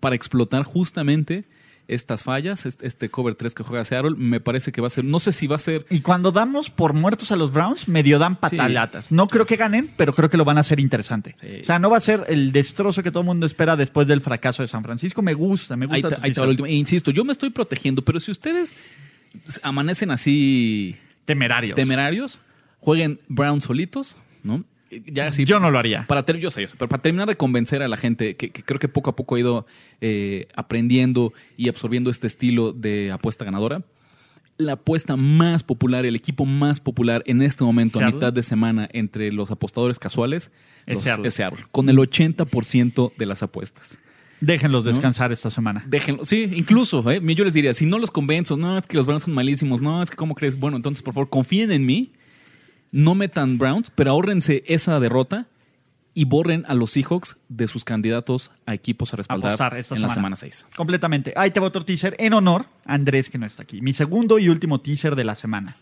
para 0.00 0.14
explotar 0.16 0.64
justamente 0.64 1.44
estas 1.86 2.24
fallas, 2.24 2.66
este, 2.66 3.08
cover 3.10 3.34
3 3.34 3.54
que 3.54 3.62
juega 3.62 3.84
Seattle. 3.84 4.14
Me 4.16 4.40
parece 4.40 4.72
que 4.72 4.80
va 4.80 4.86
a 4.86 4.90
ser, 4.90 5.04
no 5.04 5.18
sé 5.18 5.32
si 5.32 5.46
va 5.46 5.56
a 5.56 5.58
ser. 5.58 5.86
Y 5.90 6.00
cuando 6.00 6.30
damos 6.30 6.70
por 6.70 6.92
muertos 6.92 7.32
a 7.32 7.36
los 7.36 7.52
Browns, 7.52 7.88
medio 7.88 8.18
dan 8.18 8.36
patalatas. 8.36 9.12
No 9.12 9.26
creo 9.26 9.46
que 9.46 9.56
ganen, 9.56 9.90
pero 9.96 10.14
creo 10.14 10.30
que 10.30 10.36
lo 10.36 10.44
van 10.44 10.56
a 10.56 10.60
hacer 10.60 10.80
interesante. 10.80 11.36
Sí. 11.40 11.60
O 11.60 11.64
sea, 11.64 11.78
no 11.78 11.90
va 11.90 11.98
a 11.98 12.00
ser 12.00 12.24
el 12.28 12.52
destrozo 12.52 13.02
que 13.02 13.10
todo 13.10 13.20
el 13.20 13.26
mundo 13.26 13.46
espera 13.46 13.76
después 13.76 14.06
del 14.06 14.20
fracaso 14.20 14.62
de 14.62 14.68
San 14.68 14.82
Francisco. 14.82 15.22
Me 15.22 15.34
gusta, 15.34 15.76
me 15.76 15.86
gusta. 15.86 16.18
ahí 16.22 16.32
la 16.32 16.46
última. 16.46 16.68
E 16.68 16.72
insisto, 16.72 17.10
yo 17.10 17.24
me 17.24 17.32
estoy 17.32 17.50
protegiendo, 17.50 18.02
pero 18.02 18.20
si 18.20 18.30
ustedes 18.30 18.74
amanecen 19.62 20.10
así 20.10 20.96
Temerarios. 21.24 21.76
temerarios, 21.76 22.40
jueguen 22.80 23.20
Browns 23.28 23.64
solitos, 23.64 24.16
¿no? 24.42 24.64
Ya 25.06 25.26
así, 25.26 25.44
Yo 25.44 25.60
no 25.60 25.70
lo 25.70 25.78
haría. 25.78 26.06
Para 26.06 26.24
yo 26.38 26.50
sé, 26.50 26.62
yo 26.62 26.68
sé, 26.68 26.76
pero 26.78 26.88
para 26.88 27.02
terminar 27.02 27.28
de 27.28 27.36
convencer 27.36 27.82
a 27.82 27.88
la 27.88 27.96
gente, 27.96 28.36
que, 28.36 28.50
que 28.50 28.62
creo 28.62 28.78
que 28.78 28.88
poco 28.88 29.10
a 29.10 29.16
poco 29.16 29.34
ha 29.36 29.40
ido 29.40 29.66
eh, 30.00 30.48
aprendiendo 30.54 31.32
y 31.56 31.68
absorbiendo 31.68 32.10
este 32.10 32.26
estilo 32.26 32.72
de 32.72 33.12
apuesta 33.12 33.44
ganadora, 33.44 33.82
la 34.56 34.74
apuesta 34.74 35.16
más 35.16 35.64
popular, 35.64 36.06
el 36.06 36.14
equipo 36.14 36.44
más 36.46 36.78
popular 36.80 37.22
en 37.26 37.42
este 37.42 37.64
momento, 37.64 37.98
a 37.98 38.02
Seattle. 38.02 38.16
mitad 38.16 38.32
de 38.32 38.42
semana, 38.42 38.88
entre 38.92 39.32
los 39.32 39.50
apostadores 39.50 39.98
casuales, 39.98 40.50
Es 40.86 40.94
los- 40.94 41.02
Seattle. 41.04 41.28
es 41.28 41.34
Seattle, 41.34 41.64
con 41.72 41.88
el 41.88 41.98
80% 41.98 43.12
de 43.16 43.26
las 43.26 43.42
apuestas. 43.42 43.98
Déjenlos 44.40 44.84
descansar 44.84 45.32
esta 45.32 45.48
semana. 45.48 45.84
Déjenlo, 45.88 46.24
sí, 46.24 46.50
incluso, 46.54 47.08
¿eh? 47.10 47.20
yo 47.34 47.44
les 47.44 47.54
diría, 47.54 47.72
si 47.72 47.86
no 47.86 47.98
los 47.98 48.10
convenzo, 48.10 48.56
no, 48.56 48.76
es 48.76 48.86
que 48.86 48.96
los 48.96 49.06
Browns 49.06 49.24
son 49.24 49.32
malísimos, 49.34 49.80
no, 49.80 50.02
es 50.02 50.10
que 50.10 50.16
cómo 50.16 50.34
crees, 50.34 50.58
bueno, 50.58 50.76
entonces 50.76 51.02
por 51.02 51.14
favor 51.14 51.30
confíen 51.30 51.72
en 51.72 51.86
mí, 51.86 52.12
no 52.94 53.16
metan 53.16 53.58
Browns, 53.58 53.90
pero 53.92 54.12
ahórrense 54.12 54.62
esa 54.68 55.00
derrota 55.00 55.48
y 56.14 56.26
borren 56.26 56.64
a 56.68 56.74
los 56.74 56.92
Seahawks 56.92 57.36
de 57.48 57.66
sus 57.66 57.84
candidatos 57.84 58.52
a 58.66 58.74
equipos 58.74 59.12
a 59.12 59.16
respaldar 59.16 59.50
Apostar 59.50 59.76
esta 59.76 59.96
en 59.96 60.02
la 60.02 60.08
semana. 60.10 60.36
semana 60.36 60.36
6. 60.36 60.66
Completamente. 60.76 61.34
Ahí 61.36 61.50
te 61.50 61.58
va 61.58 61.66
otro 61.66 61.84
teaser 61.84 62.14
en 62.20 62.34
honor 62.34 62.66
a 62.86 62.94
Andrés, 62.94 63.28
que 63.28 63.36
no 63.36 63.46
está 63.46 63.64
aquí. 63.64 63.82
Mi 63.82 63.92
segundo 63.92 64.38
y 64.38 64.48
último 64.48 64.80
teaser 64.80 65.16
de 65.16 65.24
la 65.24 65.34
semana. 65.34 65.76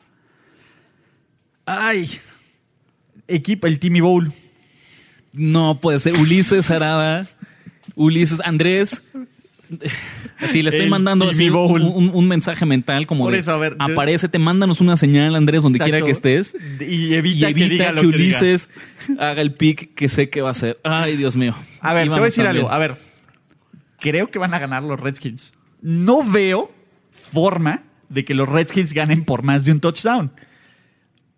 Ay. 1.66 2.10
Equipo, 3.28 3.66
el 3.66 3.78
Timmy 3.78 4.00
Bowl. 4.00 4.32
No 5.34 5.80
puede 5.82 6.00
ser, 6.00 6.14
Ulises 6.14 6.70
Arada, 6.70 7.26
Ulises 7.94 8.40
Andrés. 8.42 9.02
Así 10.38 10.62
le 10.62 10.70
estoy 10.70 10.84
El 10.84 10.90
mandando 10.90 11.28
así 11.28 11.46
un, 11.48 11.52
Bowl. 11.54 11.80
un- 11.82 12.10
un 12.12 12.28
mensaje 12.28 12.66
mental 12.66 13.06
como 13.06 13.24
Por 13.24 13.32
de, 13.32 13.38
eso, 13.38 13.52
a 13.52 13.58
ver, 13.58 13.76
mándanos 14.38 14.80
una 14.80 14.96
señal, 14.96 15.36
Andrés, 15.36 15.62
donde 15.62 15.78
quiera 15.78 16.02
que 16.02 16.10
estés. 16.10 16.54
Y 16.80 16.84
y 16.84 17.14
evita, 17.14 17.48
evita 17.48 17.54
que, 17.54 17.54
que, 17.54 17.68
diga 17.70 17.92
lo 17.92 18.00
que 18.02 18.06
diga. 18.18 18.38
Ulises 18.38 18.68
haga 19.18 19.40
el 19.42 19.52
pick 19.54 19.94
que 19.94 20.08
sé 20.08 20.30
que 20.30 20.40
va 20.42 20.48
a 20.48 20.52
hacer. 20.52 20.78
Ay, 20.82 21.16
Dios 21.16 21.36
mío. 21.36 21.54
A 21.80 21.94
ver, 21.94 22.04
te 22.04 22.10
voy 22.10 22.18
a 22.20 22.22
decir 22.24 22.46
algo. 22.46 22.70
A 22.70 22.78
ver, 22.78 22.96
creo 24.00 24.30
que 24.30 24.38
van 24.38 24.52
a 24.54 24.58
ganar 24.58 24.82
los 24.82 24.98
Redskins. 24.98 25.52
No 25.80 26.24
veo 26.28 26.72
forma 27.12 27.84
de 28.08 28.24
que 28.24 28.34
los 28.34 28.48
Redskins 28.48 28.92
ganen 28.92 29.24
por 29.24 29.42
más 29.42 29.64
de 29.64 29.72
un 29.72 29.80
touchdown. 29.80 30.32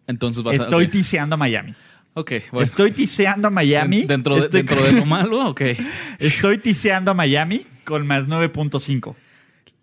Entonces 0.07 0.43
vas 0.43 0.59
a. 0.59 0.65
Estoy 0.65 0.85
ok. 0.87 0.91
tiseando 0.91 1.35
a 1.35 1.37
Miami. 1.39 1.75
Ok, 2.15 2.33
bueno. 2.53 2.65
Estoy 2.65 2.93
tiseando 2.93 3.49
a 3.49 3.51
Miami. 3.51 3.99
Den- 4.01 4.09
Dentro, 4.09 4.37
de, 4.37 4.43
Estoy- 4.43 4.63
dentro 4.63 4.83
de 4.85 4.93
lo 4.93 5.05
malo, 5.05 5.49
ok. 5.51 5.63
Estoy 6.19 6.59
tiseando 6.59 7.11
a 7.11 7.15
Miami 7.15 7.67
con 7.85 8.07
más 8.07 8.29
9.5. 8.29 9.15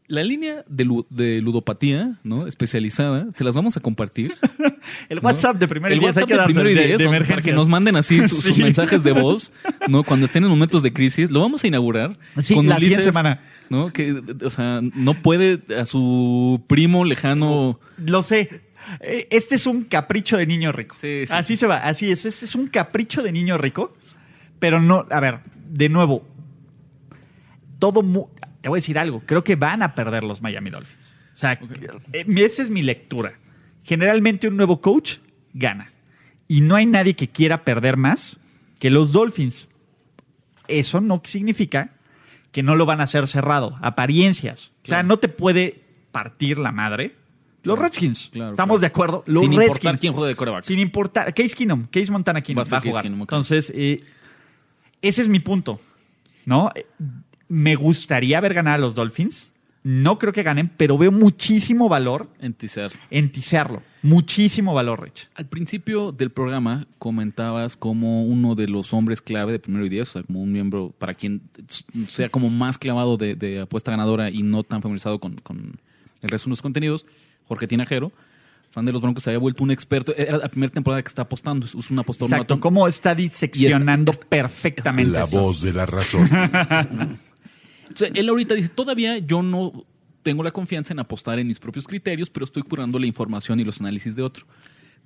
La 0.08 0.24
línea 0.24 0.66
de, 0.68 0.84
lu- 0.84 1.06
de 1.10 1.40
ludopatía, 1.42 2.20
¿no? 2.24 2.46
Especializada, 2.46 3.28
se 3.34 3.46
las 3.46 3.56
vamos 3.56 3.78
a 3.78 3.80
compartir. 3.80 4.36
El 5.10 5.20
WhatsApp 5.20 5.56
de 5.58 5.68
primero 5.70 5.94
el 5.94 6.00
hay 6.00 6.06
WhatsApp 6.06 6.28
que 6.28 6.34
de 6.36 6.44
primero 6.44 6.70
de- 6.70 6.98
de 6.98 7.06
¿no? 7.06 7.26
para 7.26 7.42
que 7.42 7.54
nos 7.54 7.70
manden 7.70 7.96
así 7.96 8.18
su- 8.28 8.36
sus 8.42 8.56
Sí. 8.56 8.62
mensajes 8.62 9.04
de 9.04 9.14
voz, 9.14 9.54
¿no? 9.88 10.04
Cuando 10.06 10.26
estén 10.26 10.44
en 10.44 10.50
momentos 10.50 10.84
de 10.84 10.92
crisis, 10.92 11.32
lo 11.32 11.40
vamos 11.40 11.64
a 11.64 11.68
inaugurar. 11.68 12.18
Sí, 12.42 12.56
la 12.62 12.78
siguiente 12.80 13.04
semana. 13.04 13.40
¿no? 13.70 13.94
Que, 13.94 14.22
o 14.44 14.50
sea, 14.50 14.82
no 14.82 15.14
puede 15.22 15.62
a 15.80 15.86
su 15.86 16.62
primo 16.68 17.06
lejano. 17.06 17.80
Lo 17.98 18.22
sé. 18.22 18.62
Este 19.00 19.56
es 19.56 19.66
un 19.66 19.84
capricho 19.84 20.36
de 20.36 20.46
niño 20.46 20.74
rico. 20.74 20.98
Sí, 21.00 21.26
sí. 21.26 21.32
Así 21.34 21.56
se 21.56 21.68
va, 21.68 21.78
así 21.78 22.12
es. 22.12 22.26
Este 22.26 22.44
es 22.46 22.56
un 22.56 22.68
capricho 22.68 23.22
de 23.24 23.32
niño 23.32 23.58
rico. 23.58 23.96
Pero 24.60 24.82
no, 24.82 25.06
a 25.10 25.20
ver, 25.22 25.40
de 25.70 25.88
nuevo, 25.88 26.28
todo. 27.82 28.02
mu- 28.04 28.28
te 28.62 28.70
voy 28.70 28.78
a 28.78 28.82
decir 28.82 28.98
algo. 29.00 29.22
Creo 29.26 29.44
que 29.44 29.56
van 29.56 29.82
a 29.84 29.96
perder 29.96 30.24
los 30.24 30.42
Miami 30.42 30.70
Dolphins. 30.70 31.12
O 31.34 31.38
sea, 31.38 31.54
eh, 32.14 32.26
esa 32.38 32.62
es 32.64 32.70
mi 32.70 32.84
lectura. 32.84 33.34
Generalmente 33.84 34.48
un 34.48 34.56
nuevo 34.56 34.80
coach 34.80 35.18
gana. 35.54 35.92
Y 36.48 36.62
no 36.62 36.76
hay 36.76 36.86
nadie 36.86 37.16
que 37.16 37.28
quiera 37.30 37.64
perder 37.66 37.98
más 37.98 38.38
que 38.80 38.90
los 38.92 39.12
Dolphins. 39.12 39.68
Eso 40.68 41.02
no 41.02 41.22
significa 41.26 41.90
que 42.52 42.62
no 42.62 42.76
lo 42.76 42.86
van 42.86 43.02
a 43.02 43.06
hacer 43.06 43.28
cerrado. 43.28 43.78
Apariencias. 43.82 44.68
O 44.84 44.88
sea, 44.88 44.98
Claro. 44.98 45.08
no 45.08 45.18
te 45.18 45.28
puede 45.30 45.82
partir 46.12 46.60
la 46.60 46.72
madre. 46.72 47.16
Los 47.64 47.78
Redskins. 47.80 48.30
claro, 48.32 48.52
Estamos 48.52 48.76
claro. 48.76 48.80
de 48.82 48.88
acuerdo. 48.88 49.24
Los 49.28 49.42
Sin 49.42 49.52
Redskins. 49.52 49.78
importar 49.78 50.00
quién 50.00 50.14
juegue 50.14 50.30
de 50.30 50.36
coreback. 50.36 50.64
Sin 50.64 50.80
importar. 50.80 51.34
Case 51.34 51.56
Keenum, 51.56 51.88
Case 51.88 52.12
Montana 52.12 52.42
Keenum 52.42 52.64
Va 52.72 52.78
a 52.78 52.82
jugar. 52.82 53.06
Ok. 53.06 53.12
Entonces, 53.12 53.72
eh, 53.76 54.04
ese 55.02 55.22
es 55.24 55.28
mi 55.28 55.40
punto. 55.40 55.80
¿No? 56.46 56.72
Me 57.52 57.76
gustaría 57.76 58.40
ver 58.40 58.54
ganar 58.54 58.76
a 58.76 58.78
los 58.78 58.96
Dolphins. 58.96 59.52
No 59.84 60.18
creo 60.20 60.32
que 60.32 60.42
ganen, 60.42 60.72
pero 60.78 60.98
veo 60.98 61.12
muchísimo 61.12 61.90
valor 61.90 62.30
En 62.40 62.54
teaser. 62.54 62.94
en 63.10 63.30
tisearlo. 63.30 63.82
Muchísimo 64.04 64.74
valor, 64.74 65.04
Rich. 65.04 65.28
Al 65.36 65.48
principio 65.48 66.14
del 66.14 66.30
programa 66.30 66.88
comentabas 66.98 67.76
como 67.76 68.24
uno 68.24 68.56
de 68.56 68.68
los 68.70 68.94
hombres 68.94 69.22
clave 69.22 69.52
de 69.52 69.60
primero 69.60 69.86
y 69.86 69.90
diez, 69.90 70.08
o 70.10 70.12
sea, 70.14 70.24
como 70.24 70.42
un 70.42 70.52
miembro 70.54 70.94
para 70.98 71.14
quien 71.14 71.42
sea 72.08 72.30
como 72.30 72.50
más 72.50 72.78
clavado 72.78 73.18
de, 73.18 73.36
de 73.36 73.60
apuesta 73.60 73.92
ganadora 73.92 74.30
y 74.30 74.44
no 74.44 74.64
tan 74.64 74.82
familiarizado 74.82 75.20
con, 75.20 75.36
con 75.38 75.76
el 76.22 76.30
resto 76.30 76.46
de 76.46 76.52
los 76.52 76.62
contenidos, 76.62 77.06
Jorge 77.48 77.68
Tinajero, 77.68 78.14
fan 78.70 78.86
de 78.86 78.94
los 78.94 79.02
Broncos, 79.02 79.24
se 79.24 79.32
había 79.32 79.40
vuelto 79.40 79.62
un 79.64 79.72
experto. 79.72 80.16
Era 80.16 80.38
la 80.38 80.48
primera 80.48 80.72
temporada 80.72 81.02
que 81.02 81.10
está 81.10 81.24
apostando, 81.24 81.66
es 81.66 81.92
un 81.92 82.00
apostador 82.00 82.32
Exacto. 82.32 82.60
Cómo 82.62 82.88
está 82.88 83.14
diseccionando 83.14 84.14
perfectamente. 84.14 85.12
La 85.12 85.26
voz 85.26 85.62
de 85.62 85.74
la 85.74 85.86
razón. 85.86 86.30
O 87.94 87.98
sea, 87.98 88.10
él 88.14 88.30
ahorita 88.30 88.54
dice, 88.56 88.70
todavía 88.70 89.18
yo 89.20 89.42
no 89.42 89.86
tengo 90.24 90.44
la 90.44 90.52
confianza 90.52 90.94
en 90.94 91.00
apostar 91.00 91.40
en 91.40 91.48
mis 91.48 91.60
propios 91.60 91.88
criterios, 91.88 92.30
pero 92.30 92.44
estoy 92.46 92.64
curando 92.64 93.00
la 93.00 93.06
información 93.08 93.60
y 93.60 93.64
los 93.64 93.80
análisis 93.82 94.16
de 94.16 94.22
otro. 94.24 94.46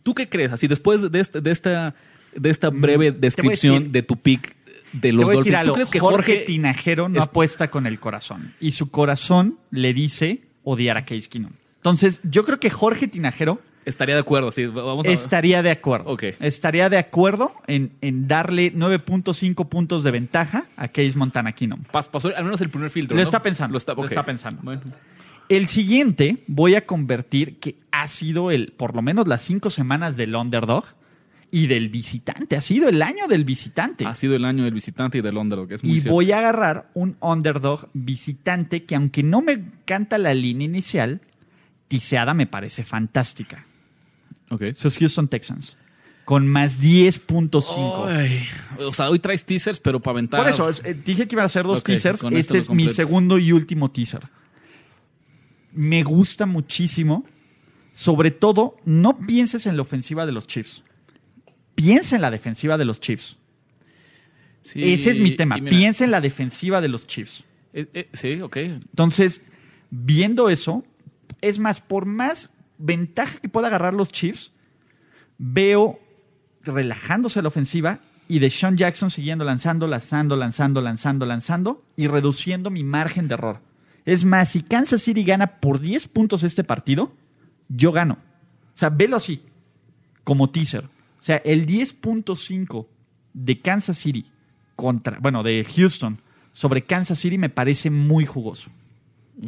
¿Tú 0.03 0.13
qué 0.13 0.27
crees? 0.29 0.51
Así 0.51 0.67
después 0.67 1.09
de, 1.11 1.19
este- 1.19 1.41
de 1.41 1.51
esta, 1.51 1.95
de 2.35 2.49
esta 2.49 2.69
breve 2.69 3.11
descripción 3.11 3.83
decir- 3.85 3.91
de 3.91 4.01
tu 4.03 4.17
pick 4.17 4.55
de 4.93 5.11
los 5.13 5.25
Dolphins. 5.25 5.63
¿tú 5.65 5.73
crees 5.73 5.89
que 5.89 5.99
Jorge, 5.99 6.15
Jorge, 6.33 6.45
Tinajero 6.45 7.09
no 7.09 7.17
es- 7.19 7.23
apuesta 7.25 7.69
con 7.71 7.87
el 7.87 7.99
corazón. 7.99 8.53
Y 8.59 8.71
su 8.71 8.89
corazón 8.91 9.57
le 9.71 9.93
dice 9.93 10.41
odiar 10.63 10.97
a 10.97 11.05
Case 11.05 11.27
Keenum. 11.29 11.51
Entonces, 11.77 12.19
yo 12.23 12.43
creo 12.45 12.59
que 12.59 12.69
Jorge 12.69 13.07
Tinajero 13.07 13.61
estaría 13.85 14.15
de 14.15 14.21
acuerdo? 14.21 14.51
Sí, 14.51 14.65
vamos 14.65 15.07
a... 15.07 15.11
estaría 15.11 15.61
de 15.63 15.71
acuerdo. 15.71 16.17
Estaría 16.39 16.89
de 16.89 16.97
acuerdo 16.97 17.53
en, 17.67 17.93
en 18.01 18.27
darle 18.27 18.73
9.5 18.73 19.67
puntos 19.69 20.03
de 20.03 20.11
ventaja 20.11 20.65
a 20.75 20.87
Case 20.89 21.13
Montana 21.17 21.53
Keenum. 21.53 21.83
Pas- 21.91 22.09
pasó 22.09 22.31
al 22.35 22.43
menos 22.43 22.59
el 22.61 22.69
primer 22.69 22.89
filtro. 22.89 23.15
Lo 23.15 23.19
¿no? 23.19 23.23
está 23.23 23.41
pensando, 23.41 23.73
Lo 23.73 23.77
está, 23.77 23.93
lo 23.93 24.01
ok. 24.01 24.05
está 24.07 24.23
pensando. 24.25 24.61
Bueno. 24.63 24.81
El 25.47 25.67
siguiente 25.67 26.43
voy 26.47 26.73
a 26.75 26.85
convertir 26.85 27.59
que 27.59 27.77
ha 27.91 28.07
sido 28.07 28.49
el, 28.51 28.73
por 28.73 28.95
lo 28.95 29.01
menos 29.01 29.27
las 29.27 29.43
cinco 29.43 29.69
semanas 29.69 30.15
del 30.17 30.35
underdog 30.35 30.85
y 31.51 31.67
del 31.67 31.89
visitante. 31.89 32.57
Ha 32.57 32.61
sido 32.61 32.89
el 32.89 33.01
año 33.03 33.27
del 33.27 33.45
visitante. 33.45 34.05
Ha 34.07 34.15
sido 34.15 34.35
el 34.35 34.43
año 34.43 34.63
del 34.63 34.73
visitante 34.73 35.19
y 35.19 35.21
del 35.21 35.37
underdog, 35.37 35.71
es 35.71 35.83
muy 35.83 35.93
Y 35.97 35.99
cierto. 35.99 36.13
voy 36.13 36.31
a 36.31 36.39
agarrar 36.39 36.89
un 36.95 37.15
underdog 37.21 37.89
visitante 37.93 38.83
que 38.85 38.95
aunque 38.95 39.21
no 39.21 39.41
me 39.43 39.51
encanta 39.53 40.17
la 40.17 40.33
línea 40.33 40.65
inicial, 40.65 41.21
tiseada 41.87 42.33
me 42.33 42.47
parece 42.47 42.83
fantástica. 42.83 43.67
Ok. 44.49 44.61
Esos 44.63 44.97
Houston 44.97 45.27
Texans. 45.27 45.77
Con 46.25 46.47
más 46.47 46.79
10.5. 46.81 48.07
Ay, 48.07 48.47
o 48.79 48.91
sea, 48.91 49.09
hoy 49.09 49.19
traes 49.19 49.45
teasers, 49.45 49.79
pero 49.79 49.99
para 49.99 50.13
aventar... 50.13 50.39
Por 50.41 50.49
eso, 50.49 50.67
es- 50.69 50.81
eh, 50.83 50.93
dije 50.95 51.27
que 51.27 51.35
iban 51.35 51.45
a 51.45 51.49
ser 51.49 51.65
dos 51.65 51.83
teasers. 51.83 52.23
Este 52.23 52.39
esto 52.39 52.57
es 52.57 52.69
mi 52.69 52.89
segundo 52.89 53.37
y 53.37 53.51
último 53.51 53.91
teaser. 53.91 54.21
Me 55.71 56.03
gusta 56.03 56.45
muchísimo. 56.45 57.25
Sobre 57.93 58.31
todo, 58.31 58.77
no 58.85 59.19
pienses 59.19 59.65
en 59.67 59.77
la 59.77 59.83
ofensiva 59.83 60.25
de 60.25 60.31
los 60.31 60.47
Chiefs. 60.47 60.83
Piensa 61.75 62.15
en 62.15 62.21
la 62.23 62.31
defensiva 62.31 62.77
de 62.77 62.85
los 62.85 62.99
Chiefs. 62.99 63.37
Sí, 64.63 64.93
Ese 64.93 65.11
es 65.11 65.19
mi 65.19 65.35
tema. 65.35 65.55
mira, 65.57 65.69
Piensa 65.69 66.03
en 66.03 66.11
la 66.11 66.21
defensiva 66.21 66.81
de 66.81 66.87
los 66.89 67.05
Chiefs. 67.07 67.43
eh, 67.73 67.87
eh, 67.93 68.09
sí, 68.13 68.41
ok. 68.41 68.57
Entonces, 68.57 69.43
viendo 69.91 70.49
eso, 70.49 70.83
es 71.41 71.59
más, 71.59 71.79
por 71.81 72.05
más 72.05 72.51
ventaja 72.77 73.39
que 73.39 73.49
pueda 73.49 73.67
agarrar 73.67 73.93
los 73.93 74.11
Chiefs, 74.11 74.51
veo 75.37 75.99
relajándose 76.63 77.41
la 77.41 77.47
ofensiva 77.47 77.99
y 78.27 78.39
de 78.39 78.49
Sean 78.49 78.77
Jackson 78.77 79.09
siguiendo 79.09 79.45
lanzando, 79.45 79.87
lanzando, 79.87 80.35
lanzando, 80.35 80.81
lanzando, 80.81 81.25
lanzando 81.25 81.85
y 81.95 82.07
reduciendo 82.07 82.69
mi 82.69 82.83
margen 82.83 83.27
de 83.27 83.35
error. 83.35 83.61
Es 84.05 84.25
más, 84.25 84.49
si 84.49 84.61
Kansas 84.61 85.01
City 85.01 85.23
gana 85.23 85.59
por 85.59 85.79
10 85.79 86.07
puntos 86.07 86.43
este 86.43 86.63
partido, 86.63 87.13
yo 87.69 87.91
gano. 87.91 88.17
O 88.73 88.77
sea, 88.77 88.89
velo 88.89 89.17
así, 89.17 89.41
como 90.23 90.49
teaser. 90.49 90.85
O 90.85 91.23
sea, 91.25 91.37
el 91.37 91.65
10.5 91.65 92.87
de 93.33 93.61
Kansas 93.61 93.97
City 93.97 94.25
contra, 94.75 95.17
bueno, 95.19 95.43
de 95.43 95.63
Houston 95.63 96.21
sobre 96.51 96.83
Kansas 96.83 97.19
City 97.19 97.37
me 97.37 97.49
parece 97.49 97.89
muy 97.89 98.25
jugoso. 98.25 98.69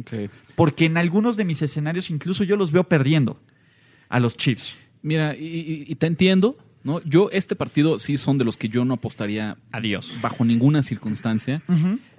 Ok. 0.00 0.30
Porque 0.54 0.84
en 0.86 0.96
algunos 0.96 1.36
de 1.36 1.44
mis 1.44 1.62
escenarios 1.62 2.10
incluso 2.10 2.44
yo 2.44 2.56
los 2.56 2.72
veo 2.72 2.84
perdiendo 2.84 3.40
a 4.08 4.20
los 4.20 4.36
Chiefs. 4.36 4.76
Mira, 5.02 5.36
y, 5.36 5.44
y- 5.46 5.84
y 5.86 5.94
te 5.94 6.06
entiendo, 6.06 6.58
¿no? 6.84 7.00
Yo, 7.04 7.30
este 7.32 7.54
partido 7.56 7.98
sí 7.98 8.16
son 8.16 8.36
de 8.38 8.44
los 8.44 8.56
que 8.56 8.68
yo 8.68 8.84
no 8.84 8.94
apostaría 8.94 9.56
Adiós. 9.72 10.14
bajo 10.20 10.44
ninguna 10.44 10.82
circunstancia. 10.82 11.62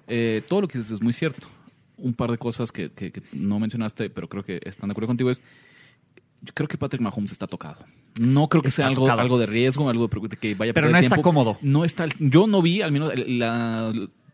Eh, 0.07 0.41
todo 0.47 0.61
lo 0.61 0.67
que 0.67 0.77
dices 0.79 0.93
es 0.93 1.01
muy 1.01 1.13
cierto. 1.13 1.47
Un 1.97 2.13
par 2.13 2.31
de 2.31 2.37
cosas 2.37 2.71
que, 2.71 2.89
que- 2.91 3.11
que 3.11 3.21
no 3.33 3.59
mencionaste, 3.59 4.09
pero 4.09 4.27
creo 4.29 4.43
que 4.43 4.59
están 4.63 4.87
de 4.89 4.93
acuerdo 4.93 5.07
contigo 5.07 5.29
es. 5.29 5.41
Yo 6.41 6.53
creo 6.53 6.69
que 6.69 6.77
Patrick 6.77 7.01
Mahomes 7.01 7.33
está 7.33 7.47
tocado. 7.47 7.85
No 8.21 8.47
creo 8.47 8.63
que 8.63 8.69
Está 8.69 8.83
sea 8.83 8.87
algo, 8.87 9.01
tocado. 9.03 9.19
algo 9.19 9.37
de 9.37 9.45
riesgo, 9.45 9.89
algo 9.89 10.07
de, 10.07 10.37
que 10.37 10.55
vaya 10.55 10.71
a 10.71 10.73
Pero 10.73 10.89
no 10.89 10.97
está 10.97 11.15
tiempo. 11.15 11.21
cómodo. 11.21 11.57
No 11.61 11.83
está. 11.83 12.07
Yo 12.17 12.47
no 12.47 12.61
vi, 12.61 12.81
al 12.81 12.93
menos 12.93 13.11
la- 13.27 13.91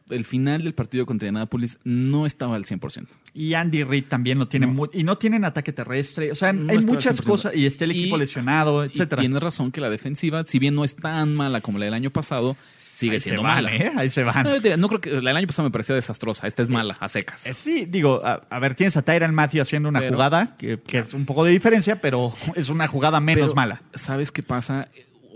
el 0.10 0.24
final 0.26 0.64
del 0.64 0.74
partido 0.74 1.06
contra 1.06 1.28
Indianapolis 1.28 1.80
no 1.84 2.26
estaba 2.26 2.56
al 2.56 2.66
100%. 2.66 3.08
Y 3.34 3.54
Andy 3.56 3.84
Reid 3.84 4.06
también 4.06 4.38
lo 4.40 4.48
tiene 4.48 4.68
No. 4.68 4.74
muy, 4.74 4.90
y 4.94 5.04
no 5.04 5.18
tienen 5.18 5.46
ataque 5.46 5.74
terrestre. 5.74 6.32
O 6.32 6.36
sea, 6.36 6.54
No 6.54 6.72
hay 6.72 6.78
muchas 6.80 7.16
100%. 7.20 7.24
cosas. 7.30 7.56
Y 7.56 7.66
está 7.66 7.86
el 7.86 7.92
equipo 7.92 8.16
Y- 8.18 8.20
lesionado, 8.20 8.84
etcétera. 8.84 9.20
tienes 9.22 9.42
razón 9.42 9.72
que 9.72 9.82
la 9.82 9.90
defensiva, 9.90 10.44
si 10.46 10.60
bien 10.60 10.76
no 10.76 10.84
es 10.84 10.96
tan 10.96 11.34
mala 11.36 11.62
como 11.62 11.80
la 11.80 11.86
del 11.86 11.94
año 11.96 12.12
pasado, 12.12 12.56
sigue 12.76 13.14
Ahí 13.16 13.20
siendo 13.20 13.42
se 13.42 13.44
van, 13.48 13.56
mala. 13.64 13.76
¿eh? 13.76 13.92
Ahí 13.98 14.10
se 14.10 14.24
van. 14.24 14.46
No, 14.80 14.88
creo 14.88 15.02
que 15.02 15.10
la 15.10 15.18
del 15.32 15.38
año 15.38 15.48
pasado 15.48 15.68
me 15.68 15.72
parecía 15.72 15.96
desastrosa. 15.96 16.48
Esta 16.48 16.62
es 16.62 16.70
mala, 16.70 16.96
a 17.00 17.08
secas. 17.10 17.46
Eh, 17.48 17.54
Sí, 17.54 17.86
digo, 17.86 18.22
a, 18.26 18.42
a 18.50 18.60
ver, 18.60 18.76
tienes 18.76 18.96
a 18.98 19.02
Tyran 19.02 19.34
Matthew 19.34 19.64
haciendo 19.64 19.90
una 19.90 20.00
Pero- 20.00 20.14
jugada 20.14 20.56
que, 20.58 20.80
que 20.80 21.00
es 21.00 21.14
un 21.14 21.26
poco 21.26 21.44
de 21.44 21.52
diferencia, 21.52 22.00
pero 22.00 22.32
es 22.56 22.70
una 22.70 22.88
jugada 22.88 23.20
menos 23.20 23.42
Pero, 23.50 23.56
mala. 23.56 23.82
¿Sabes 23.96 24.32
qué 24.32 24.44
pasa? 24.44 24.88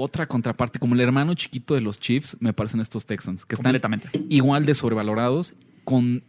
Otra 0.02 0.28
contraparte, 0.28 0.80
como 0.80 0.96
el 0.96 1.02
hermano 1.02 1.34
chiquito 1.34 1.76
de 1.76 1.82
los 1.82 2.00
Chiefs, 2.00 2.38
me 2.40 2.54
parecen 2.54 2.80
estos 2.80 3.06
Texans, 3.06 3.44
que 3.44 3.56
están 3.56 3.76
igual 4.30 4.66
de 4.66 4.74
sobrevalorados, 4.74 5.56
con 5.84 6.24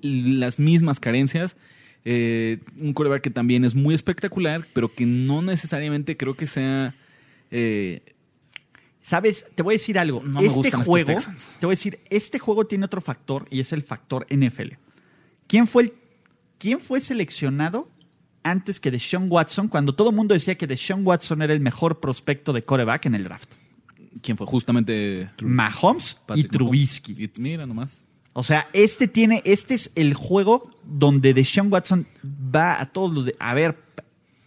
las 0.00 0.60
mismas 0.60 1.00
carencias. 1.00 1.56
Eh, 2.04 2.60
un 2.80 2.92
coreback 2.92 3.22
que 3.22 3.30
también 3.30 3.64
es 3.64 3.74
muy 3.74 3.96
espectacular, 3.96 4.64
pero 4.72 4.94
que 4.94 5.06
no 5.06 5.42
necesariamente 5.42 6.16
creo 6.16 6.36
que 6.36 6.46
sea. 6.46 6.94
eh, 7.50 8.14
¿Sabes? 9.00 9.44
Te 9.56 9.64
voy 9.64 9.74
a 9.74 9.78
decir 9.78 9.98
algo. 9.98 10.22
No 10.22 10.40
me 10.40 10.46
este 10.46 10.68
estos 10.68 10.84
juego, 10.84 11.06
Texans. 11.06 11.56
te 11.58 11.66
voy 11.66 11.72
a 11.72 11.76
decir, 11.76 11.98
este 12.10 12.38
juego 12.38 12.68
tiene 12.68 12.84
otro 12.84 13.00
factor 13.00 13.48
y 13.50 13.58
es 13.58 13.72
el 13.72 13.82
factor 13.82 14.24
NFL. 14.30 14.74
¿Quién 15.48 15.66
fue, 15.66 15.82
el, 15.82 15.92
quién 16.58 16.78
fue 16.78 17.00
seleccionado 17.00 17.88
antes 18.50 18.80
que 18.80 18.90
Deshaun 18.90 19.26
Watson 19.30 19.68
cuando 19.68 19.94
todo 19.94 20.10
el 20.10 20.16
mundo 20.16 20.32
decía 20.34 20.56
que 20.56 20.66
Deshaun 20.66 21.06
Watson 21.06 21.42
era 21.42 21.52
el 21.52 21.60
mejor 21.60 22.00
prospecto 22.00 22.52
de 22.52 22.62
coreback 22.64 23.06
en 23.06 23.14
el 23.14 23.24
draft? 23.24 23.54
¿Quién 24.22 24.36
fue? 24.36 24.46
Justamente. 24.46 25.28
Mahomes 25.42 26.20
Patrick 26.26 26.46
y 26.46 26.48
Trubisky. 26.48 27.12
Mahomes. 27.12 27.30
Y 27.36 27.40
mira 27.40 27.66
nomás. 27.66 28.02
O 28.32 28.42
sea, 28.42 28.68
este 28.72 29.08
tiene, 29.08 29.42
este 29.44 29.74
es 29.74 29.90
el 29.94 30.14
juego 30.14 30.70
donde 30.84 31.32
Deshaun 31.34 31.72
Watson 31.72 32.06
va 32.24 32.80
a 32.80 32.86
todos 32.86 33.12
los 33.14 33.24
de. 33.26 33.36
A 33.38 33.54
ver, 33.54 33.76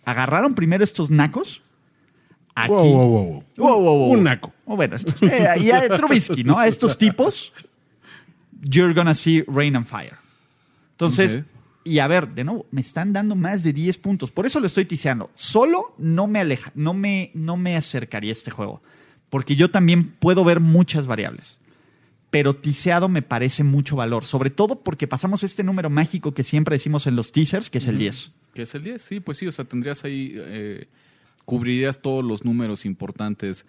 agarraron 0.05 0.53
primero 0.55 0.83
estos 0.83 1.09
nacos. 1.11 1.61
Aquí. 2.55 2.71
Wow, 2.73 2.83
wow, 2.85 3.07
wow. 3.07 3.43
Wow, 3.57 3.81
wow, 3.81 3.97
wow. 3.99 4.11
Un 4.11 4.23
naco. 4.23 4.53
Oh, 4.65 4.75
bueno, 4.75 4.95
esto- 4.95 5.13
eh, 5.25 5.47
y 5.61 5.71
a 5.71 5.87
Trubisky, 5.87 6.43
¿no? 6.43 6.57
A 6.59 6.67
estos 6.67 6.97
tipos, 6.99 7.53
you're 8.61 8.93
gonna 8.93 9.13
see 9.13 9.43
rain 9.47 9.75
and 9.75 9.85
fire. 9.85 10.17
Entonces. 10.91 11.43
Y 11.83 11.99
a 11.99 12.07
ver, 12.07 12.29
de 12.29 12.43
nuevo, 12.43 12.65
me 12.71 12.81
están 12.81 13.13
dando 13.13 13.35
más 13.35 13.63
de 13.63 13.73
10 13.73 13.97
puntos. 13.99 14.31
Por 14.31 14.45
eso 14.45 14.59
lo 14.59 14.65
estoy 14.65 14.85
tiseando. 14.85 15.29
Solo 15.33 15.95
no 15.97 16.27
me 16.27 16.39
aleja, 16.39 16.71
no 16.75 16.93
me, 16.93 17.31
no 17.33 17.57
me 17.57 17.77
acercaría 17.77 18.31
a 18.31 18.33
este 18.33 18.51
juego. 18.51 18.81
Porque 19.29 19.55
yo 19.55 19.71
también 19.71 20.11
puedo 20.11 20.43
ver 20.43 20.59
muchas 20.59 21.07
variables. 21.07 21.59
Pero 22.29 22.55
tiseado 22.55 23.09
me 23.09 23.21
parece 23.21 23.63
mucho 23.63 23.95
valor. 23.95 24.25
Sobre 24.25 24.49
todo 24.49 24.83
porque 24.83 25.07
pasamos 25.07 25.43
este 25.43 25.63
número 25.63 25.89
mágico 25.89 26.33
que 26.33 26.43
siempre 26.43 26.75
decimos 26.75 27.07
en 27.07 27.15
los 27.15 27.31
teasers, 27.31 27.69
que 27.69 27.79
es 27.79 27.87
el 27.87 27.97
10. 27.97 28.31
Que 28.53 28.63
es 28.63 28.75
el 28.75 28.83
10, 28.83 29.01
sí, 29.01 29.19
pues 29.19 29.37
sí, 29.37 29.47
o 29.47 29.51
sea, 29.51 29.65
tendrías 29.65 30.03
ahí, 30.03 30.33
eh, 30.35 30.87
cubrirías 31.45 32.01
todos 32.01 32.23
los 32.23 32.43
números 32.43 32.85
importantes. 32.85 33.65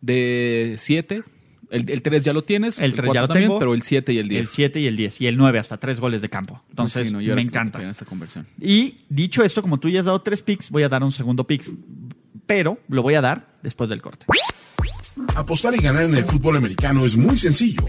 De 0.00 0.74
7, 0.78 1.22
el, 1.72 1.90
el 1.90 2.02
3 2.02 2.22
ya 2.22 2.32
lo 2.32 2.44
tienes, 2.44 2.78
El 2.78 2.92
3 2.94 2.96
ya 2.96 3.06
cuatro 3.06 3.20
lo 3.22 3.28
también, 3.28 3.48
tengo. 3.48 3.58
pero 3.58 3.74
el 3.74 3.82
7 3.82 4.12
y 4.12 4.18
el 4.18 4.28
10. 4.28 4.40
El 4.40 4.46
7 4.46 4.80
y 4.80 4.86
el 4.86 4.96
10. 4.96 5.20
Y 5.22 5.26
el 5.26 5.36
9 5.36 5.58
hasta 5.58 5.76
3 5.78 5.98
goles 6.00 6.22
de 6.22 6.28
campo. 6.28 6.62
Entonces, 6.70 7.08
sí, 7.08 7.12
no, 7.12 7.20
yo 7.20 7.34
me 7.34 7.42
encanta. 7.42 7.82
En 7.82 7.88
esta 7.88 8.04
conversión. 8.04 8.46
Y 8.60 8.98
dicho 9.08 9.42
esto, 9.42 9.62
como 9.62 9.78
tú 9.80 9.88
ya 9.88 10.00
has 10.00 10.06
dado 10.06 10.20
tres 10.22 10.42
picks, 10.42 10.70
voy 10.70 10.84
a 10.84 10.88
dar 10.88 11.02
un 11.02 11.10
segundo 11.10 11.44
pick. 11.46 11.64
Pero 12.46 12.78
lo 12.88 13.02
voy 13.02 13.14
a 13.14 13.20
dar 13.20 13.56
después 13.62 13.88
del 13.90 14.02
corte. 14.02 14.26
Apostar 15.34 15.74
y 15.74 15.78
ganar 15.78 16.02
en 16.04 16.14
el 16.16 16.24
fútbol 16.24 16.56
americano 16.56 17.04
es 17.04 17.16
muy 17.16 17.36
sencillo. 17.38 17.86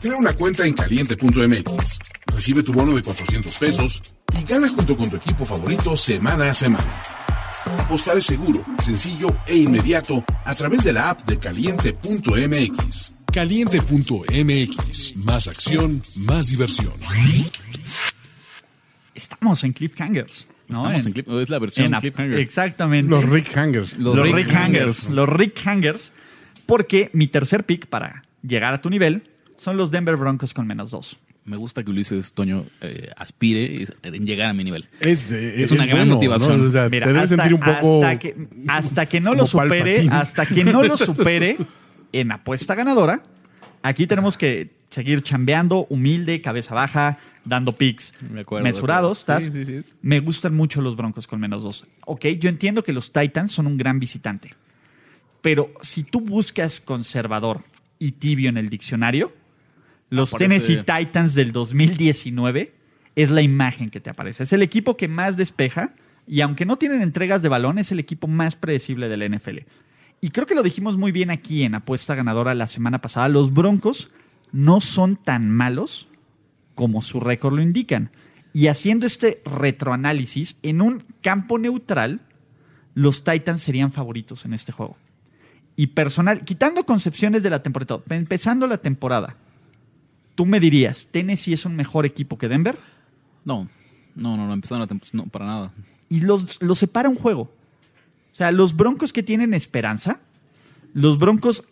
Crea 0.00 0.16
una 0.16 0.32
cuenta 0.32 0.66
en 0.66 0.74
caliente.mx, 0.74 1.98
recibe 2.26 2.62
tu 2.62 2.72
bono 2.72 2.94
de 2.94 3.02
400 3.02 3.58
pesos 3.58 4.00
y 4.38 4.44
gana 4.44 4.68
junto 4.68 4.96
con 4.96 5.10
tu 5.10 5.16
equipo 5.16 5.44
favorito 5.44 5.96
semana 5.96 6.50
a 6.50 6.54
semana. 6.54 7.02
Apostar 7.64 8.16
es 8.16 8.24
seguro, 8.24 8.64
sencillo 8.82 9.28
e 9.46 9.56
inmediato 9.56 10.24
a 10.44 10.54
través 10.54 10.84
de 10.84 10.92
la 10.92 11.10
app 11.10 11.22
de 11.26 11.38
caliente.mx. 11.38 13.14
Caliente.mx. 13.32 15.16
Más 15.24 15.48
acción, 15.48 16.02
más 16.16 16.48
diversión. 16.48 16.92
Estamos 19.14 19.62
en 19.64 19.72
Cliffhangers. 19.72 20.46
¿no? 20.68 20.84
Estamos 20.86 21.06
en 21.06 21.12
clip, 21.12 21.28
es 21.28 21.50
la 21.50 21.58
versión 21.58 21.92
en- 21.94 22.00
Cliffhangers. 22.00 22.42
Exactamente. 22.42 23.10
Los 23.10 23.28
Rick 23.28 23.52
Hangers. 23.54 23.98
Los 23.98 24.16
Los 24.16 24.26
Rick 24.26 24.34
Rick 24.46 24.54
Hangers. 24.54 25.08
Los 25.10 25.28
Rick 25.28 25.60
Hangers. 25.66 26.12
Porque 26.66 27.10
mi 27.12 27.26
tercer 27.26 27.64
pick 27.64 27.86
para 27.86 28.24
llegar 28.42 28.72
a 28.72 28.80
tu 28.80 28.88
nivel 28.88 29.28
son 29.58 29.76
los 29.76 29.90
Denver 29.90 30.16
Broncos 30.16 30.54
con 30.54 30.66
menos 30.66 30.90
dos. 30.90 31.18
Me 31.44 31.56
gusta 31.56 31.82
que 31.82 31.90
Ulises 31.90 32.32
Toño 32.32 32.66
eh, 32.80 33.10
aspire 33.16 33.86
en 34.02 34.26
llegar 34.26 34.50
a 34.50 34.52
mi 34.52 34.62
nivel. 34.62 34.88
Es, 35.00 35.32
Es 35.32 35.72
una 35.72 35.86
gran 35.86 36.08
motivación. 36.08 36.64
O 36.64 36.68
sea, 36.68 36.88
Mira, 36.88 37.06
te 37.06 37.12
debes 37.12 37.32
hasta, 37.32 37.42
sentir 37.42 37.54
un 37.54 37.60
poco. 37.60 38.04
hasta 38.04 38.18
que, 38.18 38.36
hasta 38.68 39.06
que 39.06 39.20
no 39.20 39.34
lo 39.34 39.46
supere, 39.46 40.08
hasta 40.10 40.46
que 40.46 40.62
no 40.62 40.82
lo 40.82 40.96
supere 40.96 41.56
en 42.12 42.30
apuesta 42.30 42.74
ganadora, 42.74 43.22
aquí 43.82 44.06
tenemos 44.06 44.36
que 44.36 44.70
seguir 44.90 45.22
chambeando, 45.22 45.86
humilde, 45.88 46.40
cabeza 46.40 46.74
baja, 46.74 47.18
dando 47.44 47.72
picks 47.72 48.14
De 48.20 48.40
acuerdo, 48.40 48.64
mesurados. 48.64 49.24
Sí, 49.40 49.50
sí, 49.50 49.66
sí. 49.66 49.84
Me 50.02 50.20
gustan 50.20 50.54
mucho 50.54 50.80
los 50.80 50.96
Broncos 50.96 51.26
con 51.26 51.40
menos 51.40 51.62
dos. 51.62 51.86
Ok, 52.06 52.26
yo 52.38 52.48
entiendo 52.48 52.84
que 52.84 52.92
los 52.92 53.12
Titans 53.12 53.50
son 53.52 53.66
un 53.66 53.76
gran 53.76 53.98
visitante, 53.98 54.50
pero 55.40 55.72
si 55.80 56.04
tú 56.04 56.20
buscas 56.20 56.80
conservador 56.80 57.64
y 57.98 58.12
tibio 58.12 58.48
en 58.48 58.58
el 58.58 58.68
diccionario, 58.68 59.32
los 60.12 60.32
Aparece- 60.34 60.38
Tennessee 60.38 60.84
Titans 60.84 61.34
del 61.34 61.52
2019 61.52 62.74
es 63.16 63.30
la 63.30 63.42
imagen 63.42 63.88
que 63.88 64.00
te 64.00 64.10
aparece. 64.10 64.42
Es 64.42 64.52
el 64.52 64.62
equipo 64.62 64.96
que 64.96 65.08
más 65.08 65.36
despeja 65.36 65.94
y 66.26 66.40
aunque 66.42 66.66
no 66.66 66.76
tienen 66.76 67.02
entregas 67.02 67.42
de 67.42 67.48
balón, 67.48 67.78
es 67.78 67.92
el 67.92 67.98
equipo 67.98 68.26
más 68.26 68.54
predecible 68.56 69.08
del 69.08 69.22
NFL. 69.22 69.60
Y 70.20 70.30
creo 70.30 70.46
que 70.46 70.54
lo 70.54 70.62
dijimos 70.62 70.96
muy 70.96 71.12
bien 71.12 71.30
aquí 71.30 71.62
en 71.62 71.74
apuesta 71.74 72.14
ganadora 72.14 72.54
la 72.54 72.66
semana 72.66 73.00
pasada. 73.00 73.28
Los 73.28 73.52
Broncos 73.52 74.10
no 74.52 74.80
son 74.80 75.16
tan 75.16 75.50
malos 75.50 76.08
como 76.74 77.02
su 77.02 77.18
récord 77.18 77.54
lo 77.54 77.62
indican. 77.62 78.10
Y 78.52 78.66
haciendo 78.68 79.06
este 79.06 79.40
retroanálisis 79.44 80.58
en 80.62 80.82
un 80.82 81.04
campo 81.22 81.58
neutral, 81.58 82.20
los 82.94 83.24
Titans 83.24 83.62
serían 83.62 83.92
favoritos 83.92 84.44
en 84.44 84.52
este 84.52 84.72
juego. 84.72 84.96
Y 85.74 85.88
personal, 85.88 86.44
quitando 86.44 86.84
concepciones 86.84 87.42
de 87.42 87.48
la 87.50 87.62
temporada, 87.62 88.02
empezando 88.10 88.66
la 88.66 88.76
temporada, 88.76 89.36
tú 90.34 90.46
me 90.46 90.60
dirías, 90.60 91.08
¿Tennessee 91.10 91.52
es 91.52 91.64
un 91.64 91.76
mejor 91.76 92.06
equipo 92.06 92.38
que 92.38 92.48
Denver? 92.48 92.78
No, 93.44 93.68
no, 94.14 94.36
no, 94.36 94.46
no, 94.46 94.52
empezaron 94.52 94.80
la 94.80 94.86
temporada, 94.86 95.16
no, 95.16 95.26
para 95.26 95.46
nada. 95.46 95.72
y 96.08 96.20
los, 96.20 96.60
los 96.62 96.78
separa 96.78 97.08
un 97.08 97.16
juego. 97.16 97.42
O 98.32 98.34
sea, 98.34 98.50
los 98.50 98.76
Broncos 98.76 99.12
que 99.12 99.22
tienen 99.22 99.54
esperanza, 99.54 100.20
los 100.94 101.18
Broncos 101.18 101.64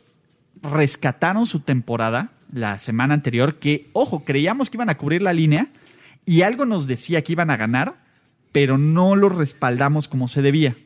rescataron 0.63 1.47
su 1.47 1.61
temporada 1.61 2.33
la 2.53 2.79
semana 2.79 3.15
anterior, 3.15 3.57
que, 3.57 3.89
ojo, 3.93 4.25
creíamos 4.25 4.69
que 4.69 4.77
iban 4.77 4.91
a 4.91 4.99
cubrir 4.99 5.23
la 5.23 5.33
línea 5.33 5.69
y 6.27 6.43
algo 6.43 6.67
nos 6.67 6.87
decía 6.87 7.23
que 7.23 7.33
iban 7.33 7.51
a 7.51 7.57
ganar, 7.57 7.97
pero 8.53 8.77
no 8.77 9.17
lo 9.17 9.29
respaldamos 9.29 10.09
como 10.09 10.29
se 10.29 10.43
debía. 10.43 10.77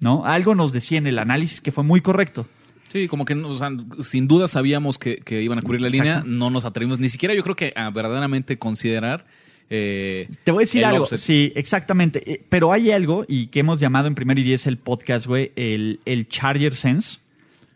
¿no? 0.00 0.24
Algo 0.24 0.54
nos 0.54 0.72
decía 0.72 0.98
en 0.98 1.06
el 1.06 1.18
análisis 1.18 1.60
que 1.60 1.72
fue 1.72 1.84
muy 1.84 2.00
correcto. 2.00 2.48
Sí, 2.92 3.06
como 3.08 3.24
que 3.24 3.34
o 3.34 3.54
sea, 3.54 3.70
sin 4.00 4.26
duda 4.26 4.48
sabíamos 4.48 4.98
que, 4.98 5.16
que 5.18 5.42
iban 5.42 5.58
a 5.58 5.62
cubrir 5.62 5.80
la 5.80 5.88
Exacto. 5.88 6.04
línea, 6.04 6.22
no 6.26 6.50
nos 6.50 6.64
atrevimos 6.64 6.98
ni 6.98 7.08
siquiera 7.08 7.34
yo 7.34 7.42
creo 7.44 7.54
que 7.54 7.72
a 7.76 7.90
verdaderamente 7.90 8.58
considerar 8.58 9.26
eh, 9.72 10.28
Te 10.42 10.50
voy 10.50 10.62
a 10.62 10.64
decir 10.66 10.84
algo, 10.84 11.04
offset. 11.04 11.18
sí, 11.20 11.52
exactamente. 11.54 12.28
Eh, 12.32 12.44
Pero 12.48 12.72
hay 12.72 12.90
algo, 12.90 13.24
y 13.28 13.46
que 13.46 13.60
hemos 13.60 13.78
llamado 13.78 14.08
en 14.08 14.16
primer 14.16 14.36
y 14.40 14.42
diez 14.42 14.66
el 14.66 14.76
podcast, 14.78 15.26
güey, 15.26 15.52
el, 15.54 16.00
el 16.04 16.26
Charger 16.28 16.74
Sense, 16.74 17.20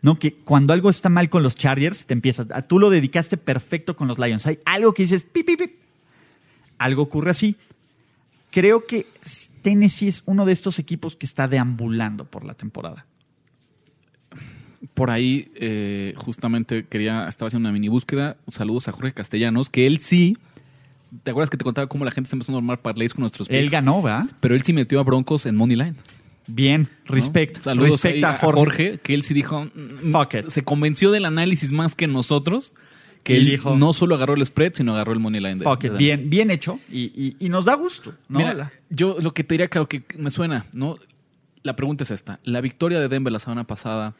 ¿no? 0.01 0.19
Que 0.19 0.33
cuando 0.33 0.73
algo 0.73 0.89
está 0.89 1.07
mal 1.07 1.29
con 1.29 1.41
los 1.41 1.55
Chargers, 1.55 2.05
te 2.05 2.13
empieza. 2.13 2.45
a- 2.51 2.63
Tú 2.63 2.79
lo 2.79 2.89
dedicaste 2.89 3.37
perfecto 3.37 3.95
con 3.95 4.09
los 4.09 4.19
Lions. 4.19 4.45
Hay 4.45 4.59
algo 4.65 4.93
que 4.93 5.03
dices, 5.03 5.23
pip, 5.23 5.45
pip, 5.47 5.57
pip. 5.59 5.71
Algo 6.77 7.03
ocurre 7.03 7.31
así. 7.31 7.55
Creo 8.51 8.85
que 8.85 9.05
Tennessee 9.61 10.09
es 10.09 10.21
uno 10.25 10.45
de 10.45 10.51
estos 10.51 10.79
equipos 10.79 11.15
que 11.15 11.25
está 11.25 11.47
deambulando 11.47 12.25
por 12.25 12.43
la 12.43 12.55
temporada. 12.55 13.05
Por 14.93 15.09
ahí, 15.09 15.51
eh, 15.55 16.13
justamente 16.17 16.85
quería, 16.85 17.27
estaba 17.27 17.47
haciendo 17.47 17.67
una 17.69 17.73
mini 17.73 17.87
búsqueda. 17.87 18.37
Saludos 18.47 18.87
a 18.87 18.91
Jorge 18.91 19.13
Castellanos, 19.13 19.69
que 19.69 19.87
él 19.87 19.99
sí. 19.99 20.37
¿Te 21.23 21.31
acuerdas 21.31 21.49
que 21.49 21.57
te 21.57 21.63
contaba 21.63 21.87
cómo 21.87 22.03
la 22.05 22.11
gente 22.11 22.27
está 22.27 22.35
empezando 22.35 22.57
a 22.57 22.59
armar 22.61 22.81
parlays 22.81 23.13
con 23.13 23.21
nuestros 23.21 23.49
Él 23.49 23.61
picks? 23.61 23.71
ganó, 23.71 24.01
¿verdad? 24.01 24.25
Pero 24.41 24.53
él 24.55 24.63
sí 24.63 24.73
metió 24.73 24.99
a 24.99 25.03
Broncos 25.03 25.45
en 25.45 25.55
Money 25.55 25.77
Line. 25.77 25.95
Bien, 26.47 26.89
¿no? 27.07 27.15
respect. 27.15 27.63
Saludos 27.63 28.03
respect 28.03 28.23
a 28.23 28.33
Jorge. 28.37 28.99
que 29.01 29.13
él 29.13 29.23
sí 29.23 29.33
dijo. 29.33 29.65
mm, 29.65 30.11
Fuck 30.11 30.33
it. 30.35 30.47
Se 30.49 30.63
convenció 30.63 31.11
del 31.11 31.25
análisis 31.25 31.71
más 31.71 31.95
que 31.95 32.07
nosotros. 32.07 32.73
Que 33.23 33.37
él 33.37 33.45
dijo- 33.45 33.75
no 33.75 33.91
solo 33.93 34.13
agarró 34.15 34.35
el 34.35 34.45
spread, 34.45 34.73
sino 34.75 34.93
agarró 34.93 35.13
el 35.13 35.19
Money 35.19 35.41
Line. 35.41 35.61
Fuck 35.63 35.81
de 35.81 35.87
it, 35.87 35.93
bien, 35.97 36.29
bien 36.29 36.51
hecho. 36.51 36.79
Y, 36.91 37.05
y- 37.15 37.35
y 37.39 37.49
nos 37.49 37.65
da 37.65 37.73
gusto, 37.73 38.13
¿no? 38.27 38.37
Mira, 38.39 38.71
yo 38.91 39.17
lo 39.19 39.33
que 39.33 39.43
te 39.43 39.55
diría, 39.55 39.67
que 39.67 40.03
me 40.19 40.29
suena, 40.29 40.65
¿no? 40.73 40.97
La 41.63 41.75
pregunta 41.75 42.03
es 42.03 42.11
esta. 42.11 42.39
La 42.43 42.61
victoria 42.61 42.99
de 42.99 43.07
Denver 43.07 43.33
la 43.33 43.39
semana 43.39 43.63
pasada 43.63 44.13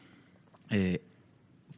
eh, 0.70 1.02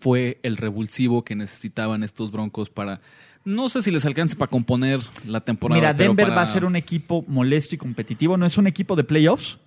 fue 0.01 0.39
el 0.43 0.57
revulsivo 0.57 1.25
que 1.25 1.35
necesitaban 1.35 2.03
estos 2.03 2.31
Broncos 2.31 2.71
para... 2.71 3.01
No 3.45 3.69
sé 3.69 3.81
si 3.83 3.91
les 3.91 4.05
alcance 4.05 4.37
para 4.37 4.51
componer 4.51 5.01
la 5.25 5.41
temporada. 5.41 5.81
Mira, 5.81 5.97
pero 5.97 6.11
Denver 6.11 6.27
para- 6.27 6.37
va 6.37 6.43
a 6.43 6.47
ser 6.47 6.65
un 6.65 6.77
equipo 6.77 7.25
molesto 7.29 7.75
y 7.75 7.79
competitivo. 7.79 8.37
No 8.37 8.45
es 8.45 8.59
un 8.59 8.67
equipo 8.67 8.95
de 8.95 9.05
playoffs, 9.05 9.59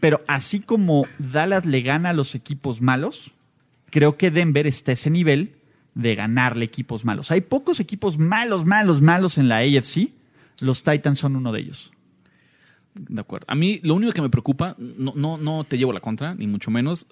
pero 0.00 0.20
así 0.28 0.60
como 0.60 1.06
Dallas 1.18 1.66
le 1.66 1.80
gana 1.82 2.10
a 2.10 2.12
los 2.12 2.34
equipos 2.36 2.80
malos, 2.80 3.32
creo 3.90 4.16
que 4.16 4.30
Denver 4.30 4.66
está 4.66 4.92
a 4.92 4.94
ese 4.94 5.10
nivel 5.10 5.56
de 5.94 6.14
ganarle 6.14 6.64
equipos 6.66 7.04
malos. 7.04 7.30
Hay 7.30 7.40
pocos 7.40 7.80
equipos 7.80 8.16
malos, 8.18 8.64
malos, 8.64 9.00
malos 9.02 9.38
en 9.38 9.48
la 9.48 9.58
AFC. 9.58 10.10
Los 10.60 10.84
Titans 10.84 11.18
son 11.18 11.34
uno 11.36 11.50
de 11.52 11.60
ellos. 11.60 11.90
De 12.98 13.20
acuerdo. 13.20 13.46
A 13.48 13.54
mí 13.54 13.80
lo 13.82 13.94
único 13.94 14.12
que 14.12 14.22
me 14.22 14.30
preocupa, 14.30 14.74
no, 14.78 15.12
no, 15.16 15.36
no 15.38 15.64
te 15.64 15.78
llevo 15.78 15.92
la 15.92 16.00
contra, 16.00 16.34
ni 16.34 16.46
mucho 16.46 16.70
menos. 16.70 17.06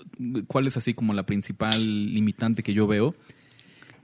¿Cuál 0.47 0.67
es 0.67 0.77
así 0.77 0.95
como 0.95 1.13
la 1.15 1.25
principal 1.25 2.15
limitante 2.15 2.63
que 2.63 2.73
yo 2.73 2.87
veo? 2.87 3.15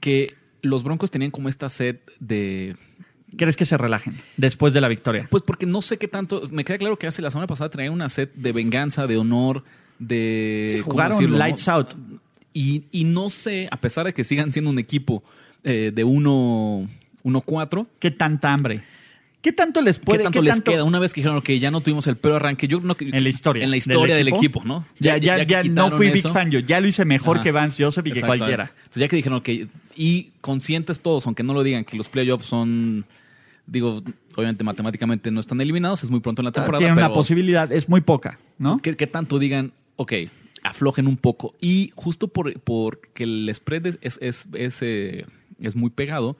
Que 0.00 0.34
los 0.62 0.84
Broncos 0.84 1.10
tenían 1.10 1.30
como 1.30 1.48
esta 1.48 1.68
sed 1.68 1.96
de 2.18 2.76
¿Crees 3.36 3.56
que 3.56 3.64
se 3.64 3.76
relajen 3.76 4.16
después 4.36 4.74
de 4.74 4.80
la 4.80 4.88
victoria? 4.88 5.26
Pues 5.30 5.42
porque 5.42 5.66
no 5.66 5.82
sé 5.82 5.98
qué 5.98 6.08
tanto. 6.08 6.48
Me 6.50 6.64
queda 6.64 6.78
claro 6.78 6.98
que 6.98 7.06
hace 7.06 7.22
la 7.22 7.30
semana 7.30 7.46
pasada 7.46 7.70
traían 7.70 7.92
una 7.92 8.08
set 8.08 8.34
de 8.34 8.52
venganza, 8.52 9.06
de 9.06 9.16
honor, 9.16 9.64
de. 9.98 10.80
¿cómo 10.82 10.92
jugaron 10.92 11.12
decirlo, 11.12 11.38
no? 11.38 11.44
lights 11.44 11.68
out. 11.68 11.94
Y, 12.52 12.84
y 12.90 13.04
no 13.04 13.30
sé, 13.30 13.68
a 13.70 13.76
pesar 13.76 14.06
de 14.06 14.12
que 14.12 14.24
sigan 14.24 14.50
siendo 14.50 14.70
un 14.70 14.78
equipo 14.80 15.22
eh, 15.62 15.92
de 15.94 16.02
1 16.02 16.88
1-4, 17.22 17.86
¿Qué 17.98 18.10
tanta 18.10 18.52
hambre? 18.52 18.82
¿Qué 19.42 19.52
tanto 19.52 19.80
les 19.80 19.98
puede 19.98 20.18
¿qué 20.18 20.24
tanto 20.24 20.38
qué 20.40 20.44
les 20.44 20.54
tanto- 20.56 20.70
queda? 20.70 20.84
Una 20.84 20.98
vez 20.98 21.12
que 21.14 21.20
dijeron 21.22 21.40
que 21.40 21.58
ya 21.58 21.70
no 21.70 21.80
tuvimos 21.80 22.06
el 22.06 22.16
peor 22.16 22.34
arranque, 22.36 22.68
yo 22.68 22.80
que. 22.94 23.06
En 23.08 23.22
la 23.22 23.28
historia 23.30 23.64
En 23.64 23.70
la 23.70 23.78
historia 23.78 24.14
del 24.14 24.26
del 24.26 24.34
equipo. 24.34 24.60
equipo, 24.60 24.64
¿no? 24.64 24.86
Ya, 24.98 25.16
ya, 25.16 25.38
ya, 25.44 25.62
que 25.62 25.68
no 25.70 25.84
quitaron 25.86 25.96
fui 25.96 26.06
Big 26.08 26.16
eso- 26.18 26.32
Fan 26.32 26.50
yo. 26.50 26.58
Ya 26.60 26.78
lo 26.80 26.88
hice 26.88 27.04
mejor 27.06 27.36
Ajá. 27.38 27.44
que 27.44 27.50
Vance 27.52 27.82
Joseph 27.82 28.06
y 28.06 28.12
que 28.12 28.20
cualquiera. 28.20 28.64
Entonces, 28.76 29.00
ya 29.00 29.08
que 29.08 29.16
dijeron 29.16 29.40
que. 29.40 29.68
Y 29.96 30.32
conscientes 30.42 31.00
todos, 31.00 31.24
aunque 31.26 31.42
no 31.42 31.54
lo 31.54 31.62
digan, 31.62 31.84
que 31.84 31.96
los 31.96 32.08
playoffs 32.10 32.46
son. 32.46 33.06
Digo, 33.66 34.02
obviamente 34.36 34.62
matemáticamente 34.64 35.30
no 35.30 35.40
están 35.40 35.60
eliminados, 35.60 36.02
es 36.04 36.10
muy 36.10 36.20
pronto 36.20 36.42
en 36.42 36.46
la 36.46 36.52
temporada. 36.52 36.78
Tiene 36.78 36.92
una 36.92 37.06
pero- 37.06 37.14
posibilidad, 37.14 37.70
es 37.72 37.88
muy 37.88 38.00
poca, 38.02 38.38
¿no? 38.58 38.68
Entonces, 38.70 38.82
¿qué, 38.82 38.96
qué 38.96 39.06
tanto 39.06 39.38
digan, 39.38 39.72
ok, 39.96 40.12
aflojen 40.64 41.06
un 41.06 41.16
poco? 41.16 41.54
Y 41.60 41.92
justo 41.94 42.28
por, 42.28 42.58
porque 42.60 43.22
el 43.24 43.50
spread 43.54 43.86
es, 43.86 43.98
es, 44.02 44.18
es, 44.20 44.48
es, 44.54 44.78
eh, 44.82 45.24
es 45.60 45.76
muy 45.76 45.90
pegado, 45.90 46.36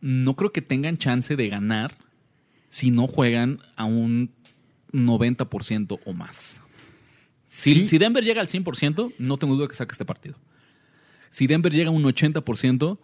no 0.00 0.36
creo 0.36 0.50
que 0.52 0.62
tengan 0.62 0.96
chance 0.96 1.36
de 1.36 1.48
ganar 1.48 1.96
si 2.68 2.90
no 2.90 3.06
juegan 3.06 3.60
a 3.76 3.84
un 3.84 4.30
90% 4.92 6.00
o 6.04 6.12
más. 6.12 6.60
Si, 7.48 7.74
Sí. 7.74 7.86
si 7.86 7.98
Denver 7.98 8.22
llega 8.24 8.40
al 8.40 8.48
100%, 8.48 9.12
no 9.18 9.36
tengo 9.36 9.56
duda 9.56 9.68
que 9.68 9.74
saque 9.74 9.92
este 9.92 10.04
partido. 10.04 10.36
Si 11.30 11.46
Denver 11.46 11.72
llega 11.72 11.88
a 11.90 11.92
un 11.92 12.04
80%, 12.04 12.98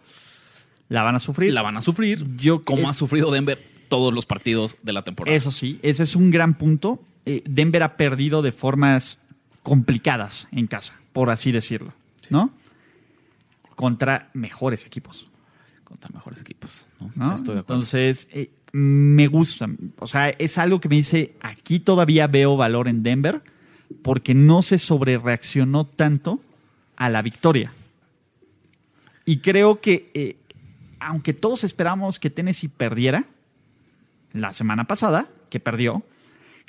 La 0.89 1.03
van 1.03 1.15
a 1.15 1.19
sufrir. 1.19 1.53
la 1.53 1.61
van 1.61 1.77
a 1.77 1.81
sufrir, 1.81 2.25
Yo- 2.37 2.63
como 2.63 2.83
es- 2.83 2.89
ha 2.89 2.93
sufrido 2.93 3.31
Denver 3.31 3.59
todos 3.89 4.13
los 4.13 4.25
partidos 4.25 4.77
de 4.83 4.93
la 4.93 5.03
temporada. 5.03 5.35
Eso 5.35 5.51
sí, 5.51 5.79
ese 5.83 6.03
es 6.03 6.15
un 6.15 6.31
gran 6.31 6.57
punto. 6.57 7.03
Eh, 7.25 7.43
Denver 7.45 7.83
ha 7.83 7.97
perdido 7.97 8.41
de 8.41 8.51
formas 8.51 9.19
complicadas 9.63 10.47
en 10.51 10.67
casa, 10.67 10.93
por 11.11 11.29
así 11.31 11.51
decirlo, 11.51 11.93
¿no? 12.29 12.51
Contra 13.75 14.29
mejores 14.33 14.85
equipos. 14.85 15.27
Contra 15.83 16.09
mejores 16.13 16.39
equipos. 16.41 16.84
¿No? 16.99 17.11
¿no? 17.15 17.35
Estoy 17.35 17.55
de 17.55 17.61
acuerdo. 17.61 17.81
Entonces, 17.81 18.27
eh, 18.31 18.49
me 18.71 19.27
gusta. 19.27 19.69
O 19.99 20.07
sea, 20.07 20.29
es 20.29 20.57
algo 20.57 20.81
que 20.81 20.89
me 20.89 20.95
dice, 20.95 21.33
aquí 21.39 21.79
todavía 21.79 22.27
veo 22.27 22.57
valor 22.57 22.87
en 22.87 23.03
Denver 23.03 23.41
porque 24.01 24.33
no 24.33 24.61
se 24.61 24.77
sobrereaccionó 24.77 25.85
tanto 25.85 26.41
a 26.97 27.09
la 27.09 27.21
victoria. 27.21 27.71
Y 29.23 29.37
creo 29.37 29.79
que, 29.79 30.11
eh, 30.13 30.35
aunque 30.99 31.33
todos 31.33 31.63
esperamos 31.63 32.19
que 32.19 32.29
Tennessee 32.29 32.67
perdiera 32.67 33.25
la 34.33 34.53
semana 34.53 34.85
pasada, 34.85 35.29
que 35.49 35.59
perdió, 35.59 36.03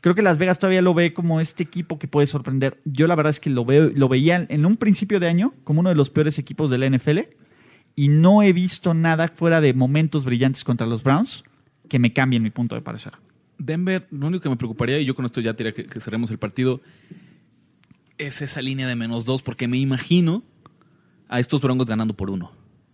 creo 0.01 0.14
que 0.14 0.22
Las 0.22 0.39
Vegas 0.39 0.59
todavía 0.59 0.83
lo 0.83 0.95
ve 0.95 1.12
como 1.12 1.41
este 1.41 1.64
equipo 1.64 1.99
que 1.99 2.07
puede 2.09 2.27
sorprender. 2.29 2.81
Yo 2.85 3.09
la 3.09 3.16
verdad 3.16 3.31
es 3.31 3.41
que 3.41 3.51
lo, 3.51 3.64
veo, 3.64 3.91
lo 3.93 4.09
veía 4.09 4.47
en 4.49 4.64
un 4.64 4.77
principio 4.77 5.18
de 5.18 5.29
año 5.29 5.55
como 5.64 5.81
uno 5.81 5.89
de 5.89 5.97
los 5.97 6.11
peores 6.11 6.39
equipos 6.39 6.70
de 6.70 6.79
la 6.79 6.89
NFL 6.89 7.18
y 7.97 8.09
no 8.09 8.42
he 8.42 8.53
visto 8.53 8.94
nada 8.94 9.28
fuera 9.34 9.61
de 9.61 9.74
momentos 9.74 10.24
brillantes 10.24 10.62
contra 10.62 10.86
los 10.86 11.03
Browns 11.03 11.42
que 11.88 11.99
me 11.99 12.12
cambien 12.12 12.42
mi 12.42 12.51
punto 12.51 12.74
de 12.76 12.82
parecer. 12.82 13.14
Denver, 13.59 14.07
lo 14.11 14.26
único 14.26 14.42
que 14.42 14.49
me 14.51 14.57
preocuparía, 14.57 15.01
y 15.01 15.05
yo 15.07 15.14
con 15.14 15.24
esto 15.24 15.40
ya 15.40 15.55
tiré 15.55 15.72
que, 15.72 15.84
que 15.86 15.99
cerremos 15.99 16.30
el 16.30 16.38
partido, 16.38 16.82
es 18.18 18.42
esa 18.42 18.61
línea 18.62 18.86
de 18.86 18.97
menos 18.97 19.24
dos, 19.24 19.42
porque 19.42 19.68
me 19.68 19.78
imagino 19.78 20.42
a 21.28 21.40
estos 21.40 21.61
Broncos 21.61 21.86
ganando 21.86 22.14
por 22.14 22.30
uno. 22.30 22.53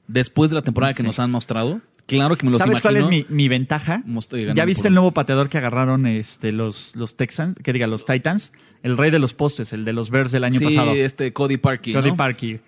Después 0.08 0.50
de 0.50 0.54
la 0.56 0.62
temporada 0.62 0.92
que 0.94 1.02
Sí. 1.02 1.06
nos 1.06 1.18
han 1.20 1.30
mostrado, 1.30 1.80
claro 2.06 2.36
que 2.36 2.44
me 2.46 2.52
los 2.52 2.58
¿Sabes 2.60 2.80
cuál 2.80 2.96
es 2.96 3.02
imagino. 3.04 3.26
mi, 3.30 3.34
mi 3.36 3.48
ventaja? 3.48 4.02
Ganando 4.06 4.54
¿Ya 4.54 4.64
viste 4.64 4.88
el 4.88 4.92
uno. 4.92 5.00
nuevo 5.02 5.14
pateador 5.14 5.48
que 5.48 5.58
agarraron 5.58 6.06
este, 6.06 6.52
los, 6.52 6.94
los 6.96 7.16
Texans? 7.16 7.56
Que 7.62 7.72
diga, 7.72 7.86
los 7.86 8.04
Titans. 8.04 8.52
El 8.82 8.96
rey 8.96 9.10
de 9.12 9.20
los 9.20 9.32
postes, 9.32 9.72
el 9.72 9.84
de 9.84 9.92
los 9.92 10.10
Bears 10.10 10.32
del 10.32 10.42
año 10.44 10.58
sí, 10.58 10.64
pasado. 10.64 10.92
este 10.92 11.32
Cody 11.32 11.56
Parkey, 11.56 11.94
Cody 11.94 12.10
¿no? 12.10 12.16
Parkey. 12.16 12.60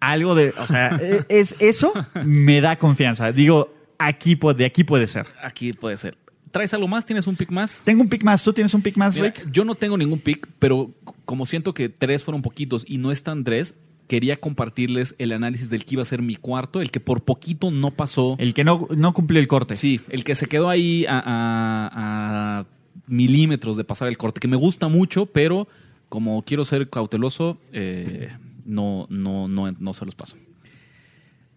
Algo 0.00 0.34
de. 0.34 0.54
O 0.58 0.66
sea, 0.66 0.96
e- 1.00 1.24
es, 1.28 1.54
eso 1.58 1.92
me 2.24 2.60
da 2.60 2.76
confianza. 2.78 3.32
Digo, 3.32 3.72
aquí, 3.98 4.38
de 4.56 4.64
aquí 4.64 4.84
puede 4.84 5.06
ser. 5.06 5.26
Aquí 5.42 5.72
puede 5.72 5.96
ser. 5.96 6.16
¿Traes 6.50 6.72
algo 6.72 6.88
más? 6.88 7.04
¿Tienes 7.04 7.26
un 7.26 7.36
pick 7.36 7.50
más? 7.50 7.82
Tengo 7.84 8.02
un 8.02 8.08
pick 8.08 8.22
más. 8.24 8.42
¿Tú 8.42 8.52
tienes 8.52 8.72
un 8.72 8.80
pick 8.80 8.96
más, 8.96 9.14
Mira, 9.16 9.26
Rick? 9.28 9.50
yo 9.52 9.64
no 9.64 9.74
tengo 9.74 9.98
ningún 9.98 10.18
pick, 10.18 10.48
pero 10.58 10.90
como 11.26 11.44
siento 11.44 11.74
que 11.74 11.88
tres 11.90 12.24
fueron 12.24 12.40
poquitos 12.40 12.84
y 12.88 12.96
no 12.96 13.12
están 13.12 13.44
tres, 13.44 13.74
quería 14.06 14.38
compartirles 14.38 15.14
el 15.18 15.32
análisis 15.32 15.68
del 15.68 15.84
que 15.84 15.96
iba 15.96 16.02
a 16.02 16.06
ser 16.06 16.22
mi 16.22 16.36
cuarto, 16.36 16.80
el 16.80 16.90
que 16.90 17.00
por 17.00 17.22
poquito 17.22 17.70
no 17.70 17.90
pasó. 17.90 18.34
El 18.38 18.54
que 18.54 18.64
no, 18.64 18.88
no 18.96 19.12
cumplió 19.12 19.40
el 19.40 19.46
corte. 19.48 19.76
Sí, 19.76 20.00
el 20.08 20.24
que 20.24 20.34
se 20.34 20.46
quedó 20.46 20.70
ahí 20.70 21.04
a, 21.06 21.18
a- 21.18 22.58
a 22.60 22.66
milímetros 23.06 23.76
de 23.76 23.84
pasar 23.84 24.08
el 24.08 24.16
corte, 24.16 24.40
que 24.40 24.48
me 24.48 24.56
gusta 24.56 24.88
mucho, 24.88 25.26
pero 25.26 25.68
como 26.08 26.42
quiero 26.42 26.64
ser 26.64 26.88
cauteloso, 26.88 27.58
eh, 27.72 28.30
no, 28.68 29.06
no, 29.10 29.48
no, 29.48 29.72
no 29.72 29.92
se 29.94 30.04
los 30.04 30.14
paso. 30.14 30.36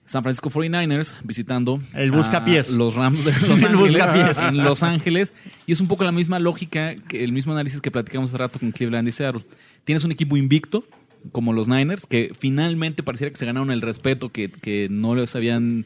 San 0.05 0.23
Francisco 0.23 0.49
49ers 0.49 1.13
visitando 1.23 1.79
El 1.93 2.11
buscapiés. 2.11 2.69
los 2.71 2.95
Rams 2.95 3.23
de 3.23 3.31
Los 3.47 3.61
El 3.61 4.01
Ángeles, 4.01 4.39
en 4.39 4.57
Los 4.57 4.83
Ángeles. 4.83 5.33
Y 5.65 5.71
es 5.71 5.79
un 5.79 5.87
poco 5.87 6.03
la 6.03 6.11
misma 6.11 6.39
lógica, 6.39 6.95
que 6.95 7.23
el 7.23 7.31
mismo 7.31 7.53
análisis 7.53 7.79
que 7.79 7.91
platicamos 7.91 8.29
hace 8.29 8.37
rato 8.37 8.59
con 8.59 8.71
Cleveland 8.71 9.07
y 9.07 9.11
Seattle. 9.11 9.45
Tienes 9.85 10.03
un 10.03 10.11
equipo 10.11 10.35
invicto, 10.35 10.83
como 11.31 11.53
los 11.53 11.67
Niners, 11.67 12.05
que 12.05 12.33
finalmente 12.37 13.03
pareciera 13.03 13.31
que 13.31 13.37
se 13.37 13.45
ganaron 13.45 13.71
el 13.71 13.81
respeto 13.81 14.29
que, 14.29 14.49
que 14.49 14.87
no 14.89 15.15
les 15.15 15.33
habían 15.35 15.85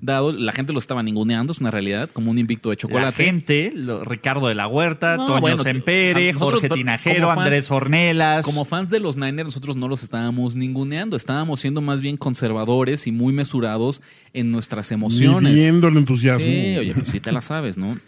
dado. 0.00 0.32
La 0.32 0.52
gente 0.52 0.72
lo 0.72 0.78
estaba 0.78 1.02
ninguneando, 1.02 1.52
es 1.52 1.60
una 1.60 1.70
realidad, 1.70 2.08
como 2.12 2.30
un 2.30 2.38
invicto 2.38 2.70
de 2.70 2.74
La 2.74 2.78
chocolate. 2.78 3.24
gente, 3.24 3.72
lo- 3.74 4.04
Ricardo 4.04 4.48
de 4.48 4.54
la 4.54 4.66
Huerta, 4.66 5.16
No, 5.16 5.26
Toño 5.26 5.40
bueno, 5.40 5.62
Sempere, 5.62 6.10
o 6.10 6.14
sea, 6.14 6.32
nosotros, 6.32 6.60
Jorge 6.60 6.68
Tinajero, 6.74 7.14
como 7.22 7.34
fans- 7.34 7.38
Andrés 7.46 7.70
Ornelas. 7.70 8.44
Como 8.44 8.64
fans 8.64 8.90
de 8.90 9.00
los 9.00 9.16
Niners, 9.16 9.44
nosotros 9.46 9.76
no 9.76 9.88
los 9.88 10.02
estábamos 10.02 10.56
ninguneando, 10.56 11.16
estábamos 11.16 11.60
siendo 11.60 11.80
más 11.80 12.00
bien 12.00 12.16
conservadores 12.16 13.06
y 13.06 13.12
muy 13.12 13.32
mesurados 13.32 14.02
en 14.32 14.50
nuestras 14.52 14.92
emociones. 14.92 15.52
Midiendo 15.52 15.88
el 15.88 15.96
entusiasmo. 15.96 16.44
Sí, 16.44 16.76
oye, 16.78 16.94
pues 16.94 17.10
sí 17.10 17.20
te 17.20 17.32
la 17.32 17.40
sabes, 17.40 17.76
¿no? 17.78 17.98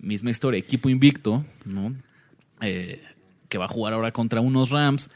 Misma 0.00 0.30
historia, 0.30 0.58
equipo 0.58 0.88
invicto, 0.88 1.44
¿no? 1.64 1.94
Eh, 2.60 3.00
que 3.48 3.58
va 3.58 3.66
a 3.66 3.68
jugar 3.68 3.92
ahora 3.92 4.12
contra 4.12 4.40
unos 4.40 4.70
Rams, 4.70 5.10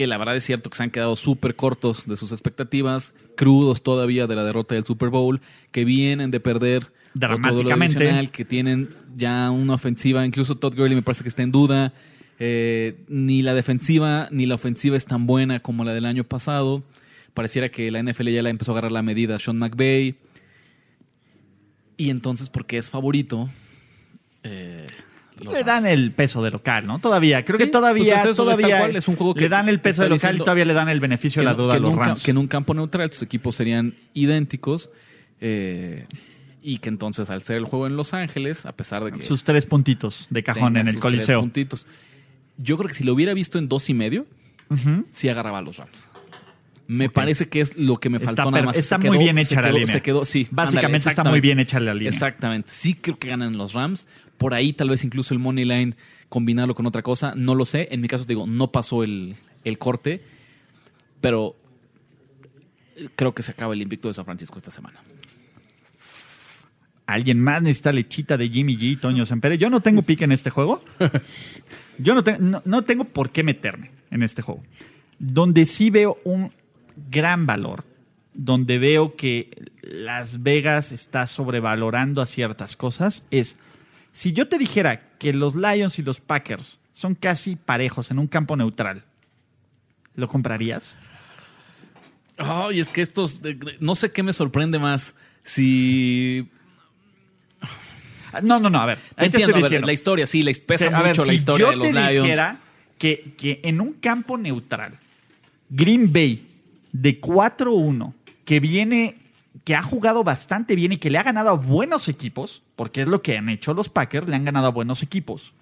que 0.00 0.06
la 0.06 0.16
verdad 0.16 0.34
es 0.34 0.44
cierto 0.44 0.70
que 0.70 0.78
se 0.78 0.82
han 0.82 0.90
quedado 0.90 1.14
súper 1.14 1.56
cortos 1.56 2.06
de 2.06 2.16
sus 2.16 2.32
expectativas, 2.32 3.12
crudos 3.36 3.82
todavía 3.82 4.26
de 4.26 4.34
la 4.34 4.44
derrota 4.44 4.74
del 4.74 4.86
Super 4.86 5.10
Bowl, 5.10 5.42
que 5.72 5.84
vienen 5.84 6.30
de 6.30 6.40
perder 6.40 6.90
Dramáticamente. 7.12 8.30
que 8.32 8.46
tienen 8.46 8.88
ya 9.14 9.50
una 9.50 9.74
ofensiva, 9.74 10.24
incluso 10.24 10.54
Todd 10.54 10.74
Gurley 10.74 10.94
me 10.94 11.02
parece 11.02 11.22
que 11.22 11.28
está 11.28 11.42
en 11.42 11.52
duda. 11.52 11.92
Eh, 12.38 13.04
ni 13.08 13.42
la 13.42 13.52
defensiva 13.52 14.28
ni 14.30 14.46
la 14.46 14.54
ofensiva 14.54 14.96
es 14.96 15.04
tan 15.04 15.26
buena 15.26 15.60
como 15.60 15.84
la 15.84 15.92
del 15.92 16.06
año 16.06 16.24
pasado. 16.24 16.82
Pareciera 17.34 17.68
que 17.68 17.90
la 17.90 18.02
NFL 18.02 18.28
ya 18.30 18.42
la 18.42 18.48
empezó 18.48 18.70
a 18.70 18.76
agarrar 18.76 18.92
la 18.92 19.02
medida 19.02 19.36
a 19.36 19.38
Sean 19.38 19.58
McVay. 19.58 20.14
Y 21.98 22.08
entonces, 22.08 22.48
porque 22.48 22.78
es 22.78 22.88
favorito, 22.88 23.50
eh, 24.44 24.86
los 25.44 25.54
le 25.54 25.64
dan 25.64 25.86
el 25.86 26.12
peso 26.12 26.42
de 26.42 26.50
local, 26.50 26.86
¿no? 26.86 26.98
Todavía. 26.98 27.44
Creo 27.44 27.58
Sí, 27.58 27.64
que 27.64 27.70
todavía, 27.70 28.04
pues 28.04 28.14
es 28.14 28.20
eso, 28.20 28.30
es 28.30 28.36
tal 28.36 28.44
todavía 28.56 28.78
cual, 28.78 28.96
es 28.96 29.08
un 29.08 29.16
juego 29.16 29.34
que 29.34 29.40
le 29.42 29.48
dan 29.48 29.68
el 29.68 29.80
peso 29.80 30.02
de 30.02 30.14
está 30.14 30.28
local 30.28 30.36
y 30.36 30.38
todavía 30.40 30.64
le 30.64 30.74
dan 30.74 30.88
el 30.88 31.00
beneficio 31.00 31.40
de 31.42 31.46
la 31.46 31.54
duda 31.54 31.74
a 31.74 31.78
los 31.78 31.90
en 31.92 31.96
un, 31.96 32.02
ca- 32.02 32.08
Rams. 32.08 32.22
que 32.24 32.30
en 32.30 32.38
un 32.38 32.46
campo 32.48 32.74
neutral 32.74 33.10
tus 33.10 33.22
equipos 33.22 33.56
serían 33.56 33.94
idénticos. 34.14 34.90
eh, 35.40 36.06
y 36.62 36.76
que 36.78 36.90
entonces, 36.90 37.30
al 37.30 37.42
ser 37.42 37.56
el 37.56 37.64
juego 37.64 37.86
en 37.86 37.96
Los 37.96 38.12
Ángeles, 38.12 38.66
a 38.66 38.72
pesar 38.72 39.02
de 39.02 39.12
que. 39.12 39.22
Sus 39.22 39.44
tres 39.44 39.64
puntitos 39.64 40.26
de 40.28 40.42
cajón 40.42 40.76
en 40.76 40.88
el 40.88 40.92
sus 40.92 41.00
tres 41.00 41.02
Coliseo. 41.14 41.40
puntitos, 41.40 41.86
yo 42.58 42.76
creo 42.76 42.88
que 42.88 42.94
si 42.94 43.02
lo 43.04 43.14
hubiera 43.14 43.32
visto 43.32 43.58
en 43.58 43.66
dos 43.66 43.88
y 43.88 43.94
medio, 43.94 44.26
sí 45.10 45.28
agarraba 45.30 45.58
a 45.58 45.62
los 45.62 45.78
Rams. 45.78 46.06
Me 46.86 47.08
parece 47.08 47.48
que 47.48 47.60
es 47.60 47.76
lo 47.76 47.98
que 47.98 48.10
me 48.10 48.16
Está 48.18 48.26
faltó 48.34 48.42
per- 48.44 48.52
nada 48.52 48.64
más. 48.66 48.76
está 48.76 48.96
Se 48.96 49.06
muy 49.06 49.16
quedó- 49.16 49.22
bien 49.24 49.38
hecha 49.38 49.54
la 49.56 49.68
quedó- 49.68 49.72
línea. 49.78 49.86
Se 49.86 50.02
quedó, 50.02 50.24
sí. 50.24 50.48
Básicamente 50.50 50.96
ándale, 51.08 51.10
está 51.12 51.24
muy 51.24 51.40
bien 51.40 51.60
hecha 51.60 51.80
la 51.80 51.94
línea. 51.94 52.08
Exactamente. 52.10 52.68
Sí 52.72 52.94
creo 52.94 53.16
que 53.18 53.28
ganan 53.28 53.56
los 53.56 53.72
Rams. 53.74 54.06
Por 54.40 54.54
ahí 54.54 54.72
tal 54.72 54.88
vez 54.88 55.04
incluso 55.04 55.34
el 55.34 55.38
money 55.38 55.66
line 55.66 55.96
combinarlo 56.30 56.74
con 56.74 56.86
otra 56.86 57.02
cosa. 57.02 57.34
No 57.36 57.54
lo 57.54 57.66
sé. 57.66 57.88
En 57.90 58.00
mi 58.00 58.08
caso 58.08 58.24
te 58.24 58.32
digo, 58.32 58.46
no 58.46 58.72
pasó 58.72 59.04
el, 59.04 59.36
el 59.64 59.76
corte. 59.76 60.22
Pero 61.20 61.56
creo 63.16 63.34
que 63.34 63.42
se 63.42 63.50
acaba 63.50 63.74
el 63.74 63.82
invicto 63.82 64.08
de 64.08 64.14
San 64.14 64.24
Francisco 64.24 64.56
esta 64.56 64.70
semana. 64.70 64.98
¿Alguien 67.04 67.38
más 67.38 67.60
necesita 67.60 67.92
lechita 67.92 68.38
de 68.38 68.48
Jimmy 68.48 68.78
G, 68.78 68.98
Toño 68.98 69.26
Sempere? 69.26 69.58
Yo 69.58 69.68
no 69.68 69.82
tengo 69.82 70.00
pique 70.00 70.24
en 70.24 70.32
este 70.32 70.48
juego. 70.48 70.82
Yo 71.98 72.14
no, 72.14 72.22
no, 72.38 72.62
no 72.64 72.82
tengo 72.84 73.04
por 73.04 73.28
qué 73.32 73.42
meterme 73.42 73.90
en 74.10 74.22
este 74.22 74.40
juego. 74.40 74.62
Donde 75.18 75.66
sí 75.66 75.90
veo 75.90 76.16
un 76.24 76.50
gran 77.10 77.44
valor, 77.44 77.84
donde 78.32 78.78
veo 78.78 79.16
que 79.16 79.70
Las 79.82 80.42
Vegas 80.42 80.92
está 80.92 81.26
sobrevalorando 81.26 82.22
a 82.22 82.26
ciertas 82.26 82.74
cosas, 82.74 83.22
es 83.30 83.58
si 84.12 84.32
yo 84.32 84.48
te 84.48 84.58
dijera 84.58 85.16
que 85.18 85.32
los 85.32 85.54
Lions 85.54 85.98
y 85.98 86.02
los 86.02 86.20
Packers 86.20 86.78
son 86.92 87.14
casi 87.14 87.56
parejos 87.56 88.10
en 88.10 88.18
un 88.18 88.26
campo 88.26 88.56
neutral, 88.56 89.04
¿lo 90.14 90.28
comprarías? 90.28 90.96
Ay, 92.36 92.80
es 92.80 92.88
que 92.88 93.02
estos. 93.02 93.42
No 93.80 93.94
sé 93.94 94.10
qué 94.12 94.22
me 94.22 94.32
sorprende 94.32 94.78
más. 94.78 95.14
Si. 95.44 96.48
Ah, 98.32 98.40
No, 98.42 98.58
no, 98.60 98.70
no, 98.70 98.80
a 98.80 98.86
ver. 98.86 98.98
Te 99.16 99.26
Entiendo, 99.26 99.38
estoy 99.38 99.52
a 99.52 99.54
ver, 99.56 99.62
diciendo. 99.64 99.86
la 99.86 99.92
historia, 99.92 100.26
sí, 100.26 100.42
les 100.42 100.60
pesa 100.60 100.88
Que, 100.88 100.94
a 100.94 101.02
ver, 101.02 101.08
mucho 101.08 101.24
la 101.24 101.32
historia 101.34 101.66
yo 101.66 101.70
de 101.70 101.76
los 101.76 101.86
te 101.88 101.92
Lions. 101.92 102.24
dijera 102.26 102.60
que, 102.98 103.34
que 103.36 103.60
en 103.64 103.80
un 103.80 103.94
campo 103.94 104.38
neutral, 104.38 104.98
Green 105.68 106.12
Bay 106.12 106.46
de 106.92 107.20
4-1, 107.20 108.14
que 108.44 108.60
viene, 108.60 109.16
que 109.64 109.74
ha 109.74 109.82
jugado 109.82 110.24
bastante 110.24 110.74
bien 110.76 110.92
y 110.92 110.96
que 110.98 111.10
le 111.10 111.18
ha 111.18 111.22
ganado 111.22 111.50
a 111.50 111.54
buenos 111.54 112.08
equipos, 112.08 112.62
porque 112.80 113.02
es 113.02 113.08
lo 113.08 113.20
que 113.20 113.36
han 113.36 113.50
hecho 113.50 113.74
los 113.74 113.90
Packers, 113.90 114.26
le 114.26 114.36
han 114.36 114.46
ganado 114.46 114.68
a 114.68 114.70
buenos 114.70 115.02
equipos, 115.02 115.52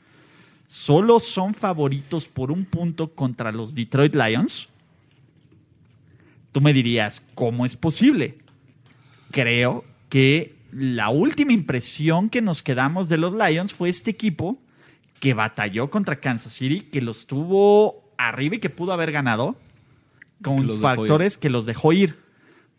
solo 0.68 1.18
son 1.18 1.52
favoritos 1.52 2.26
por 2.28 2.52
un 2.52 2.64
punto 2.64 3.08
contra 3.12 3.50
los 3.50 3.74
Detroit 3.74 4.14
Lions, 4.14 4.68
tú 6.52 6.60
me 6.60 6.72
dirías, 6.72 7.20
¿cómo 7.34 7.66
es 7.66 7.74
posible? 7.74 8.38
Creo 9.32 9.84
que 10.08 10.54
la 10.70 11.08
última 11.08 11.52
impresión 11.52 12.30
que 12.30 12.40
nos 12.40 12.62
quedamos 12.62 13.08
de 13.08 13.18
los 13.18 13.32
Lions 13.32 13.74
fue 13.74 13.88
este 13.88 14.12
equipo 14.12 14.56
que 15.18 15.34
batalló 15.34 15.90
contra 15.90 16.20
Kansas 16.20 16.52
City, 16.52 16.82
que 16.82 17.02
los 17.02 17.26
tuvo 17.26 18.12
arriba 18.16 18.54
y 18.54 18.58
que 18.60 18.70
pudo 18.70 18.92
haber 18.92 19.10
ganado 19.10 19.56
con 20.40 20.78
factores 20.78 21.36
que 21.36 21.50
los 21.50 21.66
dejó 21.66 21.92
ir. 21.92 22.16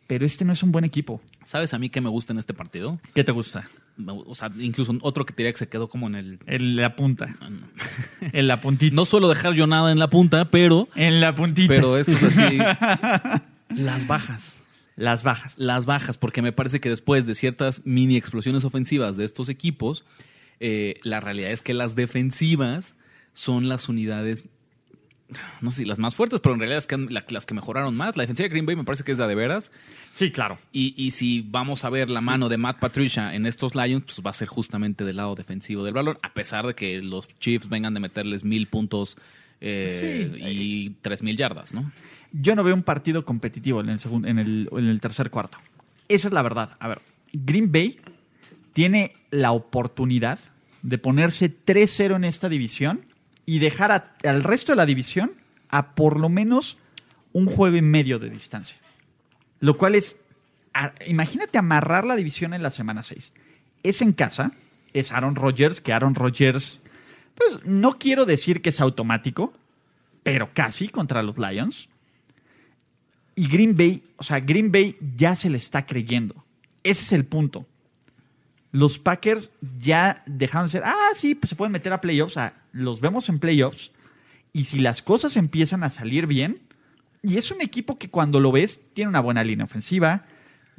pero 0.08 0.26
este 0.26 0.46
no 0.46 0.54
es 0.54 0.64
un 0.64 0.72
buen 0.72 0.86
equipo. 0.86 1.20
¿Sabes 1.44 1.74
a 1.74 1.78
mí 1.78 1.90
qué 1.90 2.00
me 2.00 2.10
gusta 2.10 2.32
en 2.32 2.40
este 2.40 2.54
partido? 2.54 3.00
¿Qué 3.14 3.26
te 3.26 3.34
gusta? 3.34 3.68
O 4.08 4.36
sea, 4.36 4.52
incluso 4.60 4.98
otro 5.02 5.26
que 5.26 5.34
te 5.34 5.44
diría 5.44 5.52
que 5.52 5.60
se 5.60 5.70
quedó 5.70 5.90
como 5.90 6.08
en 6.08 6.16
el... 6.16 6.40
En 6.46 6.76
la 6.76 6.96
punta. 6.96 7.36
En 8.34 8.48
la 8.48 8.62
puntita. 8.62 8.96
No 8.96 9.06
suelo 9.06 9.30
dejar 9.30 9.54
yo 9.54 9.66
nada 9.68 9.92
en 9.92 10.00
la 10.00 10.10
punta, 10.10 10.50
pero, 10.52 10.88
En 10.96 11.22
la 11.22 11.36
puntita. 11.36 11.74
pero 11.74 11.98
esto 11.98 12.12
es 12.12 12.24
así. 12.24 12.58
Las 13.70 14.08
bajas. 14.08 14.64
Las 14.96 15.24
bajas. 15.24 15.58
Las 15.58 15.86
bajas, 15.86 16.18
porque 16.18 16.42
me 16.42 16.52
parece 16.52 16.80
que 16.80 16.90
después 16.90 17.26
de 17.26 17.36
ciertas 17.36 17.82
mini 17.86 18.18
explosiones 18.18 18.66
ofensivas 18.66 19.16
de 19.16 19.24
estos 19.26 19.48
equipos, 19.48 20.04
eh, 20.60 21.00
la 21.04 21.20
realidad 21.22 21.52
es 21.52 21.62
que 21.62 21.74
las 21.74 21.96
defensivas 21.96 22.96
son 23.34 23.70
las 23.70 23.88
unidades, 23.88 24.44
no 25.62 25.72
sé 25.72 25.78
si 25.78 25.86
las 25.86 26.00
más 26.00 26.16
fuertes, 26.16 26.40
pero 26.40 26.54
en 26.56 26.60
realidad 26.60 26.80
es 26.80 26.88
que 26.88 26.96
han- 26.96 27.14
la- 27.14 27.26
las 27.30 27.46
que 27.46 27.54
mejoraron 27.54 27.96
más. 27.96 28.18
La 28.18 28.24
defensiva 28.24 28.46
de 28.46 28.50
Green 28.50 28.66
Bay 28.66 28.76
me 28.76 28.84
parece 28.84 29.04
que 29.04 29.12
es 29.12 29.18
la 29.20 29.28
de 29.28 29.36
veras. 29.36 29.72
Sí, 30.12 30.32
claro. 30.32 30.58
Y, 30.72 30.94
y 30.98 31.12
si 31.12 31.42
vamos 31.48 31.86
a 31.86 31.90
ver 31.90 32.10
la 32.10 32.22
mano 32.22 32.50
de 32.50 32.58
Matt 32.58 32.80
Patricia 32.80 33.34
en 33.36 33.46
estos 33.46 33.76
Lions, 33.76 34.04
pues 34.06 34.22
va 34.26 34.32
a 34.32 34.34
ser 34.34 34.48
justamente 34.48 35.04
del 35.06 35.18
lado 35.18 35.36
defensivo 35.36 35.84
del 35.84 35.94
balón, 35.94 36.18
a 36.24 36.34
pesar 36.34 36.66
de 36.66 36.74
que 36.76 37.02
los 37.02 37.28
Chiefs 37.40 37.70
vengan 37.70 37.94
de 37.94 38.00
meterles 38.00 38.44
mil 38.44 38.68
puntos 38.68 39.18
eh, 39.62 40.32
Sí. 40.34 40.44
y 40.46 40.90
tres 41.02 41.22
mil 41.22 41.36
yardas, 41.36 41.74
¿no? 41.74 41.92
Yo 42.32 42.56
no 42.56 42.64
veo 42.64 42.74
un 42.74 42.84
partido 42.84 43.26
competitivo 43.26 43.82
en 43.82 43.90
el, 43.90 44.00
segun- 44.00 44.26
en, 44.28 44.40
el, 44.40 44.70
en 44.72 44.86
el 44.88 45.00
tercer 45.02 45.30
cuarto. 45.30 45.58
Esa 46.08 46.28
es 46.30 46.34
la 46.34 46.42
verdad. 46.42 46.78
A 46.80 46.88
ver, 46.88 47.02
Green 47.34 47.72
Bay 47.72 48.00
tiene 48.74 49.14
la 49.32 49.52
oportunidad 49.52 50.40
de 50.82 50.98
ponerse 50.98 51.50
3-0 51.54 52.16
en 52.16 52.24
esta 52.24 52.48
división 52.50 53.02
y 53.50 53.58
dejar 53.58 54.14
al 54.24 54.44
resto 54.44 54.74
de 54.74 54.76
la 54.76 54.86
división 54.86 55.32
a 55.70 55.96
por 55.96 56.20
lo 56.20 56.30
menos 56.30 56.78
un 57.34 57.48
juego 57.48 57.78
y 57.78 57.82
medio 57.82 58.20
de 58.20 58.30
distancia. 58.30 58.78
Lo 59.60 59.76
cual 59.76 59.96
es, 59.96 60.22
imagínate 61.08 61.58
amarrar 61.58 62.06
la 62.06 62.16
división 62.16 62.54
en 62.54 62.62
la 62.62 62.70
semana 62.70 63.02
6. 63.02 63.34
Es 63.82 64.04
en 64.04 64.14
casa, 64.14 64.52
es 64.94 65.12
Aaron 65.12 65.34
Rodgers, 65.34 65.82
que 65.82 65.94
Aaron 65.94 66.14
Rodgers, 66.14 66.80
pues 67.34 67.66
no 67.66 67.98
quiero 67.98 68.28
decir 68.28 68.62
que 68.62 68.70
es 68.70 68.80
automático, 68.82 69.52
pero 70.22 70.52
casi 70.54 70.88
contra 70.88 71.24
los 71.24 71.40
Lions. 71.40 71.90
Y 73.34 73.48
Green 73.48 73.76
Bay, 73.76 74.04
o 74.18 74.24
sea, 74.24 74.42
Green 74.42 74.72
Bay 74.72 74.96
ya 75.18 75.36
se 75.36 75.50
le 75.50 75.58
está 75.58 75.88
creyendo. 75.88 76.46
Ese 76.84 77.02
es 77.02 77.14
el 77.14 77.26
punto. 77.26 77.66
Los 78.72 79.00
Packers 79.00 79.52
ya 79.80 80.24
dejaron 80.26 80.68
de 80.68 80.72
ser, 80.72 80.84
ah, 80.86 81.10
sí, 81.16 81.36
pues 81.36 81.50
se 81.50 81.56
pueden 81.56 81.72
meter 81.72 81.92
a 81.94 82.02
playoffs. 82.02 82.38
Los 82.72 83.02
vemos 83.02 83.28
en 83.30 83.40
playoffs. 83.40 83.92
Y 84.54 84.66
si 84.66 84.80
las 84.80 85.02
cosas 85.02 85.38
empiezan 85.38 85.84
a 85.84 85.90
salir 85.90 86.28
bien, 86.28 86.60
y 87.22 87.38
es 87.38 87.52
un 87.52 87.62
equipo 87.62 87.98
que 87.98 88.10
cuando 88.10 88.40
lo 88.40 88.52
ves 88.52 88.82
tiene 88.94 89.10
una 89.10 89.20
buena 89.20 89.44
línea 89.44 89.66
ofensiva, 89.66 90.26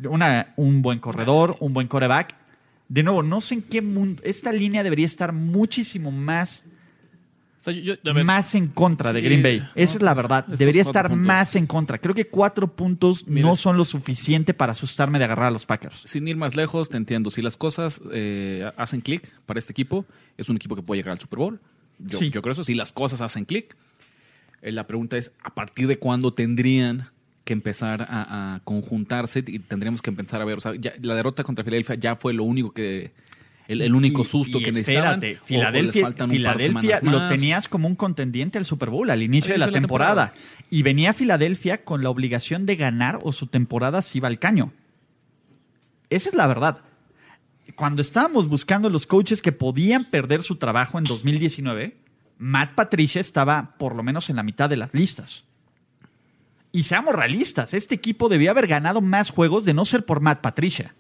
una- 0.05 0.55
un 0.57 0.83
buen 0.83 0.99
corredor, 0.99 1.57
un 1.61 1.73
buen 1.75 1.87
coreback. 1.89 2.35
De 2.89 3.03
nuevo, 3.03 3.23
no 3.23 3.41
sé 3.41 3.55
en 3.55 3.63
qué 3.63 3.83
mundo. 3.83 4.23
Esta 4.25 4.53
línea 4.53 4.83
debería 4.83 5.07
estar 5.07 5.33
muchísimo 5.33 6.11
más 6.11 6.65
O 7.61 7.63
sea, 7.65 7.75
yo- 7.75 7.95
yo- 8.03 8.11
a 8.11 8.15
ver, 8.15 8.25
más 8.25 8.55
en 8.55 8.69
contra 8.69 9.13
de 9.13 9.21
Green 9.21 9.43
Bay. 9.43 9.57
Esa 9.75 9.95
no, 9.95 9.97
es 9.99 10.03
la 10.03 10.15
verdad. 10.15 10.47
Debería 10.47 10.81
estar 10.83 11.09
puntos. 11.09 11.27
más 11.27 11.55
en 11.57 11.67
contra. 11.67 11.99
Creo 11.99 12.15
que 12.15 12.27
cuatro 12.27 12.75
puntos 12.75 13.27
Mira, 13.27 13.47
no 13.49 13.55
son 13.55 13.77
lo 13.77 13.85
suficiente 13.85 14.55
para 14.55 14.73
asustarme 14.73 15.19
de 15.19 15.27
agarrar 15.27 15.49
a 15.49 15.51
los 15.51 15.67
Packers. 15.67 16.01
Sin 16.07 16.27
ir 16.27 16.37
más 16.37 16.57
lejos, 16.57 16.89
te 16.89 16.97
entiendo. 16.97 17.29
Si 17.31 17.43
las 17.43 17.59
cosas 17.59 18.01
eh, 18.13 18.71
hacen 18.79 19.03
clic 19.03 19.31
para 19.45 19.59
este 19.59 19.73
equipo, 19.73 20.07
es 20.39 20.49
un 20.49 20.57
equipo 20.57 20.75
que 20.75 20.81
puede 20.83 21.01
llegar 21.01 21.13
al 21.13 21.21
Super 21.21 21.39
Bowl. 21.39 21.61
Yo, 21.99 22.19
Sí. 22.19 22.31
yo 22.31 22.41
creo 22.41 22.53
eso. 22.53 22.65
Si 22.65 22.75
las 22.75 22.93
cosas 22.93 23.21
hacen 23.21 23.45
clic, 23.45 23.77
eh, 24.63 24.73
la 24.73 24.87
pregunta 24.87 25.19
es: 25.19 25.33
¿a 25.43 25.55
partir 25.55 25.87
de 25.87 25.99
cuándo 25.99 26.33
tendrían 26.33 27.11
que 27.45 27.53
empezar 27.53 28.07
a, 28.09 28.55
a 28.55 28.61
conjuntarse 28.61 29.45
y 29.47 29.59
tendríamos 29.59 30.01
que 30.01 30.09
empezar 30.09 30.41
a 30.41 30.47
ver? 30.47 30.57
O 30.57 30.61
sea, 30.61 30.75
ya- 30.77 30.95
la 31.03 31.15
derrota 31.15 31.45
contra 31.45 31.63
Filadelfia 31.63 31.97
ya 31.97 32.17
fue 32.17 32.33
lo 32.33 32.45
único 32.45 32.73
que. 32.73 33.13
El, 33.71 33.83
el 33.83 33.95
único 33.95 34.23
Y- 34.23 34.25
susto 34.25 34.59
y 34.59 34.63
que 34.65 34.73
necesitaban. 34.73 35.23
espérate, 35.23 35.37
o- 35.37 35.69
o 35.69 35.71
les 35.83 35.93
Filadelfia, 36.31 37.01
lo 37.03 37.29
tenías 37.29 37.69
como 37.69 37.87
un 37.87 37.95
contendiente 37.95 38.59
al 38.59 38.65
Super 38.65 38.91
Bowl 38.91 39.09
al 39.11 39.23
inicio 39.23 39.55
Al 39.55 39.55
de 39.55 39.59
la 39.59 39.65
inicio 39.67 39.73
de 39.75 39.81
la 39.81 39.81
temporada. 39.81 40.27
temporada. 40.33 40.67
Y 40.71 40.83
venía 40.83 41.13
Filadelfia 41.13 41.85
con 41.85 42.03
la 42.03 42.11
obligación 42.11 42.67
de 42.67 42.77
ganar 42.77 43.19
o 43.23 43.33
su 43.33 43.47
temporada 43.47 44.03
se 44.03 44.19
iba 44.19 44.29
al 44.29 44.39
caño. 44.39 44.73
Esa 46.09 46.29
es 46.31 46.35
la 46.35 46.47
verdad. 46.47 46.79
Cuando 47.77 48.03
estábamos 48.03 48.49
buscando 48.49 48.91
los 48.91 49.07
coaches 49.07 49.41
que 49.43 49.53
podían 49.53 50.05
perder 50.07 50.43
su 50.43 50.57
trabajo 50.57 50.99
en 50.99 51.05
2019, 51.05 51.97
Matt 52.39 52.75
Patricia 52.75 53.21
estaba 53.21 53.77
por 53.79 53.95
lo 53.95 54.03
menos 54.03 54.29
en 54.31 54.37
la 54.37 54.43
mitad 54.43 54.69
de 54.69 54.77
las 54.77 54.93
listas. 54.93 55.45
Y 56.73 56.85
seamos 56.85 57.15
realistas, 57.15 57.75
este 57.75 57.95
equipo 57.95 58.29
debía 58.29 58.51
haber 58.53 58.67
ganado 58.67 59.01
más 59.01 59.31
juegos 59.31 59.65
de 59.65 59.75
no 59.75 59.85
ser 59.85 60.05
por 60.05 60.21
Matt 60.21 60.41
Patricia. 60.41 60.95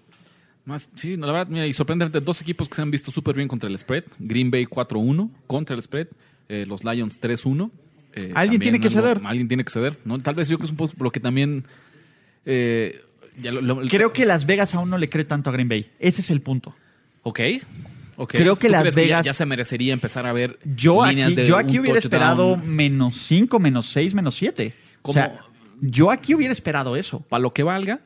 Más, 0.67 0.91
sí, 0.95 1.17
la 1.17 1.27
verdad, 1.27 1.47
mira, 1.49 1.67
y 1.67 1.73
sorprendentemente, 1.73 2.25
dos 2.25 2.41
equipos 2.43 2.69
que 2.69 2.75
se 2.77 2.83
han 2.83 2.91
visto 2.91 3.11
súper 3.11 3.35
bien 3.35 3.49
contra 3.49 3.69
el 3.69 3.79
spread. 3.79 4.05
Green 4.19 4.51
Bay 4.51 4.67
4-1 4.67 5.31
contra 5.47 5.75
el 5.77 5.83
spread. 5.83 6.09
eh, 6.49 6.67
los 6.67 6.83
Lions 6.85 7.21
3-1. 7.21 7.71
eh, 8.13 8.33
Alguien 8.35 8.61
tiene 8.61 8.81
que 8.81 8.89
algo- 8.89 9.01
ceder. 9.01 9.21
Alguien 9.25 9.47
tiene 9.49 9.63
que 9.65 9.71
ceder, 9.71 9.97
¿no? 10.05 10.19
Tal 10.21 10.35
vez 10.35 10.49
yo 10.49 10.57
creo 10.59 10.61
que 10.61 10.65
es 10.67 10.71
un 10.73 10.77
poco 10.77 11.05
lo 11.05 11.11
que 11.13 11.21
también... 11.21 11.65
eh, 12.45 13.01
ya 13.41 13.53
lo- 13.53 13.61
lo- 13.61 13.89
Creo 13.89 14.13
que 14.13 14.27
Las 14.27 14.47
Vegas 14.47 14.75
aún 14.75 14.91
no 14.91 14.99
le 14.99 15.09
cree 15.09 15.25
tanto 15.25 15.51
a 15.51 15.53
Green 15.53 15.69
Bay. 15.69 15.91
Ese 15.99 16.21
es 16.21 16.31
el 16.31 16.41
punto. 16.41 16.75
Ok. 17.23 17.41
ok. 18.17 18.33
Creo 18.33 18.57
que 18.57 18.67
¿Tú 18.67 18.73
Las 18.73 18.85
ya- 18.95 19.01
Vegas- 19.01 19.25
ya, 19.27 19.35
se 19.35 19.47
merecería 19.47 19.93
empezar 19.93 20.27
a 20.27 20.33
ver 20.33 20.59
Yo 20.77 21.07
líneas 21.07 21.29
aquí, 21.29 21.37
de 21.37 21.47
yo 21.47 21.57
aquí 21.57 21.79
hubiera 21.79 21.99
esperado 21.99 22.57
menos 22.57 23.17
5, 23.17 23.59
menos 23.61 23.87
6, 23.87 24.15
menos 24.15 24.35
7. 24.35 24.75
O 25.03 25.13
sea, 25.13 25.41
yo 25.81 26.11
aquí 26.11 26.35
hubiera 26.35 26.53
esperado 26.53 26.97
eso. 26.97 27.21
Para 27.21 27.41
lo 27.43 27.53
que 27.55 27.63
valga, 27.63 28.01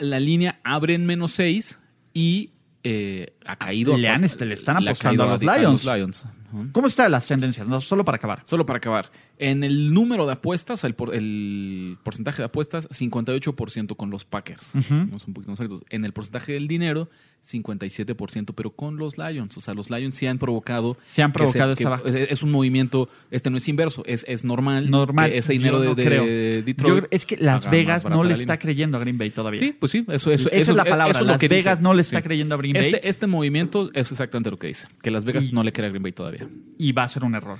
la 0.00 0.20
línea 0.20 0.60
abre 0.62 0.94
en 0.94 1.04
menos 1.04 1.32
6 1.32 1.78
y 2.18 2.50
eh, 2.82 3.34
ha 3.46 3.54
caído... 3.56 3.96
Le 3.96 4.08
han- 4.08 4.22
le 4.22 4.54
están 4.54 4.82
le 4.82 4.88
ha 4.88 4.92
apostando 4.92 5.22
a 5.22 5.26
los 5.26 5.40
Lions. 5.42 5.84
Lions. 5.84 6.24
¿Cómo 6.72 6.86
están 6.88 7.12
las 7.12 7.26
tendencias? 7.28 7.68
No, 7.68 7.80
solo 7.80 8.04
para 8.04 8.16
acabar. 8.16 8.42
Solo 8.44 8.64
para 8.66 8.78
acabar. 8.78 9.10
En 9.40 9.62
el 9.62 9.94
número 9.94 10.26
de 10.26 10.32
apuestas, 10.32 10.82
el, 10.84 10.94
por- 10.94 11.14
el 11.14 11.96
porcentaje 12.02 12.42
de 12.42 12.46
apuestas, 12.46 12.88
58% 12.90 13.94
con 13.96 14.10
los 14.10 14.24
Packers. 14.24 14.72
Vamos 14.90 15.26
un 15.28 15.34
poquito 15.34 15.50
más 15.52 15.60
altos. 15.60 15.84
En 15.90 16.04
el 16.04 16.12
porcentaje 16.12 16.54
del 16.54 16.66
dinero, 16.66 17.08
57%, 17.44 18.52
pero 18.54 18.70
con 18.70 18.96
los 18.96 19.16
Lions. 19.16 19.56
O 19.56 19.60
sea, 19.60 19.74
los 19.74 19.90
Lions 19.90 20.16
sí 20.16 20.26
han 20.26 20.38
provocado. 20.38 20.96
Sí 21.04 21.22
han 21.22 21.32
provocado 21.32 21.74
se- 21.74 21.82
esta 21.84 21.90
baja. 21.90 22.02
es, 22.08 22.42
un 22.42 22.50
movimiento, 22.50 23.08
este 23.30 23.50
no 23.50 23.56
es 23.56 23.68
inverso, 23.68 24.02
es, 24.06 24.24
es 24.28 24.44
normal. 24.44 24.90
Normal. 24.90 25.30
que 25.30 25.38
ese 25.38 25.52
dinero 25.52 25.80
de, 25.80 25.94
creo. 26.04 26.24
Detroit. 26.64 27.02
Yo 27.04 27.08
es 27.10 27.26
que 27.26 27.36
Las 27.36 27.70
Vegas 27.70 28.04
no 28.08 28.24
le 28.24 28.34
está 28.34 28.58
creyendo 28.58 28.96
a 28.96 29.00
Green 29.00 29.18
Bay 29.18 29.30
todavía. 29.30 29.60
Sí, 29.60 29.72
pues 29.78 29.92
sí, 29.92 30.04
eso, 30.08 30.32
eso, 30.32 30.48
Esa 30.48 30.56
eso 30.56 30.70
es 30.72 30.76
la 30.76 30.84
palabra. 30.84 31.10
eso 31.12 31.20
es 31.20 31.26
lo 31.26 31.32
Las 31.32 31.40
que 31.40 31.48
dice. 31.48 31.56
Vegas 31.60 31.80
no 31.80 31.94
le 31.94 32.02
está 32.02 32.18
Sí. 32.18 32.22
creyendo 32.24 32.54
a 32.54 32.58
Green 32.58 32.74
Bay 32.74 32.86
Este, 32.86 33.08
este 33.08 33.26
movimiento 33.26 33.90
es 33.94 34.10
exactamente 34.10 34.50
lo 34.50 34.58
que 34.58 34.66
dice, 34.68 34.88
que 35.02 35.10
Las 35.10 35.24
Vegas 35.24 35.44
Y- 35.44 35.52
no 35.52 35.62
le 35.62 35.72
cree 35.72 35.86
a 35.86 35.90
Green 35.90 36.02
Bay 36.02 36.12
todavía. 36.12 36.48
y 36.76 36.92
va 36.92 37.04
a 37.04 37.08
ser 37.08 37.24
un 37.24 37.34
error. 37.34 37.58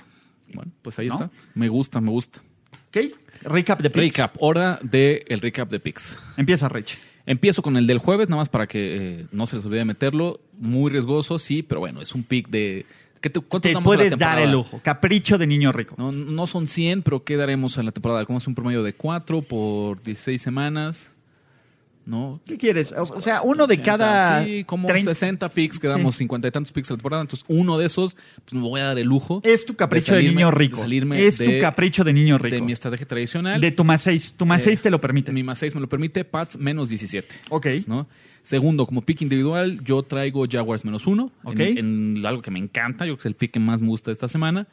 Bueno, 0.52 0.72
pues 0.82 0.98
ahí 0.98 1.08
¿No? 1.08 1.14
está. 1.14 1.30
Me 1.54 1.68
gusta, 1.68 2.00
me 2.00 2.10
gusta. 2.10 2.40
¿Ok? 2.88 3.12
Recap 3.42 3.80
de 3.80 3.90
picks. 3.90 4.16
Recap, 4.16 4.36
hora 4.40 4.78
de 4.82 5.24
el 5.28 5.40
recap 5.40 5.70
de 5.70 5.80
picks. 5.80 6.18
Empieza, 6.36 6.68
Rich. 6.68 6.98
Empiezo 7.26 7.60
con 7.60 7.76
el 7.76 7.86
del 7.86 7.98
jueves, 7.98 8.28
nada 8.30 8.40
más 8.40 8.48
para 8.48 8.66
que 8.66 8.96
eh, 8.96 9.26
no 9.32 9.46
se 9.46 9.56
les 9.56 9.64
olvide 9.66 9.84
meterlo. 9.84 10.40
Muy 10.58 10.90
riesgoso, 10.90 11.38
sí, 11.38 11.62
pero 11.62 11.80
bueno, 11.80 12.00
es 12.00 12.14
un 12.14 12.22
pick 12.22 12.48
de... 12.48 12.86
¿qué 13.20 13.28
te, 13.28 13.40
¿Cuántos 13.40 13.70
Te 13.70 13.78
puedes 13.80 14.16
dar 14.16 14.38
el 14.38 14.52
lujo. 14.52 14.80
Capricho 14.82 15.36
de 15.36 15.46
niño 15.46 15.70
rico. 15.70 15.94
No, 15.98 16.10
no 16.10 16.46
son 16.46 16.66
100, 16.66 17.02
pero 17.02 17.24
¿qué 17.24 17.36
daremos 17.36 17.76
en 17.76 17.84
la 17.84 17.92
temporada? 17.92 18.24
¿Cómo 18.24 18.38
es 18.38 18.46
un 18.46 18.54
promedio 18.54 18.82
de 18.82 18.94
4 18.94 19.42
por 19.42 20.02
16 20.02 20.40
semanas? 20.40 21.12
¿No? 22.08 22.40
¿Qué 22.46 22.56
quieres? 22.56 22.94
O 22.96 23.20
sea, 23.20 23.42
uno 23.42 23.66
de 23.66 23.74
80, 23.74 23.82
cada. 23.84 24.42
Sí, 24.44 24.64
como 24.64 24.88
30 24.88 25.12
60 25.12 25.48
picks, 25.50 25.78
que 25.78 25.88
damos 25.88 26.14
Sí. 26.14 26.20
50 26.20 26.48
y 26.48 26.50
tantos 26.50 26.72
picks 26.72 26.90
a 26.90 26.94
la 26.94 26.96
temporada. 26.96 27.20
Entonces, 27.20 27.44
uno 27.48 27.76
de 27.76 27.84
esos, 27.84 28.16
pues 28.46 28.54
me 28.54 28.60
voy 28.62 28.80
a 28.80 28.84
dar 28.84 28.98
el 28.98 29.06
lujo 29.06 29.42
Es 29.44 29.66
tu 29.66 29.74
capricho 29.76 30.14
de, 30.14 30.22
salirme- 30.22 30.34
niño 30.36 30.50
rico. 30.50 30.76
de 30.78 30.82
salirme 30.84 31.26
es 31.26 31.36
tu 31.36 31.50
capricho 31.60 32.04
de 32.04 32.14
niño 32.14 32.38
rico. 32.38 32.56
de 32.56 32.62
mi 32.62 32.72
estrategia 32.72 33.06
tradicional. 33.06 33.60
De 33.60 33.70
tu 33.72 33.84
más 33.84 34.00
6. 34.00 34.36
Tu 34.38 34.46
más 34.46 34.62
Eh, 34.62 34.70
6 34.70 34.82
te 34.82 34.90
lo 34.90 35.02
permite. 35.02 35.32
Mi 35.32 35.42
más 35.42 35.58
6 35.58 35.74
me 35.74 35.82
lo 35.82 35.88
permite, 35.90 36.24
Pats 36.24 36.56
menos 36.58 36.88
17. 36.88 37.28
Ok. 37.50 37.66
¿no? 37.86 38.08
Segundo, 38.40 38.86
como 38.86 39.02
pick 39.02 39.20
individual, 39.20 39.84
yo 39.84 40.02
traigo 40.02 40.46
Jaguars 40.50 40.86
menos 40.86 41.06
uno. 41.06 41.30
Ok. 41.44 41.60
En, 41.60 42.16
en 42.16 42.24
algo 42.26 42.40
que 42.40 42.50
me 42.50 42.58
encanta, 42.58 43.04
yo 43.04 43.08
creo 43.12 43.16
que 43.18 43.20
es 43.22 43.26
el 43.26 43.34
pick 43.34 43.50
que 43.50 43.60
más 43.60 43.82
me 43.82 43.88
gusta 43.88 44.10
esta 44.10 44.28
semana. 44.28 44.66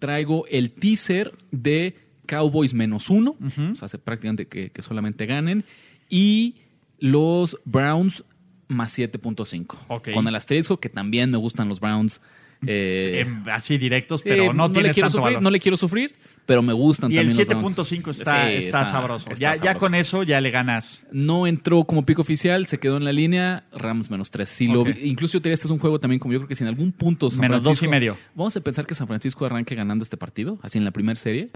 Traigo 0.00 0.44
el 0.48 0.72
teaser 0.72 1.32
de 1.52 1.96
Cowboys 2.26 2.74
menos 2.74 3.10
uno. 3.10 3.36
O 3.40 3.74
sea, 3.76 3.86
hace 3.86 3.98
prácticamente 3.98 4.46
que, 4.48 4.70
que 4.70 4.82
solamente 4.82 5.26
ganen. 5.26 5.64
Y 6.10 6.56
los 6.98 7.58
Browns 7.64 8.24
más 8.68 8.96
7.5. 8.98 9.76
Ok. 9.88 10.10
Con 10.12 10.26
el 10.28 10.34
asterisco 10.34 10.78
que 10.78 10.88
también 10.88 11.30
me 11.30 11.36
gustan 11.38 11.68
los 11.68 11.80
Browns. 11.80 12.20
eh, 12.66 13.20
Em, 13.26 13.46
así 13.50 13.76
directos, 13.76 14.22
pero 14.22 14.44
eh, 14.44 14.54
no, 14.54 14.68
le 14.68 14.72
quiero 14.74 14.92
tanto 14.94 15.10
sufrir, 15.10 15.22
valor. 15.24 15.42
no 15.42 15.50
le 15.50 15.60
quiero 15.60 15.76
sufrir, 15.76 16.14
pero 16.46 16.62
me 16.62 16.72
gustan 16.72 17.12
y 17.12 17.18
el 17.18 17.28
también 17.28 17.46
los 17.46 17.58
Browns. 17.60 17.76
7.5 17.76 18.10
está, 18.10 18.46
Sí, 18.48 18.54
está, 18.64 18.86
sabroso. 18.86 19.28
está 19.30 19.54
ya, 19.56 19.62
ya 19.62 19.74
con 19.74 19.94
eso 19.94 20.22
ya 20.22 20.40
le 20.40 20.50
ganas. 20.50 21.02
No 21.12 21.46
entró 21.46 21.84
como 21.84 22.06
pico 22.06 22.22
oficial, 22.22 22.64
se 22.66 22.78
quedó 22.78 22.96
en 22.96 23.04
la 23.04 23.12
línea, 23.12 23.64
Rams 23.72 24.08
menos 24.08 24.30
tres. 24.30 24.48
Si 24.48 24.66
lo- 24.66 24.80
Ok. 24.82 24.90
incluso 25.02 25.34
yo 25.34 25.40
te 25.42 25.48
diría, 25.50 25.54
este 25.54 25.66
es 25.66 25.70
un 25.72 25.78
juego 25.78 26.00
también 26.00 26.20
como 26.20 26.32
yo 26.32 26.38
creo 26.38 26.48
que 26.48 26.54
si 26.54 26.64
en 26.64 26.68
algún 26.68 26.92
punto 26.92 27.30
San 27.30 27.40
Menos 27.42 27.62
dos 27.62 27.76
y 27.76 27.84
Francisco- 27.86 27.90
medio. 27.90 28.16
Vamos 28.34 28.56
a 28.56 28.60
pensar 28.62 28.86
que 28.86 28.94
San 28.94 29.08
Francisco 29.08 29.44
arranque 29.44 29.74
ganando 29.74 30.02
este 30.02 30.16
partido, 30.16 30.58
así 30.62 30.78
en 30.78 30.84
la 30.86 30.90
primera 30.90 31.16
serie, 31.16 31.50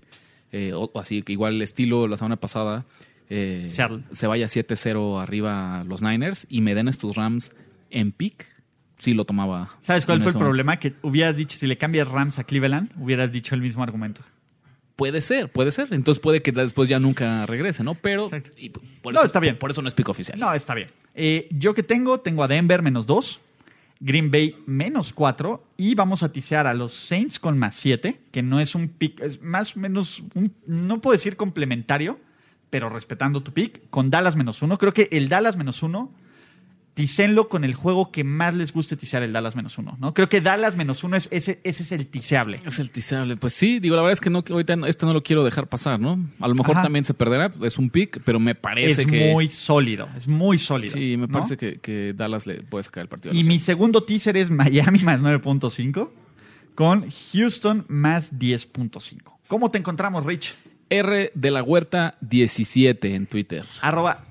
eh, 0.52 0.72
o, 0.74 0.90
así 1.00 1.22
que 1.22 1.32
igual 1.32 1.54
el 1.54 1.62
estilo 1.62 2.06
la 2.06 2.18
semana 2.18 2.36
pasada, 2.36 2.84
eh, 3.30 3.68
se 4.12 4.26
vaya 4.26 4.46
7-0 4.46 5.20
arriba 5.22 5.84
los 5.86 6.02
Niners 6.02 6.46
y 6.48 6.60
me 6.60 6.74
den 6.74 6.88
estos 6.88 7.16
Rams 7.16 7.52
en 7.90 8.12
pick, 8.12 8.46
sí 8.98 9.14
lo 9.14 9.24
tomaba. 9.24 9.70
¿Sabes 9.82 10.04
cuál 10.06 10.18
fue 10.18 10.28
el 10.28 10.34
momento. 10.34 10.38
problema? 10.38 10.78
Que 10.78 10.94
hubieras 11.02 11.36
dicho, 11.36 11.56
si 11.58 11.66
le 11.66 11.76
cambias 11.78 12.08
Rams 12.08 12.38
a 12.38 12.44
Cleveland, 12.44 12.90
hubieras 12.98 13.30
dicho 13.32 13.54
el 13.54 13.60
mismo 13.60 13.82
argumento. 13.82 14.22
Puede 14.96 15.20
ser, 15.20 15.48
puede 15.50 15.70
ser. 15.70 15.88
Entonces 15.92 16.20
puede 16.20 16.42
que 16.42 16.50
después 16.50 16.88
ya 16.88 16.98
nunca 16.98 17.46
regrese, 17.46 17.84
¿no? 17.84 17.94
Pero 17.94 18.28
y 18.56 18.70
por 18.70 19.14
No, 19.14 19.20
eso, 19.20 19.26
está 19.26 19.38
bien. 19.38 19.56
Por 19.56 19.70
eso 19.70 19.80
no 19.80 19.86
es 19.88 19.94
pick 19.94 20.08
oficial. 20.08 20.38
No, 20.40 20.52
está 20.54 20.74
bien. 20.74 20.90
Eh, 21.14 21.46
yo 21.52 21.72
que 21.72 21.84
tengo, 21.84 22.18
tengo 22.18 22.42
a 22.42 22.48
Denver 22.48 22.82
menos 22.82 23.06
2, 23.06 23.40
Green 24.00 24.30
Bay 24.32 24.56
menos 24.66 25.12
4 25.12 25.64
y 25.76 25.94
vamos 25.94 26.24
a 26.24 26.32
tisear 26.32 26.66
a 26.66 26.74
los 26.74 26.92
Saints 26.94 27.38
con 27.38 27.56
más 27.58 27.76
7, 27.76 28.18
que 28.32 28.42
no 28.42 28.58
es 28.58 28.74
un 28.74 28.88
pick, 28.88 29.20
es 29.20 29.40
más 29.40 29.76
o 29.76 29.80
menos, 29.80 30.22
un- 30.34 30.52
no 30.66 31.00
puedo 31.00 31.12
decir 31.12 31.36
complementario, 31.36 32.18
pero 32.70 32.88
respetando 32.88 33.42
tu 33.42 33.52
pick, 33.52 33.88
con 33.90 34.10
Dallas 34.10 34.36
menos 34.36 34.62
1. 34.62 34.78
Creo 34.78 34.92
que 34.92 35.08
el 35.12 35.28
Dallas 35.28 35.56
menos 35.56 35.82
1, 35.82 36.12
ticenlo 36.94 37.48
con 37.48 37.62
el 37.64 37.74
juego 37.74 38.10
que 38.10 38.24
más 38.24 38.54
les 38.54 38.72
guste 38.72 38.96
tisear 38.96 39.22
el 39.22 39.32
Dallas 39.32 39.54
menos 39.54 39.78
1. 39.78 39.98
¿no? 40.00 40.14
Creo 40.14 40.28
que 40.28 40.40
Dallas 40.40 40.76
menos 40.76 41.04
1 41.04 41.16
es, 41.16 41.28
ese, 41.30 41.60
ese 41.62 41.82
es 41.84 41.92
el 41.92 42.06
tiseable. 42.08 42.60
Es 42.66 42.78
el 42.78 42.90
tiseable. 42.90 43.36
Pues 43.36 43.54
sí, 43.54 43.78
digo, 43.78 43.94
la 43.94 44.02
verdad 44.02 44.14
es 44.14 44.20
que 44.20 44.30
no, 44.30 44.44
ahorita 44.48 44.74
este 44.86 45.06
no 45.06 45.12
lo 45.12 45.22
quiero 45.22 45.44
dejar 45.44 45.68
pasar, 45.68 46.00
¿no? 46.00 46.18
A 46.40 46.48
lo 46.48 46.54
mejor 46.54 46.72
Ajá. 46.72 46.82
también 46.82 47.04
se 47.04 47.14
perderá, 47.14 47.52
es 47.62 47.78
un 47.78 47.88
pick, 47.90 48.20
pero 48.24 48.40
me 48.40 48.54
parece 48.54 49.02
Es 49.02 49.06
que. 49.06 49.32
muy 49.32 49.48
sólido, 49.48 50.08
es 50.16 50.26
muy 50.26 50.58
sólido. 50.58 50.92
Sí, 50.92 51.16
me 51.16 51.26
¿no? 51.26 51.32
parece 51.32 51.56
que, 51.56 51.78
que 51.78 52.14
Dallas 52.14 52.46
le 52.46 52.62
puede 52.62 52.82
sacar 52.82 53.02
el 53.02 53.08
partido. 53.08 53.32
Y 53.34 53.44
mi 53.44 53.60
segundo 53.60 54.02
teaser 54.02 54.36
es 54.36 54.50
Miami 54.50 54.98
más 55.04 55.22
9.5 55.22 56.10
con 56.74 57.06
Houston 57.32 57.84
más 57.88 58.32
10.5. 58.34 59.38
¿Cómo 59.48 59.70
te 59.70 59.78
encontramos, 59.78 60.24
Rich? 60.24 60.54
R 60.90 61.32
de 61.34 61.50
la 61.50 61.62
Huerta 61.62 62.16
17 62.20 63.14
en 63.14 63.26
Twitter. 63.26 63.64
Arroba 63.80 64.24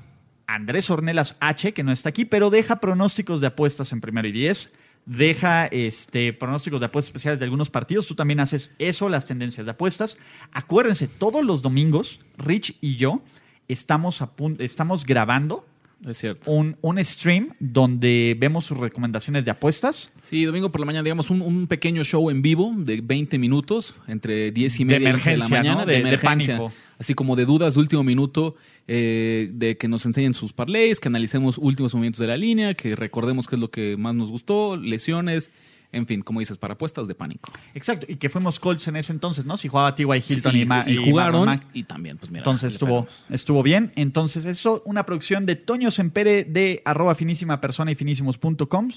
Andrés 0.47 0.89
Ornelas 0.89 1.36
H, 1.39 1.74
que 1.74 1.84
no 1.84 1.91
está 1.91 2.10
aquí, 2.10 2.26
pero 2.26 2.49
deja 2.49 2.80
pronósticos 2.80 3.41
de 3.41 3.47
apuestas 3.47 3.91
en 3.91 4.01
primero 4.01 4.28
y 4.28 4.32
10. 4.32 4.72
Deja 5.05 5.68
este, 5.68 6.34
pronósticos 6.34 6.80
de 6.80 6.88
apuestas 6.88 7.10
especiales 7.10 7.39
de 7.39 7.45
algunos 7.45 7.70
partidos. 7.70 8.08
Tú 8.08 8.16
también 8.16 8.39
haces 8.39 8.74
eso, 8.80 9.10
las 9.10 9.26
tendencias 9.26 9.66
de 9.66 9.72
apuestas. 9.72 10.18
Acuérdense, 10.51 11.08
todos 11.08 11.45
los 11.45 11.62
domingos, 11.62 12.20
Rich 12.38 12.78
y 12.82 12.95
yo 12.95 13.22
estamos, 13.68 14.22
a 14.22 14.32
estamos 14.60 15.05
grabando 15.05 15.66
Es 16.06 16.18
cierto. 16.18 16.52
un, 16.52 16.78
un 16.82 17.04
stream 17.04 17.50
donde 17.60 18.36
vemos 18.39 18.66
sus 18.66 18.78
recomendaciones 18.78 19.45
de 19.45 19.52
apuestas. 19.52 20.12
Sí, 20.22 20.45
domingo 20.45 20.72
por 20.72 20.80
la 20.80 20.86
mañana, 20.86 21.04
digamos, 21.04 21.30
un, 21.30 21.41
un 21.41 21.68
pequeño 21.68 22.04
show 22.04 22.30
en 22.30 22.41
vivo 22.41 22.74
de 22.78 23.02
20 23.02 23.38
minutos, 23.39 23.95
entre 24.08 24.52
10 24.52 24.80
y 24.80 24.86
media 24.86 25.10
y 25.10 25.14
11 25.14 25.30
de 25.32 25.38
la 25.38 25.48
mañana, 25.50 25.82
¿no? 25.82 25.86
de, 25.86 25.98
emergencia. 25.98 26.62
así 27.00 27.14
como 27.14 27.36
de 27.36 27.45
dudas 27.45 27.74
de 27.74 27.80
último 27.80 28.04
minuto, 28.04 28.56
eh, 28.88 29.50
de 29.54 29.78
que 29.78 29.88
nos 29.88 30.06
enseñen 30.06 30.34
sus 30.34 30.54
parlays, 30.54 31.00
que 31.00 31.08
analicemos 31.08 31.58
últimos 31.58 31.93
movimientos 31.93 32.20
de 32.20 32.28
la 32.28 32.38
línea, 32.38 32.74
que 32.76 32.95
recordemos 32.95 33.48
qué 33.48 33.56
es 33.56 33.60
lo 33.60 33.72
que 33.72 33.98
más 33.98 34.14
nos 34.14 34.30
gustó, 34.30 34.78
lesiones, 34.78 35.52
en 35.92 36.06
fin, 36.08 36.22
como 36.22 36.40
dices, 36.40 36.58
para 36.58 36.74
apuestas 36.74 37.08
de 37.08 37.16
pánico. 37.16 37.52
Exacto, 37.74 38.06
y 38.10 38.18
que 38.18 38.30
fuimos 38.30 38.60
Colts 38.60 38.88
en 38.88 38.96
ese 38.98 39.14
entonces, 39.14 39.46
¿no? 39.46 39.58
Si 39.58 39.68
jugaba 39.68 39.96
T.Y. 39.96 40.06
Hilton 40.28 40.52
Sí, 40.54 40.60
y, 40.60 40.92
y 40.94 41.00
y 41.00 41.10
jugaron, 41.12 41.62
y 41.74 41.84
también, 41.84 42.18
pues 42.18 42.30
mira. 42.32 42.42
Entonces 42.42 42.74
estuvo, 42.74 43.06
pegamos. 43.06 43.24
estuvo 43.30 43.64
bien. 43.64 43.92
Entonces, 43.96 44.46
eso, 44.46 44.82
una 44.86 45.06
producción 45.06 45.46
de 45.46 45.56
Toño 45.56 45.90
Sempere 45.92 46.44
de 46.44 46.82
arroba 46.86 47.16
finísima 47.16 47.60
persona 47.62 47.92
y 47.92 47.96
finísimos.com. 47.96 48.90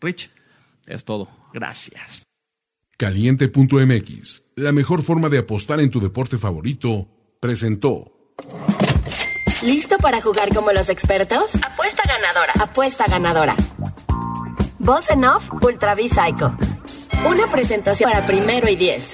Rich, 0.00 0.30
Es 0.86 1.04
todo. 1.04 1.28
gracias. 1.52 2.22
Caliente.mx, 2.96 4.44
la 4.56 4.72
mejor 4.72 5.02
forma 5.02 5.28
de 5.28 5.38
apostar 5.38 5.80
en 5.80 5.90
tu 5.90 6.00
deporte 6.00 6.38
favorito, 6.38 7.08
presentó. 7.40 8.10
¿Listo 9.64 9.96
para 9.98 10.20
jugar 10.20 10.50
como 10.54 10.72
los 10.72 10.88
expertos? 10.88 11.54
Apuesta 11.64 12.02
ganadora. 12.06 12.52
Apuesta 12.60 13.06
ganadora. 13.08 13.56
Voz 14.84 15.08
en 15.08 15.24
off, 15.24 15.50
Ultra 15.62 15.96
Psycho. 15.96 16.54
Una 17.26 17.46
presentación 17.50 18.12
para 18.12 18.26
primero 18.26 18.68
y 18.68 18.76
diez. 18.76 19.12